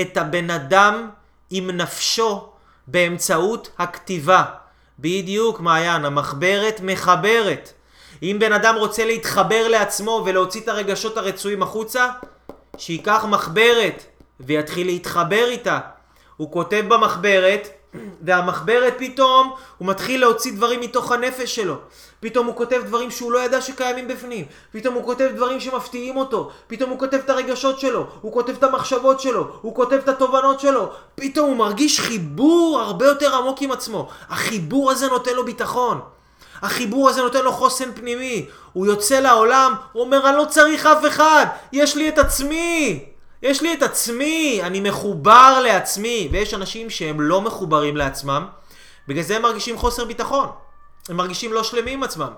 את 0.00 0.16
הבן 0.16 0.50
אדם 0.50 1.10
עם 1.50 1.70
נפשו 1.70 2.48
באמצעות 2.86 3.70
הכתיבה. 3.78 4.44
בדיוק, 4.98 5.60
מעיין, 5.60 6.04
המחברת 6.04 6.80
מחברת. 6.82 7.72
אם 8.22 8.36
בן 8.40 8.52
אדם 8.52 8.74
רוצה 8.74 9.04
להתחבר 9.04 9.68
לעצמו 9.68 10.22
ולהוציא 10.26 10.60
את 10.60 10.68
הרגשות 10.68 11.16
הרצויים 11.16 11.62
החוצה, 11.62 12.10
שייקח 12.76 13.24
מחברת 13.28 14.04
ויתחיל 14.40 14.86
להתחבר 14.86 15.44
איתה. 15.48 15.80
הוא 16.36 16.52
כותב 16.52 16.84
במחברת, 16.88 17.68
והמחברת 18.22 18.94
פתאום, 18.98 19.54
הוא 19.78 19.88
מתחיל 19.88 20.20
להוציא 20.20 20.52
דברים 20.52 20.80
מתוך 20.80 21.12
הנפש 21.12 21.54
שלו. 21.54 21.76
פתאום 22.20 22.46
הוא 22.46 22.56
כותב 22.56 22.82
דברים 22.86 23.10
שהוא 23.10 23.32
לא 23.32 23.38
ידע 23.38 23.60
שקיימים 23.60 24.08
בפנים. 24.08 24.44
פתאום 24.72 24.94
הוא 24.94 25.04
כותב 25.04 25.30
דברים 25.36 25.60
שמפתיעים 25.60 26.16
אותו. 26.16 26.50
פתאום 26.66 26.90
הוא 26.90 26.98
כותב 26.98 27.18
את 27.24 27.30
הרגשות 27.30 27.80
שלו. 27.80 28.06
הוא 28.20 28.32
כותב 28.32 28.52
את 28.52 28.62
המחשבות 28.62 29.20
שלו. 29.20 29.48
הוא 29.60 29.74
כותב 29.74 29.96
את 29.96 30.08
התובנות 30.08 30.60
שלו. 30.60 30.90
פתאום 31.14 31.48
הוא 31.48 31.56
מרגיש 31.56 32.00
חיבור 32.00 32.80
הרבה 32.80 33.06
יותר 33.06 33.34
עמוק 33.34 33.62
עם 33.62 33.72
עצמו. 33.72 34.08
החיבור 34.28 34.90
הזה 34.90 35.08
נותן 35.08 35.34
לו 35.34 35.44
ביטחון. 35.44 36.00
החיבור 36.62 37.08
הזה 37.08 37.22
נותן 37.22 37.44
לו 37.44 37.52
חוסן 37.52 37.92
פנימי. 37.94 38.46
הוא 38.72 38.86
יוצא 38.86 39.20
לעולם, 39.20 39.74
הוא 39.92 40.02
אומר, 40.02 40.28
אני 40.28 40.36
לא 40.36 40.44
צריך 40.44 40.86
אף 40.86 41.06
אחד, 41.06 41.46
יש 41.72 41.96
לי 41.96 42.08
את 42.08 42.18
עצמי. 42.18 43.04
יש 43.44 43.62
לי 43.62 43.74
את 43.74 43.82
עצמי, 43.82 44.60
אני 44.62 44.80
מחובר 44.80 45.60
לעצמי. 45.64 46.28
ויש 46.32 46.54
אנשים 46.54 46.90
שהם 46.90 47.20
לא 47.20 47.40
מחוברים 47.40 47.96
לעצמם, 47.96 48.46
בגלל 49.08 49.22
זה 49.22 49.36
הם 49.36 49.42
מרגישים 49.42 49.78
חוסר 49.78 50.04
ביטחון. 50.04 50.48
הם 51.08 51.16
מרגישים 51.16 51.52
לא 51.52 51.62
שלמים 51.62 51.98
עם 51.98 52.02
עצמם. 52.02 52.32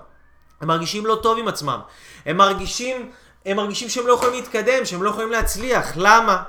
הם 0.61 0.67
מרגישים 0.67 1.05
לא 1.05 1.19
טוב 1.23 1.37
עם 1.37 1.47
עצמם. 1.47 1.79
הם 2.25 2.37
מרגישים, 2.37 3.11
הם 3.45 3.57
מרגישים 3.57 3.89
שהם 3.89 4.07
לא 4.07 4.13
יכולים 4.13 4.33
להתקדם, 4.33 4.85
שהם 4.85 5.03
לא 5.03 5.09
יכולים 5.09 5.31
להצליח. 5.31 5.93
למה? 5.95 6.43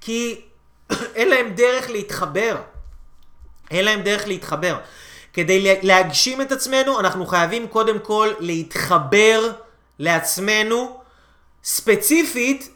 כי 0.00 0.40
אין 1.16 1.28
להם 1.28 1.48
דרך 1.54 1.90
להתחבר. 1.90 2.56
אין 3.70 3.84
להם 3.84 4.02
דרך 4.02 4.26
להתחבר. 4.26 4.76
כדי 5.32 5.78
להגשים 5.82 6.40
את 6.40 6.52
עצמנו, 6.52 7.00
אנחנו 7.00 7.26
חייבים 7.26 7.68
קודם 7.68 7.98
כל 7.98 8.28
להתחבר 8.40 9.52
לעצמנו, 9.98 11.01
ספציפית 11.64 12.68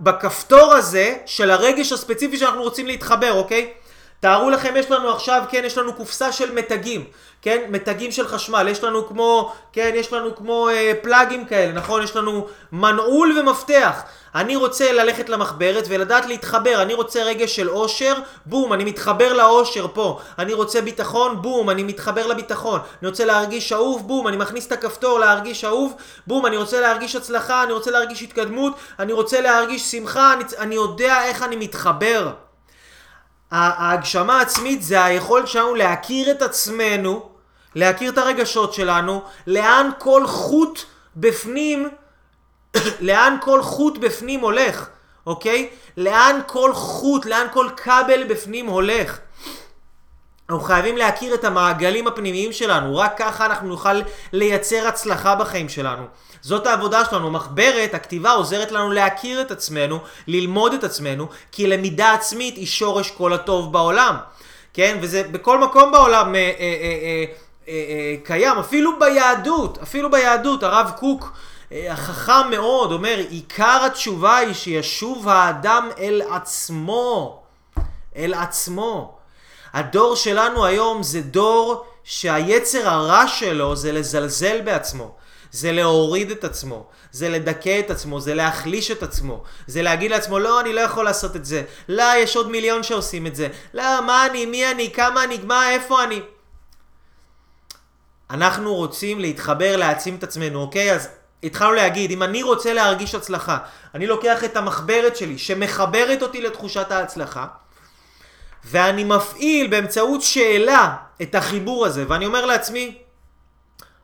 בכפתור 0.00 0.74
הזה 0.74 1.16
של 1.26 1.50
הרגש 1.50 1.92
הספציפי 1.92 2.38
שאנחנו 2.38 2.62
רוצים 2.62 2.86
להתחבר, 2.86 3.32
אוקיי? 3.32 3.72
תארו 4.20 4.50
לכם, 4.50 4.74
יש 4.76 4.90
לנו 4.90 5.10
עכשיו, 5.10 5.42
כן, 5.50 5.62
יש 5.64 5.78
לנו 5.78 5.92
קופסה 5.92 6.32
של 6.32 6.54
מתגים, 6.54 7.04
כן, 7.42 7.62
מתגים 7.68 8.12
של 8.12 8.28
חשמל, 8.28 8.68
יש 8.70 8.84
לנו 8.84 9.06
כמו, 9.06 9.52
כן, 9.72 9.90
יש 9.94 10.12
לנו 10.12 10.36
כמו 10.36 10.68
אה, 10.68 10.92
פלאגים 11.02 11.44
כאלה, 11.44 11.72
נכון? 11.72 12.02
יש 12.02 12.16
לנו 12.16 12.46
מנעול 12.72 13.38
ומפתח. 13.38 14.02
אני 14.34 14.56
רוצה 14.56 14.92
ללכת 14.92 15.28
למחברת 15.28 15.84
ולדעת 15.88 16.26
להתחבר, 16.26 16.82
אני 16.82 16.94
רוצה 16.94 17.22
רגש 17.22 17.56
של 17.56 17.70
אושר, 17.70 18.14
בום, 18.46 18.72
אני 18.72 18.84
מתחבר 18.84 19.32
לאושר 19.32 19.86
פה. 19.92 20.20
אני 20.38 20.54
רוצה 20.54 20.80
ביטחון, 20.80 21.42
בום, 21.42 21.70
אני 21.70 21.82
מתחבר 21.82 22.26
לביטחון. 22.26 22.80
אני 23.02 23.08
רוצה 23.08 23.24
להרגיש 23.24 23.72
אהוב, 23.72 24.08
בום, 24.08 24.28
אני 24.28 24.36
מכניס 24.36 24.66
את 24.66 24.72
הכפתור 24.72 25.18
להרגיש 25.18 25.64
אהוב, 25.64 25.94
בום, 26.26 26.46
אני 26.46 26.56
רוצה 26.56 26.80
להרגיש 26.80 27.16
הצלחה, 27.16 27.62
אני 27.62 27.72
רוצה 27.72 27.90
להרגיש 27.90 28.22
התקדמות, 28.22 28.74
אני 28.98 29.12
רוצה 29.12 29.40
להרגיש 29.40 29.90
שמחה, 29.90 30.32
אני, 30.32 30.44
אני 30.58 30.74
יודע 30.74 31.24
איך 31.24 31.42
אני 31.42 31.56
מתחבר. 31.56 32.45
ההגשמה 33.50 34.38
העצמית 34.38 34.82
זה 34.82 35.04
היכולת 35.04 35.48
שלנו 35.48 35.74
להכיר 35.74 36.30
את 36.30 36.42
עצמנו, 36.42 37.28
להכיר 37.74 38.12
את 38.12 38.18
הרגשות 38.18 38.74
שלנו, 38.74 39.22
לאן 39.46 39.90
כל 39.98 40.26
חוט 40.26 40.82
בפנים, 41.16 41.88
לאן 43.00 43.36
כל 43.40 43.62
חוט 43.62 43.98
בפנים 43.98 44.40
הולך, 44.40 44.88
אוקיי? 45.26 45.68
לאן 45.96 46.40
כל 46.46 46.74
חוט, 46.74 47.26
לאן 47.26 47.46
כל 47.52 47.68
כבל 47.76 48.24
בפנים 48.28 48.66
הולך. 48.66 49.18
אנחנו 50.50 50.64
חייבים 50.64 50.96
להכיר 50.96 51.34
את 51.34 51.44
המעגלים 51.44 52.06
הפנימיים 52.06 52.52
שלנו, 52.52 52.96
רק 52.96 53.14
ככה 53.18 53.46
אנחנו 53.46 53.68
נוכל 53.68 54.00
לייצר 54.32 54.88
הצלחה 54.88 55.34
בחיים 55.34 55.68
שלנו. 55.68 56.02
זאת 56.42 56.66
העבודה 56.66 57.04
שלנו, 57.04 57.30
מחברת, 57.30 57.94
הכתיבה 57.94 58.30
עוזרת 58.30 58.72
לנו 58.72 58.90
להכיר 58.90 59.40
את 59.40 59.50
עצמנו, 59.50 59.98
ללמוד 60.26 60.72
את 60.72 60.84
עצמנו, 60.84 61.26
כי 61.52 61.66
למידה 61.66 62.12
עצמית 62.12 62.56
היא 62.56 62.66
שורש 62.66 63.10
כל 63.10 63.32
הטוב 63.32 63.72
בעולם. 63.72 64.16
כן? 64.72 64.98
וזה 65.00 65.22
בכל 65.22 65.58
מקום 65.58 65.92
בעולם 65.92 66.34
אה, 66.34 66.40
אה, 66.40 66.50
אה, 66.58 66.64
אה, 67.02 67.24
אה, 67.68 67.72
אה, 67.72 68.14
קיים, 68.24 68.58
אפילו 68.58 68.98
ביהדות, 68.98 69.78
אפילו 69.82 70.10
ביהדות, 70.10 70.62
הרב 70.62 70.90
קוק 70.98 71.32
אה, 71.72 71.92
החכם 71.92 72.50
מאוד 72.50 72.92
אומר, 72.92 73.18
עיקר 73.30 73.82
התשובה 73.86 74.36
היא 74.36 74.54
שישוב 74.54 75.28
האדם 75.28 75.88
אל 75.98 76.22
עצמו, 76.30 77.42
אל 78.16 78.34
עצמו. 78.34 79.15
הדור 79.76 80.16
שלנו 80.16 80.64
היום 80.64 81.02
זה 81.02 81.20
דור 81.20 81.86
שהיצר 82.04 82.88
הרע 82.88 83.28
שלו 83.28 83.76
זה 83.76 83.92
לזלזל 83.92 84.60
בעצמו. 84.60 85.14
זה 85.52 85.72
להוריד 85.72 86.30
את 86.30 86.44
עצמו, 86.44 86.86
זה 87.12 87.28
לדכא 87.28 87.80
את 87.80 87.90
עצמו, 87.90 88.20
זה 88.20 88.34
להחליש 88.34 88.90
את 88.90 89.02
עצמו, 89.02 89.42
זה 89.66 89.82
להגיד 89.82 90.10
לעצמו, 90.10 90.38
לא, 90.38 90.60
אני 90.60 90.72
לא 90.72 90.80
יכול 90.80 91.04
לעשות 91.04 91.36
את 91.36 91.44
זה, 91.44 91.62
לא, 91.88 92.04
יש 92.16 92.36
עוד 92.36 92.50
מיליון 92.50 92.82
שעושים 92.82 93.26
את 93.26 93.36
זה, 93.36 93.48
לא, 93.74 94.06
מה 94.06 94.26
אני, 94.26 94.46
מי 94.46 94.70
אני, 94.70 94.92
כמה 94.92 95.24
אני, 95.24 95.38
מה, 95.44 95.70
איפה 95.70 96.04
אני. 96.04 96.20
אנחנו 98.30 98.74
רוצים 98.74 99.20
להתחבר, 99.20 99.76
להעצים 99.76 100.16
את 100.16 100.22
עצמנו, 100.22 100.60
אוקיי? 100.60 100.92
אז 100.92 101.08
התחלנו 101.42 101.72
להגיד, 101.72 102.10
אם 102.10 102.22
אני 102.22 102.42
רוצה 102.42 102.72
להרגיש 102.72 103.14
הצלחה, 103.14 103.58
אני 103.94 104.06
לוקח 104.06 104.44
את 104.44 104.56
המחברת 104.56 105.16
שלי, 105.16 105.38
שמחברת 105.38 106.22
אותי 106.22 106.40
לתחושת 106.40 106.90
ההצלחה, 106.90 107.46
ואני 108.68 109.04
מפעיל 109.04 109.66
באמצעות 109.66 110.22
שאלה 110.22 110.96
את 111.22 111.34
החיבור 111.34 111.86
הזה, 111.86 112.04
ואני 112.08 112.26
אומר 112.26 112.46
לעצמי, 112.46 112.98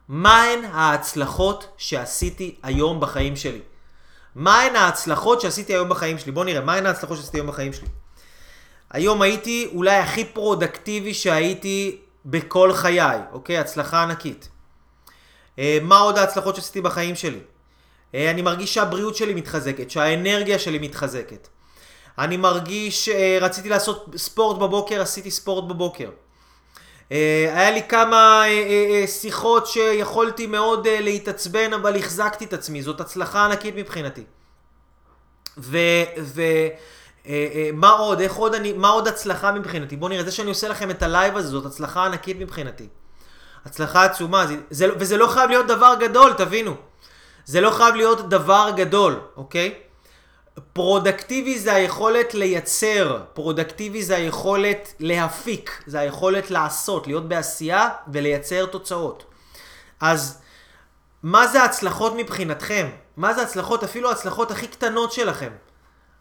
מהן 0.07 0.65
ההצלחות 0.65 1.67
שעשיתי 1.77 2.55
היום 2.63 2.99
בחיים 2.99 3.35
שלי? 3.35 3.59
מהן 4.35 4.75
ההצלחות 4.75 5.41
שעשיתי 5.41 5.73
היום 5.73 5.89
בחיים 5.89 6.19
שלי? 6.19 6.31
בואו 6.31 6.45
נראה, 6.45 6.61
מהן 6.61 6.85
ההצלחות 6.85 7.17
שעשיתי 7.17 7.37
היום 7.37 7.47
בחיים 7.47 7.73
שלי? 7.73 7.87
היום 8.89 9.21
הייתי 9.21 9.69
אולי 9.75 9.95
הכי 9.95 10.25
פרודקטיבי 10.25 11.13
שהייתי 11.13 11.97
בכל 12.25 12.73
חיי, 12.73 13.19
אוקיי? 13.31 13.57
הצלחה 13.57 14.03
ענקית. 14.03 14.49
אה, 15.59 15.77
מה 15.81 15.97
עוד 15.97 16.17
ההצלחות 16.17 16.55
שעשיתי 16.55 16.81
בחיים 16.81 17.15
שלי? 17.15 17.39
אה, 18.15 18.31
אני 18.31 18.41
מרגיש 18.41 18.73
שהבריאות 18.73 19.15
שלי 19.15 19.33
מתחזקת, 19.33 19.91
שהאנרגיה 19.91 20.59
שלי 20.59 20.79
מתחזקת. 20.79 21.47
אני 22.19 22.37
מרגיש, 22.37 23.09
אה, 23.09 23.37
רציתי 23.41 23.69
לעשות 23.69 24.05
ספורט 24.17 24.57
בבוקר, 24.57 25.01
עשיתי 25.01 25.31
ספורט 25.31 25.63
בבוקר. 25.63 26.09
אה, 27.11 27.51
היה 27.55 27.71
לי 27.71 27.83
כמה 27.83 28.43
שיחות 29.07 29.67
שיכולתי 29.67 30.47
מאוד 30.47 30.87
להתעצבן, 30.87 31.73
אבל 31.73 31.97
החזקתי 31.97 32.45
את 32.45 32.53
עצמי, 32.53 32.83
זאת 32.83 33.01
הצלחה 33.01 33.45
ענקית 33.45 33.75
מבחינתי. 33.75 34.23
ומה 37.25 37.89
עוד, 37.89 38.19
איך 38.19 38.33
עוד 38.33 38.55
אני, 38.55 38.73
מה 38.73 38.89
עוד 38.89 39.07
הצלחה 39.07 39.51
מבחינתי? 39.51 39.95
בואו 39.95 40.09
נראה, 40.09 40.23
זה 40.23 40.31
שאני 40.31 40.49
עושה 40.49 40.67
לכם 40.67 40.89
את 40.89 41.03
ה 41.03 41.10
live 41.10 41.37
הזה, 41.37 41.47
זאת 41.47 41.65
הצלחה 41.65 42.05
ענקית 42.05 42.37
מבחינתי. 42.39 42.87
הצלחה 43.65 44.05
עצומה, 44.05 44.47
זה, 44.47 44.55
זה, 44.69 44.87
וזה 44.99 45.17
לא 45.17 45.27
חייב 45.27 45.49
להיות 45.49 45.67
דבר 45.67 45.95
גדול, 45.99 46.33
תבינו. 46.33 46.75
זה 47.45 47.61
לא 47.61 47.71
חייב 47.71 47.95
להיות 47.95 48.29
דבר 48.29 48.71
גדול, 48.75 49.19
אוקיי? 49.37 49.82
פרודקטיבי 50.73 51.59
זה 51.59 51.73
היכולת 51.73 52.33
לייצר, 52.33 53.19
פרודקטיבי 53.33 54.03
זה 54.03 54.15
היכולת 54.15 54.93
להפיק, 54.99 55.83
זה 55.85 55.99
היכולת 55.99 56.51
לעשות, 56.51 57.07
להיות 57.07 57.29
בעשייה 57.29 57.89
ולייצר 58.07 58.65
תוצאות. 58.65 59.25
אז 59.99 60.41
מה 61.23 61.47
זה 61.47 61.61
ההצלחות 61.61 62.13
מבחינתכם? 62.17 62.89
מה 63.17 63.33
זה 63.33 63.41
הצלחות, 63.41 63.83
אפילו 63.83 64.09
ההצלחות 64.09 64.51
הכי 64.51 64.67
קטנות 64.67 65.11
שלכם? 65.11 65.49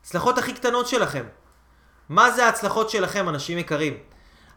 הצלחות 0.02 0.38
הכי 0.38 0.52
קטנות 0.52 0.88
שלכם. 0.88 1.24
מה 2.08 2.30
זה 2.30 2.46
ההצלחות 2.46 2.90
שלכם, 2.90 3.28
אנשים 3.28 3.58
יקרים? 3.58 3.96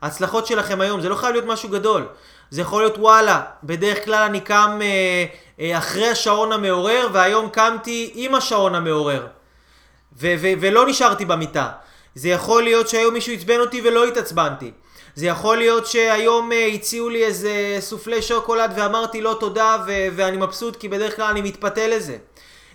ההצלחות 0.01 0.47
שלכם 0.47 0.81
היום, 0.81 1.01
זה 1.01 1.09
לא 1.09 1.15
חייב 1.15 1.31
להיות 1.31 1.45
משהו 1.45 1.69
גדול. 1.69 2.07
זה 2.49 2.61
יכול 2.61 2.81
להיות 2.81 2.97
וואלה, 2.97 3.41
בדרך 3.63 4.05
כלל 4.05 4.23
אני 4.23 4.41
קם 4.41 4.79
אה, 4.81 5.25
אה, 5.59 5.77
אחרי 5.77 6.07
השעון 6.07 6.51
המעורר, 6.51 7.07
והיום 7.13 7.49
קמתי 7.49 8.11
עם 8.15 8.35
השעון 8.35 8.75
המעורר. 8.75 9.27
ו- 10.21 10.35
ו- 10.41 10.53
ולא 10.59 10.87
נשארתי 10.87 11.25
במיטה. 11.25 11.69
זה 12.15 12.29
יכול 12.29 12.63
להיות 12.63 12.89
שהיום 12.89 13.13
מישהו 13.13 13.33
עצבן 13.33 13.59
אותי 13.59 13.81
ולא 13.83 14.05
התעצבנתי. 14.05 14.71
זה 15.15 15.25
יכול 15.25 15.57
להיות 15.57 15.87
שהיום 15.87 16.51
אה, 16.51 16.67
הציעו 16.67 17.09
לי 17.09 17.25
איזה 17.25 17.77
סופלי 17.79 18.21
שוקולד 18.21 18.73
ואמרתי 18.75 19.21
לא 19.21 19.37
תודה 19.39 19.77
ו- 19.87 20.07
ואני 20.15 20.37
מבסוט 20.37 20.75
כי 20.75 20.89
בדרך 20.89 21.15
כלל 21.15 21.25
אני 21.25 21.41
מתפתה 21.41 21.87
לזה. 21.87 22.17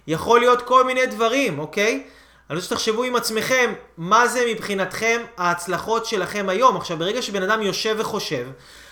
יכול 0.07 0.41
להיות 0.41 0.62
כל 0.62 0.84
מיני 0.84 1.07
דברים, 1.07 1.59
אוקיי? 1.59 2.03
אני 2.51 2.57
רוצה 2.57 2.66
שתחשבו 2.66 3.05
עם 3.05 3.16
עצמכם, 3.16 3.72
מה 3.99 4.28
זה 4.28 4.45
מבחינתכם 4.49 5.20
ההצלחות 5.36 6.07
שלכם 6.07 6.49
היום. 6.49 6.76
עכשיו, 6.76 6.97
ברגע 6.97 7.22
שבן 7.22 7.43
אדם 7.43 7.62
יושב 7.62 7.97
וחושב, 7.99 8.47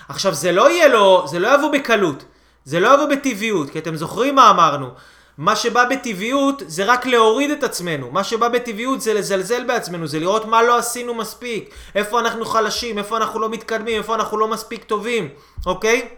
עכשיו 0.09 0.34
זה 0.34 0.53
לא 0.53 0.70
יהיה 0.70 0.88
לו, 0.88 1.24
זה 1.26 1.38
לא 1.38 1.55
יבוא 1.55 1.72
בקלות, 1.72 2.24
זה 2.64 2.80
לא 2.80 2.94
יבוא 2.94 3.07
בטבעיות, 3.07 3.70
כי 3.70 3.78
אתם 3.78 3.96
זוכרים 3.96 4.34
מה 4.34 4.51
אמרנו. 4.51 4.90
מה 5.39 5.57
שבא 5.57 5.84
בטבעיות 5.84 6.62
זה 6.66 6.84
רק 6.84 7.07
להוריד 7.07 7.51
את 7.51 7.64
עצמנו, 7.64 8.11
מה 8.11 8.24
שבא 8.24 8.49
בטבעיות 8.49 9.01
זה 9.01 9.14
לזלזל 9.14 9.64
בעצמנו, 9.64 10.07
זה 10.07 10.20
לראות 10.20 10.45
מה 10.45 10.62
לא 10.62 10.78
עשינו 10.78 11.14
מספיק, 11.14 11.70
איפה 11.95 12.20
אנחנו 12.20 12.45
חלשים, 12.45 12.99
איפה 12.99 13.16
אנחנו 13.16 13.41
לא 13.41 13.49
מתקדמים, 13.49 13.99
איפה 13.99 14.14
אנחנו 14.14 14.39
לא 14.39 14.49
מספיק 14.49 14.84
טובים, 14.84 15.28
אוקיי? 15.66 16.09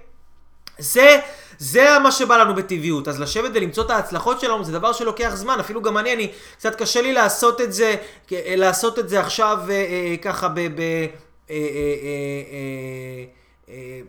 זה, 0.78 1.20
זה 1.58 1.98
מה 2.02 2.12
שבא 2.12 2.36
לנו 2.36 2.54
בטבעיות. 2.54 3.08
אז 3.08 3.20
לשבת 3.20 3.50
ולמצוא 3.54 3.84
את 3.84 3.90
ההצלחות 3.90 4.40
שלנו 4.40 4.64
זה 4.64 4.72
דבר 4.72 4.92
שלוקח 4.92 5.30
זמן. 5.34 5.60
אפילו 5.60 5.82
גם 5.82 5.98
אני, 5.98 6.14
אני, 6.14 6.32
קצת 6.56 6.74
קשה 6.74 7.00
לי 7.00 7.12
לעשות 7.12 7.60
את 7.60 7.72
זה, 7.72 7.94
לעשות 8.32 8.98
את 8.98 9.08
זה 9.08 9.20
עכשיו 9.20 9.58
אה, 9.70 9.74
אה, 9.74 10.16
ככה 10.22 10.48
ב... 10.48 10.54
ב 10.54 10.60
אה, 10.60 10.66
אה, 11.50 11.56
אה, 12.02 12.42
אה, 12.52 13.24
אה, 13.68 14.00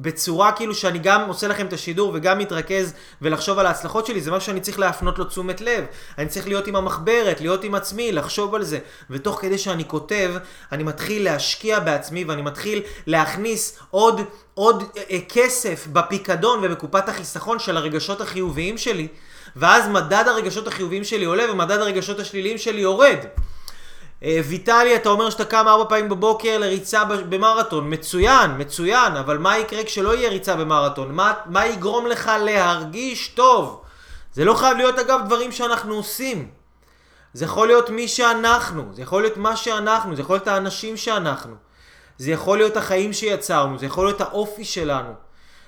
בצורה 0.00 0.52
כאילו 0.52 0.74
שאני 0.74 0.98
גם 0.98 1.28
עושה 1.28 1.48
לכם 1.48 1.66
את 1.66 1.72
השידור 1.72 2.10
וגם 2.14 2.38
מתרכז 2.38 2.94
ולחשוב 3.22 3.58
על 3.58 3.66
ההצלחות 3.66 4.06
שלי, 4.06 4.20
זה 4.20 4.30
משהו 4.30 4.46
שאני 4.46 4.60
צריך 4.60 4.78
להפנות 4.78 5.18
לו 5.18 5.24
תשומת 5.24 5.60
לב. 5.60 5.84
אני 6.18 6.28
צריך 6.28 6.48
להיות 6.48 6.66
עם 6.66 6.76
המחברת, 6.76 7.40
להיות 7.40 7.64
עם 7.64 7.74
עצמי, 7.74 8.12
לחשוב 8.12 8.54
על 8.54 8.64
זה. 8.64 8.78
ותוך 9.10 9.40
כדי 9.40 9.58
שאני 9.58 9.88
כותב, 9.88 10.34
אני 10.72 10.82
מתחיל 10.82 11.24
להשקיע 11.24 11.80
בעצמי 11.80 12.24
ואני 12.24 12.42
מתחיל 12.42 12.82
להכניס 13.06 13.78
עוד, 13.90 14.20
עוד 14.54 14.82
אה, 14.96 15.02
אה, 15.10 15.18
כסף 15.28 15.86
בפיקדון 15.92 16.60
ובקופת 16.62 17.08
החיסכון 17.08 17.58
של 17.58 17.76
הרגשות 17.76 18.20
החיוביים 18.20 18.78
שלי, 18.78 19.08
ואז 19.56 19.88
מדד 19.88 20.24
הרגשות 20.26 20.66
החיוביים 20.66 21.04
שלי 21.04 21.24
עולה 21.24 21.52
ומדד 21.52 21.78
הרגשות 21.78 22.18
השליליים 22.20 22.58
שלי 22.58 22.80
יורד. 22.80 23.18
אה, 24.24 24.40
ויטלי, 24.44 24.96
אתה 24.96 25.08
אומר 25.08 25.30
שאתה 25.30 25.44
קם 25.44 25.68
ארבע 25.68 25.88
פעמים 25.88 26.08
בבוקר 26.08 26.58
לריצה 26.58 27.04
במרתון. 27.04 27.92
מצוין, 27.92 28.50
מצוין, 28.58 29.16
אבל 29.16 29.38
מה 29.38 29.58
יקרה 29.58 29.84
כשלא 29.84 30.14
יהיה 30.14 30.30
ריצה 30.30 30.56
במרתון? 30.56 31.14
מה, 31.14 31.32
מה 31.46 31.66
יגרום 31.66 32.06
לך 32.06 32.30
להרגיש 32.44 33.28
טוב? 33.28 33.82
זה 34.32 34.44
לא 34.44 34.54
חייב 34.54 34.76
להיות 34.76 34.98
אגב 34.98 35.20
דברים 35.26 35.52
שאנחנו 35.52 35.94
עושים. 35.94 36.48
זה 37.32 37.44
יכול 37.44 37.66
להיות 37.66 37.90
מי 37.90 38.08
שאנחנו, 38.08 38.84
זה 38.92 39.02
יכול 39.02 39.22
להיות 39.22 39.36
מה 39.36 39.56
שאנחנו, 39.56 40.16
זה 40.16 40.22
יכול 40.22 40.36
להיות 40.36 40.48
האנשים 40.48 40.96
שאנחנו. 40.96 41.54
זה 42.18 42.30
יכול 42.30 42.58
להיות 42.58 42.76
החיים 42.76 43.12
שיצרנו, 43.12 43.78
זה 43.78 43.86
יכול 43.86 44.06
להיות 44.06 44.20
האופי 44.20 44.64
שלנו. 44.64 45.12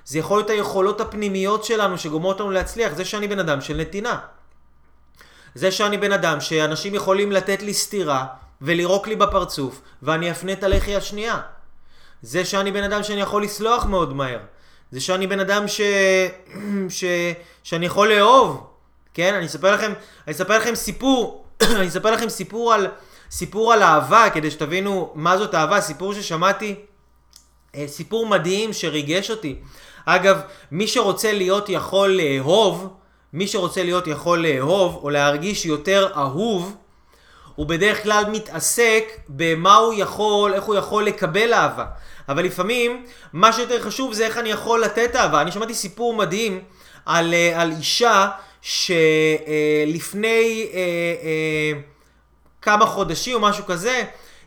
זה 0.05 0.18
יכול 0.18 0.38
להיות 0.38 0.51
היכולות 0.51 1.01
הפנימיות 1.01 1.64
שלנו 1.64 1.98
שגורמות 1.98 2.40
לנו 2.40 2.51
להצליח. 2.51 2.92
זה 2.92 3.05
שאני 3.05 3.28
בן 3.28 3.38
אדם 3.38 3.61
של 3.61 3.76
נתינה. 3.76 4.18
זה 5.55 5.72
שאני 5.72 5.98
בן 5.98 6.12
אדם 6.12 6.40
שאנשים 6.40 6.94
יכולים 6.94 7.32
לתת 7.32 7.62
לי 7.62 7.74
סטירה 7.74 8.26
ולירוק 8.62 9.09
לי 9.09 9.16
בפרצוף 9.16 9.80
ואני 10.03 10.30
אפנה 10.30 10.53
את 10.53 10.62
הלחי 10.64 10.96
השנייה. 10.96 11.40
זה 12.22 12.44
שאני 12.44 12.72
בן 12.72 12.82
אדם 12.82 13.03
שאני 13.03 13.20
יכול 13.20 13.42
לסלוח 13.42 13.84
מאוד 13.84 14.14
מהר. 14.14 14.38
זה 14.90 15.01
שאני 15.01 15.26
בן 15.26 15.40
אדם 15.40 15.68
ש... 15.68 15.80
ש... 16.88 17.05
שאני 17.62 17.86
יכול 17.86 18.12
לאהוב. 18.12 18.66
כן? 19.14 19.34
אני 19.34 19.46
אספר 19.46 19.74
לכם, 19.74 19.92
אני 20.26 20.34
אספר 20.34 20.59
לכם 20.59 20.74
סיפור, 20.74 21.46
אני 21.76 21.88
אספר 21.88 22.11
לכם 22.11 22.28
סיפור 22.28 22.72
על, 22.74 22.86
סיפור 23.30 23.72
על 23.72 23.82
אהבה 23.82 24.30
כדי 24.34 24.51
שתבינו 24.51 25.12
מה 25.14 25.38
זאת 25.38 25.55
אהבה. 25.55 25.80
סיפור 25.80 26.14
ששמעתי, 26.14 26.74
אה, 27.74 27.84
סיפור 27.88 28.26
מדהים 28.26 28.72
שריגש 28.72 29.30
אותי. 29.30 29.57
אגב, 30.07 30.40
מי 30.70 30.86
שרוצה 30.86 31.32
להיות 31.32 31.68
יכול 31.68 32.11
לאהוב, 32.11 32.88
מי 33.33 33.47
שרוצה 33.47 33.83
להיות 33.83 34.07
יכול 34.07 34.47
לאהוב 34.47 35.01
או 35.03 35.11
להרגיש 35.11 35.66
יותר 35.66 36.09
אהוב, 36.16 36.76
הוא 37.55 37.66
בדרך 37.66 38.03
כלל 38.03 38.24
מתעסק 38.33 39.05
במה 39.28 39.76
הוא 39.76 39.95
יכול, 39.97 40.55
איך 40.55 40.64
הוא 40.64 40.74
יכול 40.74 41.05
לקבל 41.05 41.55
אהבה. 41.55 41.85
אבל 42.28 42.45
לפעמים, 42.45 43.07
מה 43.33 43.53
שיותר 43.53 43.83
חשוב 43.83 44.12
זה 44.12 44.26
איך 44.26 44.39
אני 44.39 44.49
יכול 44.49 44.85
לתת 44.85 45.16
אהבה. 45.16 45.43
אני 45.43 45.53
שמעתי 45.53 45.74
סיפור 45.74 46.14
מדהים 46.14 46.61
על, 47.07 47.35
אה, 47.35 47.62
על 47.62 47.72
אישה 47.72 48.28
שלפני 48.62 49.49
אה, 50.72 50.78
אה, 51.22 51.72
כמה 52.62 52.87
חודשים 52.87 53.35
או 53.35 53.41
משהו 53.41 53.66
כזה, 53.66 54.03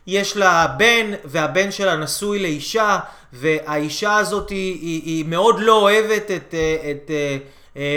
יש 0.06 0.36
לה 0.36 0.66
בן, 0.66 1.10
והבן 1.24 1.72
שלה 1.72 1.96
נשוי 1.96 2.38
לאישה, 2.38 2.98
והאישה 3.32 4.16
הזאת 4.16 4.50
היא, 4.50 4.80
היא, 4.80 5.02
היא 5.04 5.24
מאוד 5.24 5.60
לא 5.60 5.80
אוהבת 5.80 6.30
את, 6.30 6.30
את, 6.30 6.54
את 6.90 7.10
אה, 7.10 7.36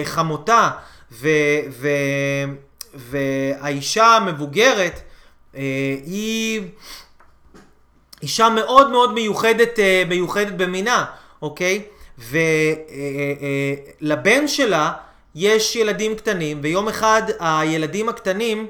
חמותה, 0.03 0.69
ו, 1.11 1.30
ו, 1.69 1.88
והאישה 2.93 4.05
המבוגרת 4.05 5.01
אה, 5.55 5.61
היא 6.05 6.61
אישה 8.21 8.49
מאוד 8.49 8.91
מאוד 8.91 9.13
מיוחדת, 9.13 9.80
אה, 9.80 10.03
מיוחדת 10.07 10.53
במינה, 10.53 11.05
אוקיי? 11.41 11.82
ולבן 14.01 14.47
שלה 14.47 14.91
יש 15.36 15.75
ילדים 15.75 16.15
קטנים, 16.15 16.59
ויום 16.63 16.88
אחד 16.88 17.21
הילדים 17.39 18.09
הקטנים 18.09 18.67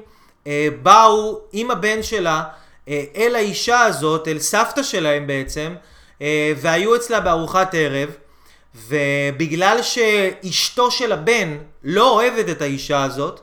באו 0.82 1.40
עם 1.52 1.70
הבן 1.70 2.02
שלה 2.02 2.42
אל 2.88 3.34
האישה 3.36 3.80
הזאת, 3.80 4.28
אל 4.28 4.38
סבתא 4.38 4.82
שלהם 4.82 5.26
בעצם, 5.26 5.74
והיו 6.56 6.96
אצלה 6.96 7.20
בארוחת 7.20 7.74
ערב. 7.74 8.08
ובגלל 8.88 9.82
שאשתו 9.82 10.90
של 10.90 11.12
הבן 11.12 11.58
לא 11.84 12.10
אוהבת 12.10 12.48
את 12.48 12.62
האישה 12.62 13.02
הזאת, 13.02 13.40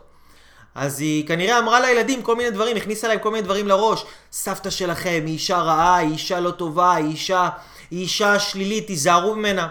אז 0.76 1.00
היא 1.00 1.28
כנראה 1.28 1.60
אמרה 1.60 1.80
לילדים 1.80 2.22
כל 2.22 2.36
מיני 2.36 2.52
דברים, 2.52 2.78
הכניסה 2.78 3.08
להם 3.08 3.20
כל 3.20 3.32
מיני 3.32 3.44
דברים 3.44 3.68
לראש. 3.68 4.06
סבתא 4.32 4.70
שלכם 4.70 5.24
היא 5.26 5.34
אישה 5.34 5.58
רעה, 5.58 5.96
היא 5.96 6.12
אישה 6.12 6.40
לא 6.40 6.52
טובה, 6.52 6.96
היא 6.96 7.06
אישה, 7.06 7.50
היא 7.92 8.02
אישה 8.02 8.40
שלילית, 8.40 8.88
תיזהרו 8.88 9.36
ממנה. 9.36 9.68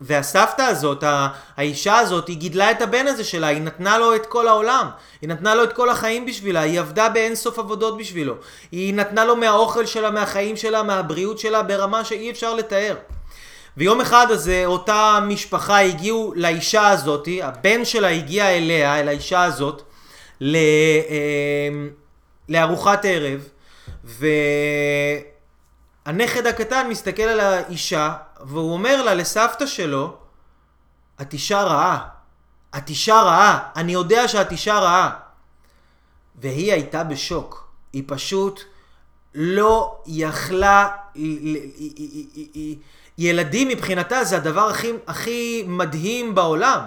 והסבתא 0.00 0.62
הזאת, 0.62 1.04
האישה 1.56 1.98
הזאת, 1.98 2.28
היא 2.28 2.36
גידלה 2.36 2.70
את 2.70 2.82
הבן 2.82 3.06
הזה 3.06 3.24
שלה, 3.24 3.46
היא 3.46 3.60
נתנה 3.60 3.98
לו 3.98 4.14
את 4.14 4.26
כל 4.26 4.48
העולם. 4.48 4.88
היא 5.22 5.28
נתנה 5.28 5.54
לו 5.54 5.64
את 5.64 5.72
כל 5.72 5.90
החיים 5.90 6.26
בשבילה, 6.26 6.60
היא 6.60 6.80
עבדה 6.80 7.08
באין 7.08 7.34
סוף 7.34 7.58
עבודות 7.58 7.98
בשבילו. 7.98 8.34
היא 8.72 8.94
נתנה 8.94 9.24
לו 9.24 9.36
מהאוכל 9.36 9.86
שלה, 9.86 10.10
מהחיים 10.10 10.56
שלה, 10.56 10.82
מהבריאות 10.82 11.38
שלה, 11.38 11.62
ברמה 11.62 12.04
שאי 12.04 12.30
אפשר 12.30 12.54
לתאר. 12.54 12.94
ויום 13.76 14.00
אחד 14.00 14.26
הזה 14.30 14.62
אותה 14.66 15.18
משפחה 15.28 15.80
הגיעו 15.80 16.32
לאישה 16.36 16.88
הזאת, 16.88 17.28
הבן 17.42 17.84
שלה 17.84 18.08
הגיע 18.08 18.48
אליה, 18.48 19.00
אל 19.00 19.08
האישה 19.08 19.44
הזאת, 19.44 19.82
ל, 20.40 20.56
אה, 20.56 21.68
לארוחת 22.48 23.04
ערב, 23.04 23.48
והנכד 26.04 26.46
הקטן 26.46 26.88
מסתכל 26.88 27.22
על 27.22 27.40
האישה, 27.40 28.12
והוא 28.40 28.72
אומר 28.72 29.02
לה, 29.02 29.14
לסבתא 29.14 29.66
שלו, 29.66 30.16
את 31.20 31.32
אישה 31.32 31.62
רעה, 31.62 31.98
את 32.76 32.88
אישה 32.88 33.22
רעה, 33.22 33.58
אני 33.76 33.92
יודע 33.92 34.28
שאת 34.28 34.52
אישה 34.52 34.78
רעה. 34.78 35.10
והיא 36.40 36.72
הייתה 36.72 37.04
בשוק. 37.04 37.68
היא 37.92 38.02
פשוט 38.06 38.60
לא 39.34 39.96
יכלה... 40.06 40.88
ילדים 43.18 43.68
מבחינתה 43.68 44.24
זה 44.24 44.36
הדבר 44.36 44.68
הכי, 44.68 44.92
הכי 45.06 45.64
מדהים 45.66 46.34
בעולם. 46.34 46.80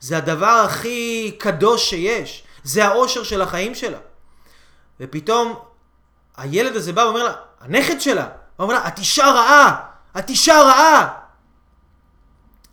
זה 0.00 0.16
הדבר 0.16 0.62
הכי 0.64 1.36
קדוש 1.38 1.90
שיש. 1.90 2.44
זה 2.62 2.84
האושר 2.84 3.22
של 3.22 3.42
החיים 3.42 3.74
שלה. 3.74 3.98
ופתאום 5.00 5.54
הילד 6.36 6.76
הזה 6.76 6.92
בא 6.92 7.00
ואומר 7.00 7.24
לה, 7.24 7.32
הנכד 7.60 8.00
שלה, 8.00 8.22
הוא 8.22 8.64
אומר 8.64 8.74
לה, 8.74 8.88
את 8.88 8.98
אישה 8.98 9.30
רעה! 9.30 9.86
את 10.18 10.30
אישה 10.30 10.62
רעה! 10.62 11.08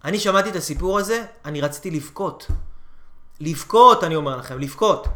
אני 0.03 0.19
שמעתי 0.19 0.49
את 0.49 0.55
הסיפור 0.55 0.99
הזה, 0.99 1.25
אני 1.45 1.61
רציתי 1.61 1.91
לבכות. 1.91 2.47
לבכות, 3.39 4.03
אני 4.03 4.15
אומר 4.15 4.37
לכם, 4.37 4.59
לבכות. 4.59 5.07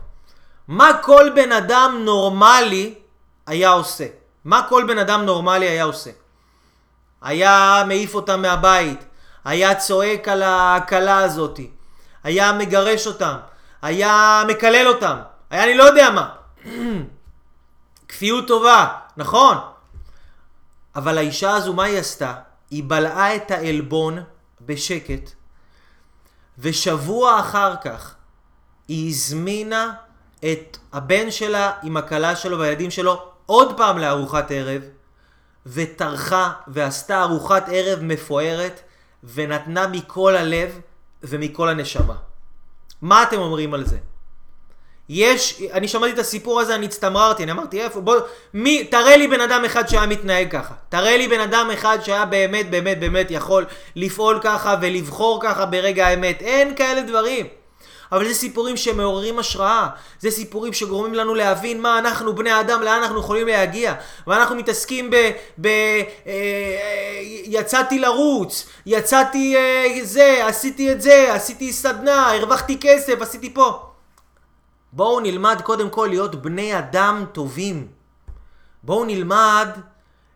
מה 0.67 0.89
כל 1.03 1.29
בן 1.35 1.51
אדם 1.51 2.01
נורמלי 2.05 2.95
היה 3.47 3.69
עושה? 3.69 4.07
מה 4.45 4.65
כל 4.69 4.83
בן 4.87 4.97
אדם 4.97 5.25
נורמלי 5.25 5.65
היה 5.65 5.83
עושה? 5.83 6.11
היה 7.25 7.83
מעיף 7.87 8.15
אותם 8.15 8.41
מהבית, 8.41 9.05
היה 9.45 9.75
צועק 9.75 10.27
על 10.27 10.43
הכלה 10.45 11.17
הזאתי, 11.19 11.71
היה 12.23 12.53
מגרש 12.53 13.07
אותם, 13.07 13.35
היה 13.81 14.43
מקלל 14.47 14.87
אותם, 14.87 15.17
היה 15.49 15.63
אני 15.63 15.77
לא 15.77 15.83
יודע 15.83 16.09
מה. 16.09 16.29
כפיות 18.07 18.47
טובה, 18.47 18.87
נכון. 19.17 19.57
אבל 20.95 21.17
האישה 21.17 21.51
הזו, 21.51 21.73
מה 21.73 21.83
היא 21.83 21.99
עשתה? 21.99 22.33
היא 22.69 22.83
בלעה 22.87 23.35
את 23.35 23.51
העלבון 23.51 24.23
בשקט, 24.61 25.31
ושבוע 26.59 27.39
אחר 27.39 27.75
כך 27.75 28.15
היא 28.87 29.09
הזמינה 29.09 29.93
את 30.39 30.77
הבן 30.93 31.31
שלה 31.31 31.71
עם 31.83 31.97
הכלה 31.97 32.35
שלו 32.35 32.59
והילדים 32.59 32.91
שלו 32.91 33.23
עוד 33.45 33.77
פעם 33.77 33.97
לארוחת 33.97 34.51
ערב, 34.51 34.81
וטרחה 35.65 36.51
ועשתה 36.67 37.21
ארוחת 37.21 37.65
ערב 37.71 37.99
מפוארת, 38.01 38.81
ונתנה 39.33 39.87
מכל 39.87 40.35
הלב 40.35 40.79
ומכל 41.23 41.69
הנשמה. 41.69 42.15
מה 43.01 43.23
אתם 43.23 43.37
אומרים 43.37 43.73
על 43.73 43.85
זה? 43.85 43.97
יש, 45.09 45.61
אני 45.73 45.87
שמעתי 45.87 46.13
את 46.13 46.19
הסיפור 46.19 46.61
הזה, 46.61 46.75
אני 46.75 46.85
הצטמררתי, 46.85 47.43
אני 47.43 47.51
אמרתי 47.51 47.81
איפה, 47.81 48.01
בוא, 48.01 48.15
מי, 48.53 48.83
תראה 48.83 49.17
לי 49.17 49.27
בן 49.27 49.41
אדם 49.41 49.65
אחד 49.65 49.87
שהיה 49.87 50.05
מתנהג 50.05 50.51
ככה. 50.51 50.73
תראה 50.89 51.17
לי 51.17 51.27
בן 51.27 51.39
אדם 51.39 51.69
אחד 51.73 51.97
שהיה 52.03 52.25
באמת 52.25 52.69
באמת 52.69 52.99
באמת 52.99 53.27
יכול 53.29 53.65
לפעול 53.95 54.39
ככה 54.43 54.75
ולבחור 54.81 55.39
ככה 55.43 55.65
ברגע 55.65 56.07
האמת. 56.07 56.41
אין 56.41 56.75
כאלה 56.75 57.01
דברים. 57.01 57.47
אבל 58.11 58.27
זה 58.27 58.33
סיפורים 58.33 58.77
שמעוררים 58.77 59.39
השראה, 59.39 59.87
זה 60.19 60.31
סיפורים 60.31 60.73
שגורמים 60.73 61.13
לנו 61.13 61.35
להבין 61.35 61.81
מה 61.81 61.99
אנחנו 61.99 62.35
בני 62.35 62.59
אדם, 62.59 62.81
לאן 62.81 63.01
אנחנו 63.03 63.19
יכולים 63.19 63.47
להגיע. 63.47 63.93
ואנחנו 64.27 64.55
מתעסקים 64.55 65.09
ב... 65.09 65.15
ב 65.61 65.67
אה, 65.67 66.01
אה, 66.25 67.19
יצאתי 67.45 67.99
לרוץ, 67.99 68.67
יצאתי 68.85 69.55
אה, 69.55 69.99
זה, 70.03 70.47
עשיתי 70.47 70.91
את 70.91 71.01
זה, 71.01 71.33
עשיתי 71.33 71.73
סדנה, 71.73 72.31
הרווחתי 72.35 72.77
כסף, 72.81 73.21
עשיתי 73.21 73.53
פה. 73.53 73.79
בואו 74.93 75.19
נלמד 75.19 75.61
קודם 75.63 75.89
כל 75.89 76.07
להיות 76.09 76.35
בני 76.35 76.77
אדם 76.77 77.25
טובים. 77.31 77.87
בואו 78.83 79.05
נלמד 79.05 79.67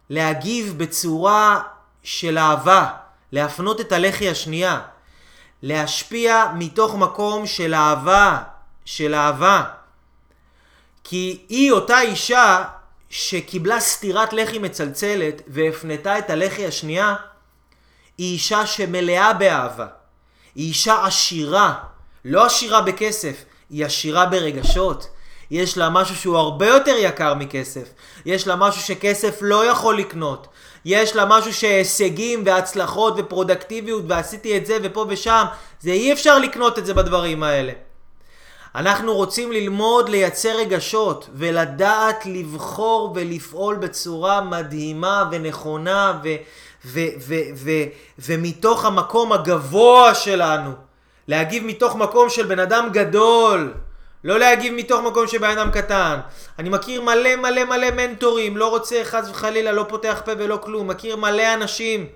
להגיב 0.09 0.73
בצורה 0.77 1.61
של 2.03 2.37
אהבה, 2.37 2.85
להפנות 3.31 3.81
את 3.81 3.91
הלחי 3.91 4.29
השנייה, 4.29 4.79
להשפיע 5.61 6.45
מתוך 6.55 6.95
מקום 6.95 7.47
של 7.47 7.73
אהבה, 7.73 8.37
של 8.85 9.15
אהבה. 9.15 9.63
כי 11.03 11.45
היא 11.49 11.71
אותה 11.71 12.01
אישה 12.01 12.63
שקיבלה 13.09 13.79
סטירת 13.79 14.33
לחי 14.33 14.59
מצלצלת 14.59 15.41
והפנתה 15.47 16.19
את 16.19 16.29
הלחי 16.29 16.65
השנייה, 16.65 17.15
היא 18.17 18.33
אישה 18.33 18.65
שמלאה 18.65 19.33
באהבה. 19.33 19.87
היא 20.55 20.67
אישה 20.67 21.05
עשירה, 21.05 21.73
לא 22.25 22.45
עשירה 22.45 22.81
בכסף, 22.81 23.43
היא 23.69 23.85
עשירה 23.85 24.25
ברגשות. 24.25 25.07
יש 25.51 25.77
לה 25.77 25.89
משהו 25.89 26.15
שהוא 26.15 26.37
הרבה 26.37 26.67
יותר 26.67 26.95
יקר 26.97 27.33
מכסף. 27.33 27.89
יש 28.25 28.47
לה 28.47 28.55
משהו 28.55 28.81
שכסף 28.81 29.37
לא 29.41 29.65
יכול 29.65 29.97
לקנות. 29.97 30.47
יש 30.85 31.15
לה 31.15 31.25
משהו 31.25 31.53
שהישגים 31.53 32.43
והצלחות 32.45 33.13
ופרודקטיביות 33.17 34.03
ועשיתי 34.07 34.57
את 34.57 34.65
זה 34.65 34.77
ופה 34.83 35.05
ושם, 35.09 35.45
זה 35.79 35.91
אי 35.91 36.13
אפשר 36.13 36.39
לקנות 36.39 36.79
את 36.79 36.85
זה 36.85 36.93
בדברים 36.93 37.43
האלה. 37.43 37.71
אנחנו 38.75 39.15
רוצים 39.15 39.51
ללמוד 39.51 40.09
לייצר 40.09 40.57
רגשות 40.57 41.29
ולדעת 41.33 42.25
לבחור 42.25 43.11
ולפעול 43.15 43.75
בצורה 43.75 44.41
מדהימה 44.41 45.29
ונכונה 45.31 46.19
ו- 46.23 46.35
ו- 46.85 47.07
ו- 47.19 47.49
ו- 47.55 47.85
ומתוך 48.19 48.85
המקום 48.85 49.33
הגבוה 49.33 50.15
שלנו. 50.15 50.71
להגיב 51.27 51.65
מתוך 51.65 51.95
מקום 51.95 52.29
של 52.29 52.45
בן 52.45 52.59
אדם 52.59 52.89
גדול. 52.93 53.73
לא 54.23 54.39
להגיב 54.39 54.73
מתוך 54.73 55.01
מקום 55.01 55.27
של 55.27 55.37
בן 55.37 55.57
אדם 55.57 55.71
קטן. 55.71 56.19
אני 56.59 56.69
מכיר 56.69 57.01
מלא 57.01 57.35
מלא 57.35 57.63
מלא 57.65 57.91
מנטורים, 57.91 58.57
לא 58.57 58.69
רוצה 58.69 59.01
חס 59.03 59.29
וחלילה, 59.29 59.71
לא 59.71 59.85
פותח 59.89 60.21
פה 60.25 60.31
ולא 60.37 60.59
כלום. 60.63 60.87
מכיר 60.87 61.15
מלא 61.15 61.53
אנשים. 61.53 62.07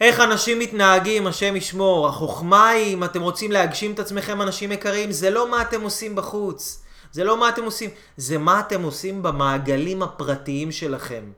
איך 0.00 0.20
אנשים 0.20 0.58
מתנהגים, 0.58 1.26
השם 1.26 1.56
ישמור. 1.56 2.08
החוכמה 2.08 2.68
היא, 2.68 2.94
אם 2.94 3.04
אתם 3.04 3.20
רוצים 3.20 3.52
להגשים 3.52 3.92
את 3.92 3.98
עצמכם, 3.98 4.42
אנשים 4.42 4.72
יקרים, 4.72 5.12
זה 5.12 5.30
לא 5.30 5.50
מה 5.50 5.62
אתם 5.62 5.80
עושים 5.80 6.16
בחוץ. 6.16 6.82
זה 7.12 7.24
לא 7.24 7.40
מה 7.40 7.48
אתם 7.48 7.64
עושים, 7.64 7.90
זה 8.16 8.38
מה 8.38 8.60
אתם 8.60 8.82
עושים 8.82 9.22
במעגלים 9.22 10.02
הפרטיים 10.02 10.72
שלכם. 10.72 11.32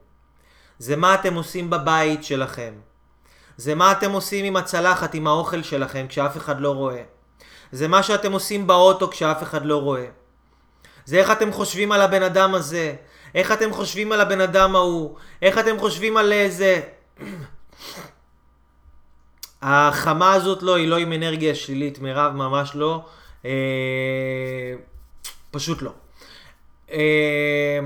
זה 0.79 0.95
מה 0.95 1.13
אתם 1.13 1.33
עושים 1.33 1.69
בבית 1.69 2.23
שלכם. 2.23 2.73
זה 3.57 3.75
מה 3.75 3.91
אתם 3.91 4.11
עושים 4.11 4.45
עם 4.45 4.55
הצלחת, 4.55 5.13
עם 5.13 5.27
האוכל 5.27 5.63
שלכם, 5.63 6.05
כשאף 6.09 6.37
אחד 6.37 6.59
לא 6.59 6.71
רואה. 6.71 7.14
זה 7.71 7.87
מה 7.87 8.03
שאתם 8.03 8.31
עושים 8.31 8.67
באוטו 8.67 9.09
כשאף 9.09 9.43
אחד 9.43 9.65
לא 9.65 9.77
רואה. 9.77 10.05
זה 11.05 11.17
איך 11.17 11.31
אתם 11.31 11.51
חושבים 11.51 11.91
על 11.91 12.01
הבן 12.01 12.23
אדם 12.23 12.55
הזה, 12.55 12.95
איך 13.35 13.51
אתם 13.51 13.73
חושבים 13.73 14.11
על 14.11 14.21
הבן 14.21 14.41
אדם 14.41 14.75
ההוא, 14.75 15.15
איך 15.41 15.57
אתם 15.57 15.79
חושבים 15.79 16.17
על 16.17 16.31
איזה... 16.31 16.81
החמה 19.61 20.33
הזאת 20.33 20.63
לא, 20.63 20.75
היא 20.75 20.87
לא 20.87 20.97
עם 20.97 21.13
אנרגיה 21.13 21.55
שלילית, 21.55 21.99
מירב, 21.99 22.33
ממש 22.33 22.71
לא. 22.75 23.05
אה, 23.45 24.73
פשוט 25.51 25.81
לא. 25.81 25.91
אה, 26.91 27.79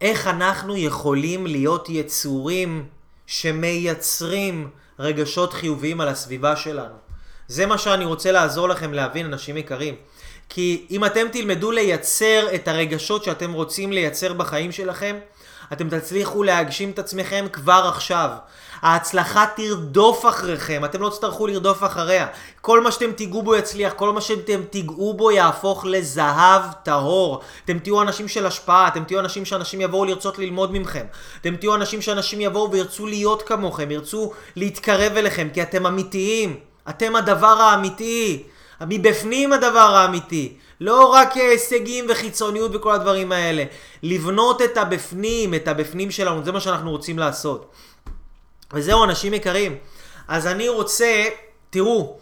איך 0.00 0.26
אנחנו 0.26 0.76
יכולים 0.76 1.46
להיות 1.46 1.88
יצורים 1.88 2.86
שמייצרים 3.26 4.70
רגשות 4.98 5.52
חיוביים 5.52 6.00
על 6.00 6.08
הסביבה 6.08 6.56
שלנו? 6.56 6.94
זה 7.50 7.66
מה 7.66 7.78
שאני 7.78 8.04
רוצה 8.04 8.32
לעזור 8.32 8.68
לכם 8.68 8.92
להבין, 8.92 9.26
אנשים 9.26 9.56
יקרים. 9.56 9.94
כי 10.48 10.86
אם 10.90 11.04
אתם 11.04 11.26
תלמדו 11.32 11.70
לייצר 11.70 12.54
את 12.54 12.68
הרגשות 12.68 13.24
שאתם 13.24 13.52
רוצים 13.52 13.92
לייצר 13.92 14.32
בחיים 14.32 14.72
שלכם, 14.72 15.16
אתם 15.72 15.98
תצליחו 15.98 16.42
להגשים 16.42 16.90
את 16.90 16.98
עצמכם 16.98 17.46
כבר 17.52 17.90
עכשיו. 17.94 18.30
ההצלחה 18.82 19.44
תרדוף 19.56 20.26
אחריכם, 20.26 20.84
אתם 20.84 21.02
לא 21.02 21.08
תצטרכו 21.08 21.46
לרדוף 21.46 21.84
אחריה. 21.84 22.26
כל 22.60 22.80
מה 22.80 22.92
שאתם 22.92 23.12
תיגעו 23.12 23.42
בו 23.42 23.56
יצליח, 23.56 23.92
כל 23.92 24.12
מה 24.12 24.20
שאתם 24.20 24.60
תיגעו 24.70 25.14
בו 25.14 25.30
יהפוך 25.30 25.84
לזהב 25.84 26.62
טהור. 26.82 27.40
אתם 27.64 27.78
תהיו 27.78 28.02
אנשים 28.02 28.28
של 28.28 28.46
השפעה, 28.46 28.88
אתם 28.88 29.04
תהיו 29.04 29.20
אנשים 29.20 29.44
שאנשים 29.44 29.80
יבואו 29.80 30.04
לרצות 30.04 30.38
ללמוד 30.38 30.78
מכם. 30.78 31.04
אתם 31.40 31.56
תהיו 31.56 31.74
אנשים 31.74 32.02
שאנשים 32.02 32.40
יבואו 32.40 32.70
וירצו 32.72 33.06
להיות 33.06 33.42
כמוכם, 33.42 33.90
ירצו 33.90 34.32
להתקרב 34.56 35.16
אליכם, 35.16 35.48
כי 35.54 35.62
אתם 35.62 35.86
אמיתיים. 35.86 36.69
אתם 36.90 37.16
הדבר 37.16 37.46
האמיתי. 37.46 38.42
מבפנים 38.80 39.52
הדבר 39.52 39.78
האמיתי. 39.78 40.52
לא 40.80 41.04
רק 41.06 41.36
הישגים 41.36 42.06
וחיצוניות 42.08 42.74
וכל 42.74 42.92
הדברים 42.92 43.32
האלה. 43.32 43.64
לבנות 44.02 44.62
את 44.62 44.76
הבפנים, 44.76 45.54
את 45.54 45.68
הבפנים 45.68 46.10
שלנו, 46.10 46.44
זה 46.44 46.52
מה 46.52 46.60
שאנחנו 46.60 46.90
רוצים 46.90 47.18
לעשות. 47.18 47.72
וזהו, 48.72 49.04
אנשים 49.04 49.34
יקרים. 49.34 49.76
אז 50.28 50.46
אני 50.46 50.68
רוצה, 50.68 51.24
תראו, 51.70 52.18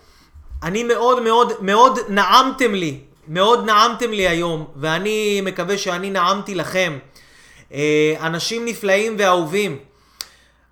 אני 0.62 0.84
מאוד 0.84 1.22
מאוד 1.22 1.52
מאוד 1.60 1.98
נעמתם 2.08 2.74
לי, 2.74 3.00
מאוד 3.28 3.64
נעמתם 3.64 4.10
לי 4.10 4.28
היום, 4.28 4.66
ואני 4.76 5.40
מקווה 5.40 5.78
שאני 5.78 6.10
נעמתי 6.10 6.54
לכם. 6.54 6.98
אה, 7.72 8.14
אנשים 8.20 8.64
נפלאים 8.64 9.16
ואהובים. 9.18 9.78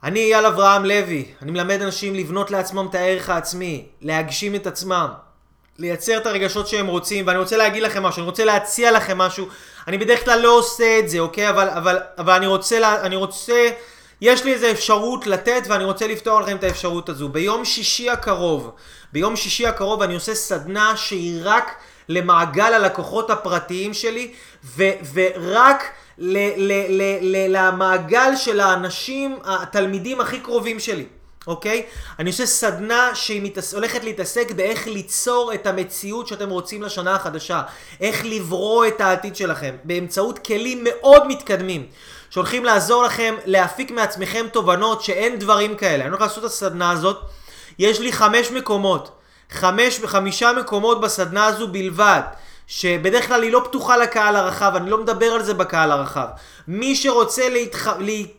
אני 0.05 0.21
אייל 0.21 0.47
אברהם 0.47 0.85
לוי, 0.85 1.25
אני 1.43 1.51
מלמד 1.51 1.83
אנשים 1.83 2.15
לבנות 2.15 2.51
לעצמם 2.51 2.87
את 2.91 2.95
הערך 2.95 3.29
העצמי, 3.31 3.87
להגשים 4.01 4.55
את 4.55 4.67
עצמם, 4.67 5.09
לייצר 5.79 6.17
את 6.17 6.27
הרגשות 6.27 6.69
שהם 6.69 6.87
רוצים, 6.87 7.27
ואני 7.27 7.39
רוצה 7.39 7.57
להגיד 7.57 7.83
לכם 7.83 8.03
משהו, 8.03 8.21
אני 8.21 8.31
רוצה 8.31 8.45
להציע 8.45 8.91
לכם 8.91 9.19
משהו, 9.19 9.47
אני 9.89 9.99
בדרך 9.99 10.25
כלל 10.25 10.41
לא 10.41 10.59
עושה 10.59 10.99
את 10.99 11.09
זה, 11.09 11.19
אוקיי? 11.19 11.51
אבל, 11.51 11.69
אבל, 11.69 11.99
אבל 12.19 12.33
אני 12.33 12.47
רוצה, 12.47 12.79
לה, 12.79 13.01
אני 13.01 13.17
רוצה 13.17 13.71
יש 14.21 14.45
לי 14.45 14.53
איזה 14.53 14.71
אפשרות 14.71 15.27
לתת 15.27 15.63
ואני 15.69 15.85
רוצה 15.85 16.07
לפתור 16.07 16.41
לכם 16.41 16.57
את 16.57 16.65
האפשרות 16.65 17.09
הזו. 17.09 17.29
ביום 17.29 17.65
שישי 17.65 18.11
הקרוב, 18.11 18.71
ביום 19.13 19.37
שישי 19.37 19.67
הקרוב 19.67 20.03
אני 20.03 20.15
עושה 20.15 20.35
סדנה 20.35 20.97
שהיא 20.97 21.41
רק 21.45 21.75
למעגל 22.09 22.75
הלקוחות 22.75 23.31
הפרטיים 23.31 23.95
שלי 23.95 24.33
ו- 24.65 24.91
ורק 25.13 25.85
ל- 26.19 26.53
ל- 26.57 27.03
ל- 27.03 27.19
ל- 27.21 27.57
למעגל 27.57 28.37
של 28.37 28.61
האנשים, 28.61 29.39
התלמידים 29.45 30.21
הכי 30.21 30.41
קרובים 30.41 30.81
שלי. 30.81 31.05
אוקיי? 31.47 31.83
אני 32.19 32.31
עושה 32.31 32.47
סדנה 32.47 33.11
שהיא 33.15 33.43
מתעס... 33.43 33.75
הולכת 33.75 34.05
להתעסק 34.05 34.51
באיך 34.51 34.87
ליצור 34.87 35.55
את 35.55 35.67
המציאות 35.67 36.27
שאתם 36.27 36.51
רוצים 36.51 36.83
לשנה 36.83 37.15
החדשה. 37.15 37.63
איך 38.01 38.25
לברוא 38.25 38.87
את 38.87 39.01
העתיד 39.01 39.37
שלכם. 39.37 39.77
באמצעות 39.85 40.39
כלים 40.39 40.85
מאוד 40.85 41.27
מתקדמים. 41.27 41.87
שהולכים 42.31 42.65
לעזור 42.65 43.03
לכם 43.05 43.35
להפיק 43.45 43.91
מעצמכם 43.91 44.47
תובנות 44.53 45.03
שאין 45.03 45.39
דברים 45.39 45.77
כאלה. 45.77 46.03
אני 46.05 46.09
הולך 46.09 46.21
לעשות 46.21 46.39
את 46.39 46.51
הסדנה 46.51 46.91
הזאת. 46.91 47.21
יש 47.79 48.01
לי 48.01 48.13
חמש 48.13 48.51
מקומות. 48.51 49.11
חמש 49.51 49.99
וחמישה 50.01 50.53
מקומות 50.53 51.01
בסדנה 51.01 51.47
הזו 51.47 51.69
בלבד. 51.69 52.21
שבדרך 52.67 53.29
כלל 53.29 53.43
היא 53.43 53.53
לא 53.53 53.63
פתוחה 53.65 53.97
לקהל 53.97 54.37
הרחב, 54.37 54.73
אני 54.77 54.91
לא 54.91 54.99
מדבר 54.99 55.27
על 55.27 55.43
זה 55.43 55.55
בקהל 55.55 55.93
הרחב. 55.93 56.27
מי 56.69 56.97
שרוצה 56.97 57.49
להתח... 57.49 57.89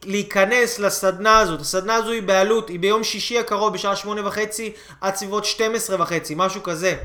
להיכנס 0.05 0.80
לסדנה 0.80 1.39
הזאת, 1.39 1.61
הסדנה 1.61 1.95
הזו 1.95 2.11
היא 2.11 2.23
בעלות, 2.23 2.69
היא 2.69 2.80
ביום 2.80 3.03
שישי 3.03 3.39
הקרוב 3.39 3.73
בשעה 3.73 3.95
שמונה 3.95 4.28
וחצי 4.28 4.73
עד 5.01 5.15
סביבות 5.15 5.45
12 5.45 6.01
וחצי, 6.01 6.34
משהו 6.38 6.63
כזה. 6.63 6.95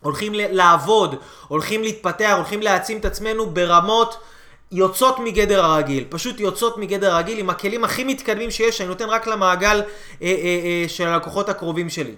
הולכים 0.00 0.32
לעבוד, 0.34 1.14
הולכים 1.48 1.82
להתפתח, 1.82 2.32
הולכים 2.36 2.62
להעצים 2.62 2.98
את 2.98 3.04
עצמנו 3.04 3.50
ברמות 3.50 4.16
יוצאות 4.72 5.18
מגדר 5.18 5.64
הרגיל, 5.64 6.04
פשוט 6.08 6.40
יוצאות 6.40 6.78
מגדר 6.78 7.14
הרגיל 7.14 7.38
עם 7.38 7.50
הכלים 7.50 7.84
הכי 7.84 8.04
מתקדמים 8.04 8.50
שיש, 8.50 8.78
שאני 8.78 8.88
נותן 8.88 9.08
רק 9.08 9.26
למעגל 9.26 9.76
אה, 9.76 9.82
אה, 10.22 10.32
אה, 10.32 10.84
של 10.88 11.06
הלקוחות 11.06 11.48
הקרובים 11.48 11.90
שלי. 11.90 12.14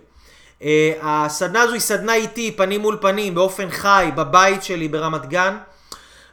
Uh, 0.60 0.64
הסדנה 1.02 1.60
הזו 1.62 1.72
היא 1.72 1.80
סדנה 1.80 2.14
איתי, 2.14 2.52
פנים 2.56 2.80
מול 2.80 2.98
פנים, 3.00 3.34
באופן 3.34 3.70
חי, 3.70 4.10
בבית 4.14 4.62
שלי 4.62 4.88
ברמת 4.88 5.26
גן. 5.26 5.56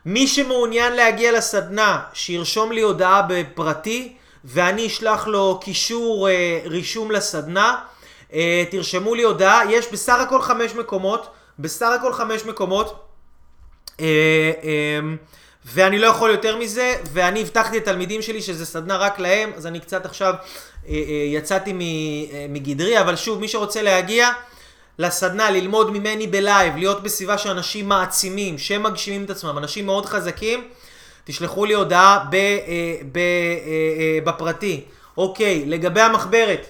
מי 0.05 0.27
שמעוניין 0.27 0.93
להגיע 0.93 1.31
לסדנה, 1.31 1.99
שירשום 2.13 2.71
לי 2.71 2.81
הודעה 2.81 3.21
בפרטי, 3.29 4.13
ואני 4.45 4.87
אשלח 4.87 5.27
לו 5.27 5.59
קישור 5.63 6.27
uh, 6.27 6.31
רישום 6.67 7.11
לסדנה. 7.11 7.77
Uh, 8.31 8.33
תרשמו 8.71 9.15
לי 9.15 9.23
הודעה, 9.23 9.71
יש 9.71 9.91
בסך 9.91 10.19
הכל 10.19 10.41
חמש 10.41 10.75
מקומות, 10.75 11.27
בסך 11.59 11.89
הכל 11.99 12.13
חמש 12.13 12.45
מקומות. 12.45 13.05
Uh, 13.87 13.99
uh, 13.99 14.03
ואני 15.65 15.99
לא 15.99 16.07
יכול 16.07 16.31
יותר 16.31 16.57
מזה, 16.57 16.95
ואני 17.13 17.41
הבטחתי 17.41 17.77
לתלמידים 17.77 18.21
שלי 18.21 18.41
שזה 18.41 18.65
סדנה 18.65 18.97
רק 18.97 19.19
להם, 19.19 19.51
אז 19.55 19.67
אני 19.67 19.79
קצת 19.79 20.05
עכשיו 20.05 20.33
אה, 20.33 20.93
אה, 20.93 21.13
יצאתי 21.27 21.71
אה, 21.71 22.45
מגדרי, 22.49 23.01
אבל 23.01 23.15
שוב, 23.15 23.39
מי 23.39 23.47
שרוצה 23.47 23.81
להגיע 23.81 24.29
לסדנה, 24.99 25.51
ללמוד 25.51 25.91
ממני 25.91 26.27
בלייב, 26.27 26.75
להיות 26.75 27.03
בסביבה 27.03 27.37
של 27.37 27.49
אנשים 27.49 27.89
מעצימים, 27.89 28.57
שמגשימים 28.57 29.23
את 29.23 29.29
עצמם, 29.29 29.57
אנשים 29.57 29.85
מאוד 29.85 30.05
חזקים, 30.05 30.67
תשלחו 31.23 31.65
לי 31.65 31.73
הודעה 31.73 32.25
ב, 32.31 32.37
ב, 33.11 33.19
בפרטי. 34.23 34.83
אוקיי, 35.17 35.65
לגבי 35.65 36.01
המחברת, 36.01 36.67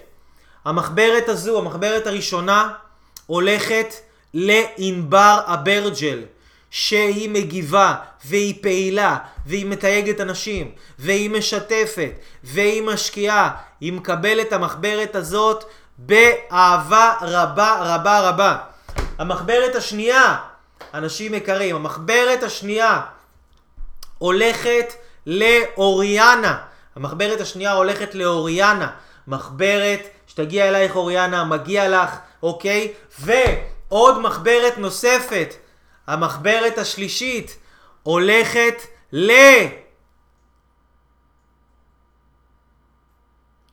המחברת 0.66 1.30
הזו, 1.30 1.58
המחברת 1.60 2.08
הראשונה, 2.08 2.70
הולכת 3.26 3.94
לענבר 4.34 5.40
אברג'ל. 5.46 6.24
שהיא 6.74 7.30
מגיבה, 7.30 7.96
והיא 8.26 8.56
פעילה, 8.62 9.18
והיא 9.46 9.66
מתייגת 9.66 10.22
אנשים, 10.22 10.72
והיא 11.00 11.30
משתפת, 11.30 12.12
והיא 12.44 12.84
משקיעה, 12.84 13.52
היא 13.82 13.94
מקבלת 13.94 14.48
את 14.48 14.54
המחברת 14.54 15.16
הזאת 15.16 15.64
באהבה 15.98 17.14
רבה 17.22 17.78
רבה 17.82 18.30
רבה. 18.30 18.58
המחברת 19.18 19.76
השנייה, 19.76 20.36
אנשים 20.94 21.34
יקרים, 21.34 21.76
המחברת 21.76 22.44
השנייה 22.44 23.02
הולכת 24.18 24.94
לאוריאנה. 25.26 26.58
המחברת 26.96 27.42
השנייה 27.42 27.72
הולכת 27.72 28.16
לאוריאנה. 28.16 28.92
מחברת 29.28 30.00
שתגיע 30.28 30.68
אלייך 30.68 30.96
אוריאנה, 30.96 31.44
מגיע 31.44 31.90
לך, 31.90 32.10
אוקיי? 32.44 32.94
ועוד 33.20 34.20
מחברת 34.20 34.78
נוספת 34.78 35.56
המחברת 36.08 36.78
השלישית 36.78 37.58
הולכת 38.04 38.76
ל... 39.14 39.32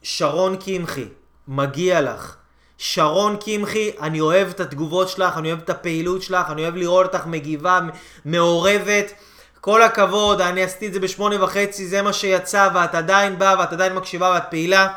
שרון 0.02 0.56
קמחי, 0.56 1.08
מגיע 1.48 2.00
לך. 2.00 2.36
שרון 2.78 3.36
קמחי, 3.36 3.90
אני 4.00 4.20
אוהב 4.20 4.48
את 4.48 4.60
התגובות 4.60 5.08
שלך, 5.08 5.38
אני 5.38 5.48
אוהב 5.48 5.62
את 5.62 5.70
הפעילות 5.70 6.22
שלך, 6.22 6.50
אני 6.50 6.62
אוהב 6.62 6.76
לראות 6.76 7.06
אותך 7.06 7.26
מגיבה, 7.26 7.80
מעורבת. 8.24 9.12
כל 9.60 9.82
הכבוד, 9.82 10.40
אני 10.40 10.62
עשיתי 10.62 10.86
את 10.86 10.92
זה 10.92 11.00
בשמונה 11.00 11.44
וחצי, 11.44 11.86
זה 11.86 12.02
מה 12.02 12.12
שיצא, 12.12 12.68
ואת 12.74 12.94
עדיין 12.94 13.38
באה, 13.38 13.58
ואת 13.58 13.72
עדיין 13.72 13.94
מקשיבה, 13.94 14.30
ואת 14.34 14.42
פעילה. 14.50 14.88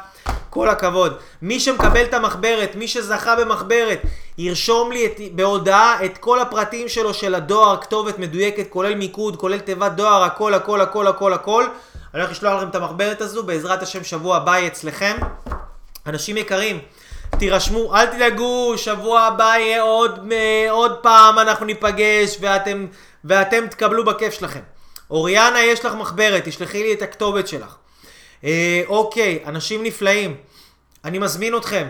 כל 0.50 0.70
הכבוד. 0.70 1.18
מי 1.42 1.60
שמקבל 1.60 2.04
את 2.04 2.14
המחברת, 2.14 2.76
מי 2.76 2.88
שזכה 2.88 3.36
במחברת, 3.36 4.02
ירשום 4.38 4.92
לי 4.92 5.06
את, 5.06 5.20
בהודעה 5.36 6.06
את 6.06 6.18
כל 6.18 6.40
הפרטים 6.40 6.90
שלו 6.90 7.14
של 7.14 7.36
הדואר, 7.36 7.82
כתובת 7.82 8.20
מדויקת, 8.20 8.66
כולל 8.70 8.96
מיקוד, 8.96 9.36
כולל 9.36 9.60
תיבת 9.60 9.92
דואר, 9.92 10.24
הכל, 10.24 10.54
הכל, 10.54 10.82
הכל, 10.82 11.08
הכל, 11.08 11.34
הכל. 11.34 11.66
אני 12.14 12.22
הולך 12.22 12.32
לשלוח 12.32 12.54
לכם 12.58 12.70
את 12.70 12.76
המחברת 12.76 13.22
הזו, 13.22 13.44
בעזרת 13.44 13.84
השם 13.84 14.04
שבוע 14.04 14.38
הבא 14.38 14.52
יהיה 14.52 14.68
אצלכם. 14.68 15.18
אנשים 16.08 16.38
יקרים, 16.38 16.80
תירשמו, 17.40 17.96
אל 17.96 18.06
תדאגו, 18.06 18.74
שבוע 18.78 19.22
הבא 19.22 19.54
יהיה 19.58 19.82
עוד, 19.82 20.32
עוד 20.70 20.98
פעם, 21.02 21.40
אנחנו 21.40 21.66
ניפגש 21.66 22.38
ואתם, 22.42 22.88
ואתם 23.26 23.68
תקבלו 23.68 24.06
בכיף 24.06 24.34
שלכם. 24.34 24.60
אוריאנה, 25.10 25.64
יש 25.64 25.86
לך 25.86 25.94
מחברת, 25.94 26.44
תשלחי 26.46 26.84
לי 26.84 26.94
את 26.94 27.02
הכתובת 27.02 27.48
שלך. 27.48 27.76
אה, 28.44 28.82
אוקיי, 28.88 29.40
אנשים 29.46 29.84
נפלאים. 29.84 30.36
אני 31.06 31.20
מזמין 31.20 31.58
אתכם 31.58 31.88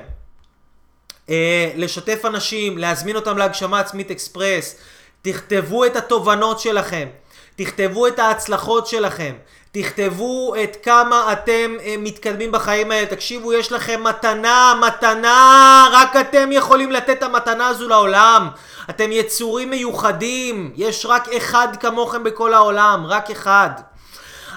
אה, 1.30 1.72
לשתף 1.76 2.26
אנשים, 2.26 2.78
להזמין 2.78 3.16
אותם 3.16 3.38
להגשמה 3.38 3.80
עצמית 3.80 4.12
אקספרס. 4.12 4.76
תכתבו 5.22 5.86
את 5.86 5.96
התובנות 5.96 6.60
שלכם. 6.60 7.08
תכתבו 7.56 8.08
את 8.08 8.20
ההצלחות 8.20 8.88
שלכם. 8.88 9.34
תכתבו 9.72 10.56
את 10.64 10.78
כמה 10.84 11.34
אתם 11.34 11.76
אה, 11.86 11.96
מתקדמים 12.00 12.52
בחיים 12.52 12.92
האלה. 12.92 13.06
תקשיבו, 13.06 13.54
יש 13.54 13.72
לכם 13.72 14.04
מתנה, 14.04 14.82
מתנה, 14.88 15.88
רק 15.94 16.16
אתם 16.16 16.52
יכולים 16.52 16.92
לתת 16.92 17.10
את 17.10 17.24
המתנה 17.24 17.68
הזו 17.68 17.88
לעולם. 17.88 18.50
אתם 18.90 19.12
יצורים 19.12 19.70
מיוחדים, 19.70 20.72
יש 20.76 21.06
רק 21.06 21.30
אחד 21.30 21.68
כמוכם 21.80 22.24
בכל 22.24 22.54
העולם, 22.54 23.06
רק 23.06 23.32
אחד. 23.32 23.70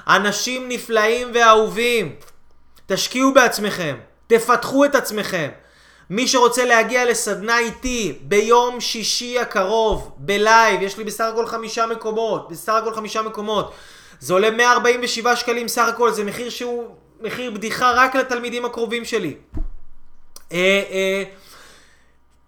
אנשים 0.09 0.69
נפלאים 0.69 1.29
ואהובים. 1.35 2.15
תשקיעו 2.87 3.35
בעצמכם, 3.35 3.97
תפתחו 4.27 4.85
את 4.85 4.95
עצמכם. 4.95 5.49
מי 6.11 6.29
שרוצה 6.29 6.65
להגיע 6.65 7.05
לסדנה 7.05 7.59
איתי 7.59 8.19
ביום 8.23 8.81
שישי 8.81 9.39
הקרוב, 9.39 10.13
בלייב, 10.17 10.83
יש 10.83 10.99
לי 10.99 11.05
בסך 11.05 11.25
הכל 11.33 11.47
חמישה 11.47 11.87
מקומות, 11.87 12.49
בסך 12.51 12.73
הכל 12.73 12.95
חמישה 12.95 13.23
מקומות. 13.23 13.73
זה 14.21 14.33
עולה 14.33 14.51
147 14.51 15.37
שקלים 15.37 15.69
סך 15.69 15.89
הכל, 15.89 16.13
זה 16.13 16.25
מחיר 16.25 16.51
שהוא 16.51 16.85
מחיר 17.21 17.51
בדיחה 17.51 17.93
רק 17.93 18.17
לתלמידים 18.17 18.65
הקרובים 18.65 19.05
שלי. 19.05 19.35
אה, 20.53 20.83
אה, 20.91 21.23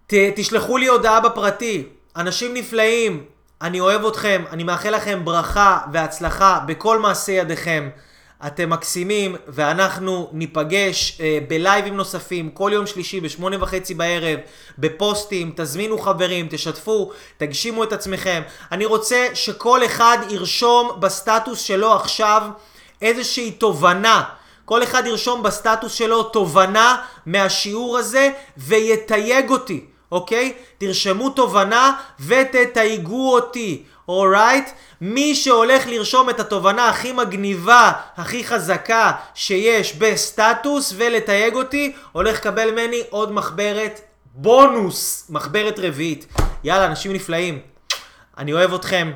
ת, 0.06 0.14
תשלחו 0.36 0.76
לי 0.76 0.86
הודעה 0.86 1.20
בפרטי, 1.20 1.84
אנשים 2.16 2.54
נפלאים, 2.54 3.24
אני 3.62 3.80
אוהב 3.80 4.06
אתכם, 4.06 4.44
אני 4.50 4.64
מאחל 4.64 4.90
לכם 4.90 5.24
ברכה 5.24 5.78
והצלחה 5.92 6.60
בכל 6.66 6.98
מעשי 6.98 7.32
ידיכם. 7.32 7.88
אתם 8.46 8.70
מקסימים, 8.70 9.36
ואנחנו 9.48 10.30
ניפגש 10.32 11.20
אה, 11.20 11.38
בלייבים 11.48 11.96
נוספים 11.96 12.50
כל 12.50 12.70
יום 12.74 12.86
שלישי 12.86 13.20
בשמונה 13.20 13.62
וחצי 13.62 13.94
בערב, 13.94 14.38
בפוסטים, 14.78 15.52
תזמינו 15.56 15.98
חברים, 15.98 16.46
תשתפו, 16.50 17.12
תגשימו 17.36 17.84
את 17.84 17.92
עצמכם. 17.92 18.42
אני 18.72 18.84
רוצה 18.84 19.26
שכל 19.34 19.84
אחד 19.84 20.18
ירשום 20.30 20.90
בסטטוס 21.00 21.60
שלו 21.60 21.94
עכשיו 21.94 22.42
איזושהי 23.02 23.50
תובנה. 23.50 24.24
כל 24.64 24.82
אחד 24.82 25.02
ירשום 25.06 25.42
בסטטוס 25.42 25.92
שלו 25.92 26.22
תובנה 26.22 27.02
מהשיעור 27.26 27.98
הזה 27.98 28.30
ויתייג 28.56 29.50
אותי. 29.50 29.84
אוקיי? 30.12 30.52
תרשמו 30.78 31.30
תובנה 31.30 31.92
ותתייגו 32.20 33.34
אותי, 33.34 33.82
אורייט? 34.08 34.70
מי 35.00 35.34
שהולך 35.34 35.86
לרשום 35.86 36.30
את 36.30 36.40
התובנה 36.40 36.88
הכי 36.88 37.12
מגניבה, 37.12 37.92
הכי 38.16 38.44
חזקה 38.44 39.12
שיש 39.34 39.96
בסטטוס 39.96 40.94
ולתייג 40.96 41.54
אותי, 41.54 41.92
הולך 42.12 42.36
לקבל 42.36 42.70
ממני 42.70 43.02
עוד 43.10 43.32
מחברת 43.32 44.00
בונוס, 44.34 45.26
מחברת 45.30 45.78
רביעית. 45.78 46.26
יאללה, 46.64 46.86
אנשים 46.86 47.12
נפלאים. 47.12 47.58
אני 48.38 48.52
אוהב 48.52 48.74
אתכם. 48.74 49.12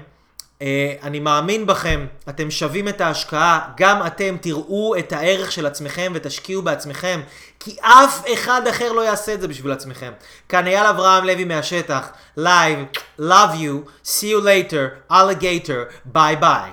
אה, 0.63 0.95
אני 1.03 1.21
מאמין 1.21 1.67
בכם, 1.67 2.07
אתם 2.29 2.51
שווים 2.51 2.89
את 2.89 3.01
ההשקעה, 3.01 3.69
גם 3.77 4.07
אתם 4.07 4.37
תראו 4.41 4.95
את 4.99 5.13
הערך 5.13 5.53
של 5.53 5.67
עצמכם 5.67 6.13
ותשקיעו 6.15 6.63
בעצמכם, 6.63 7.21
כי 7.65 7.77
אף 7.81 8.25
אחד 8.33 8.67
אחר 8.67 8.93
לא 8.93 9.01
יעשה 9.01 9.35
את 9.35 9.41
זה 9.41 9.49
בשביל 9.49 9.73
עצמכם. 9.73 10.13
כאן 10.49 10.67
אייל 10.67 10.87
אברהם 10.87 11.25
לוי 11.25 11.45
מהשטח, 11.45 12.09
Live, 12.39 12.99
love 13.21 13.55
you, 13.55 13.89
see 14.05 14.27
you 14.33 14.43
later, 14.45 15.13
alligator, 15.13 15.93
ביי 16.05 16.37
ביי. 16.37 16.71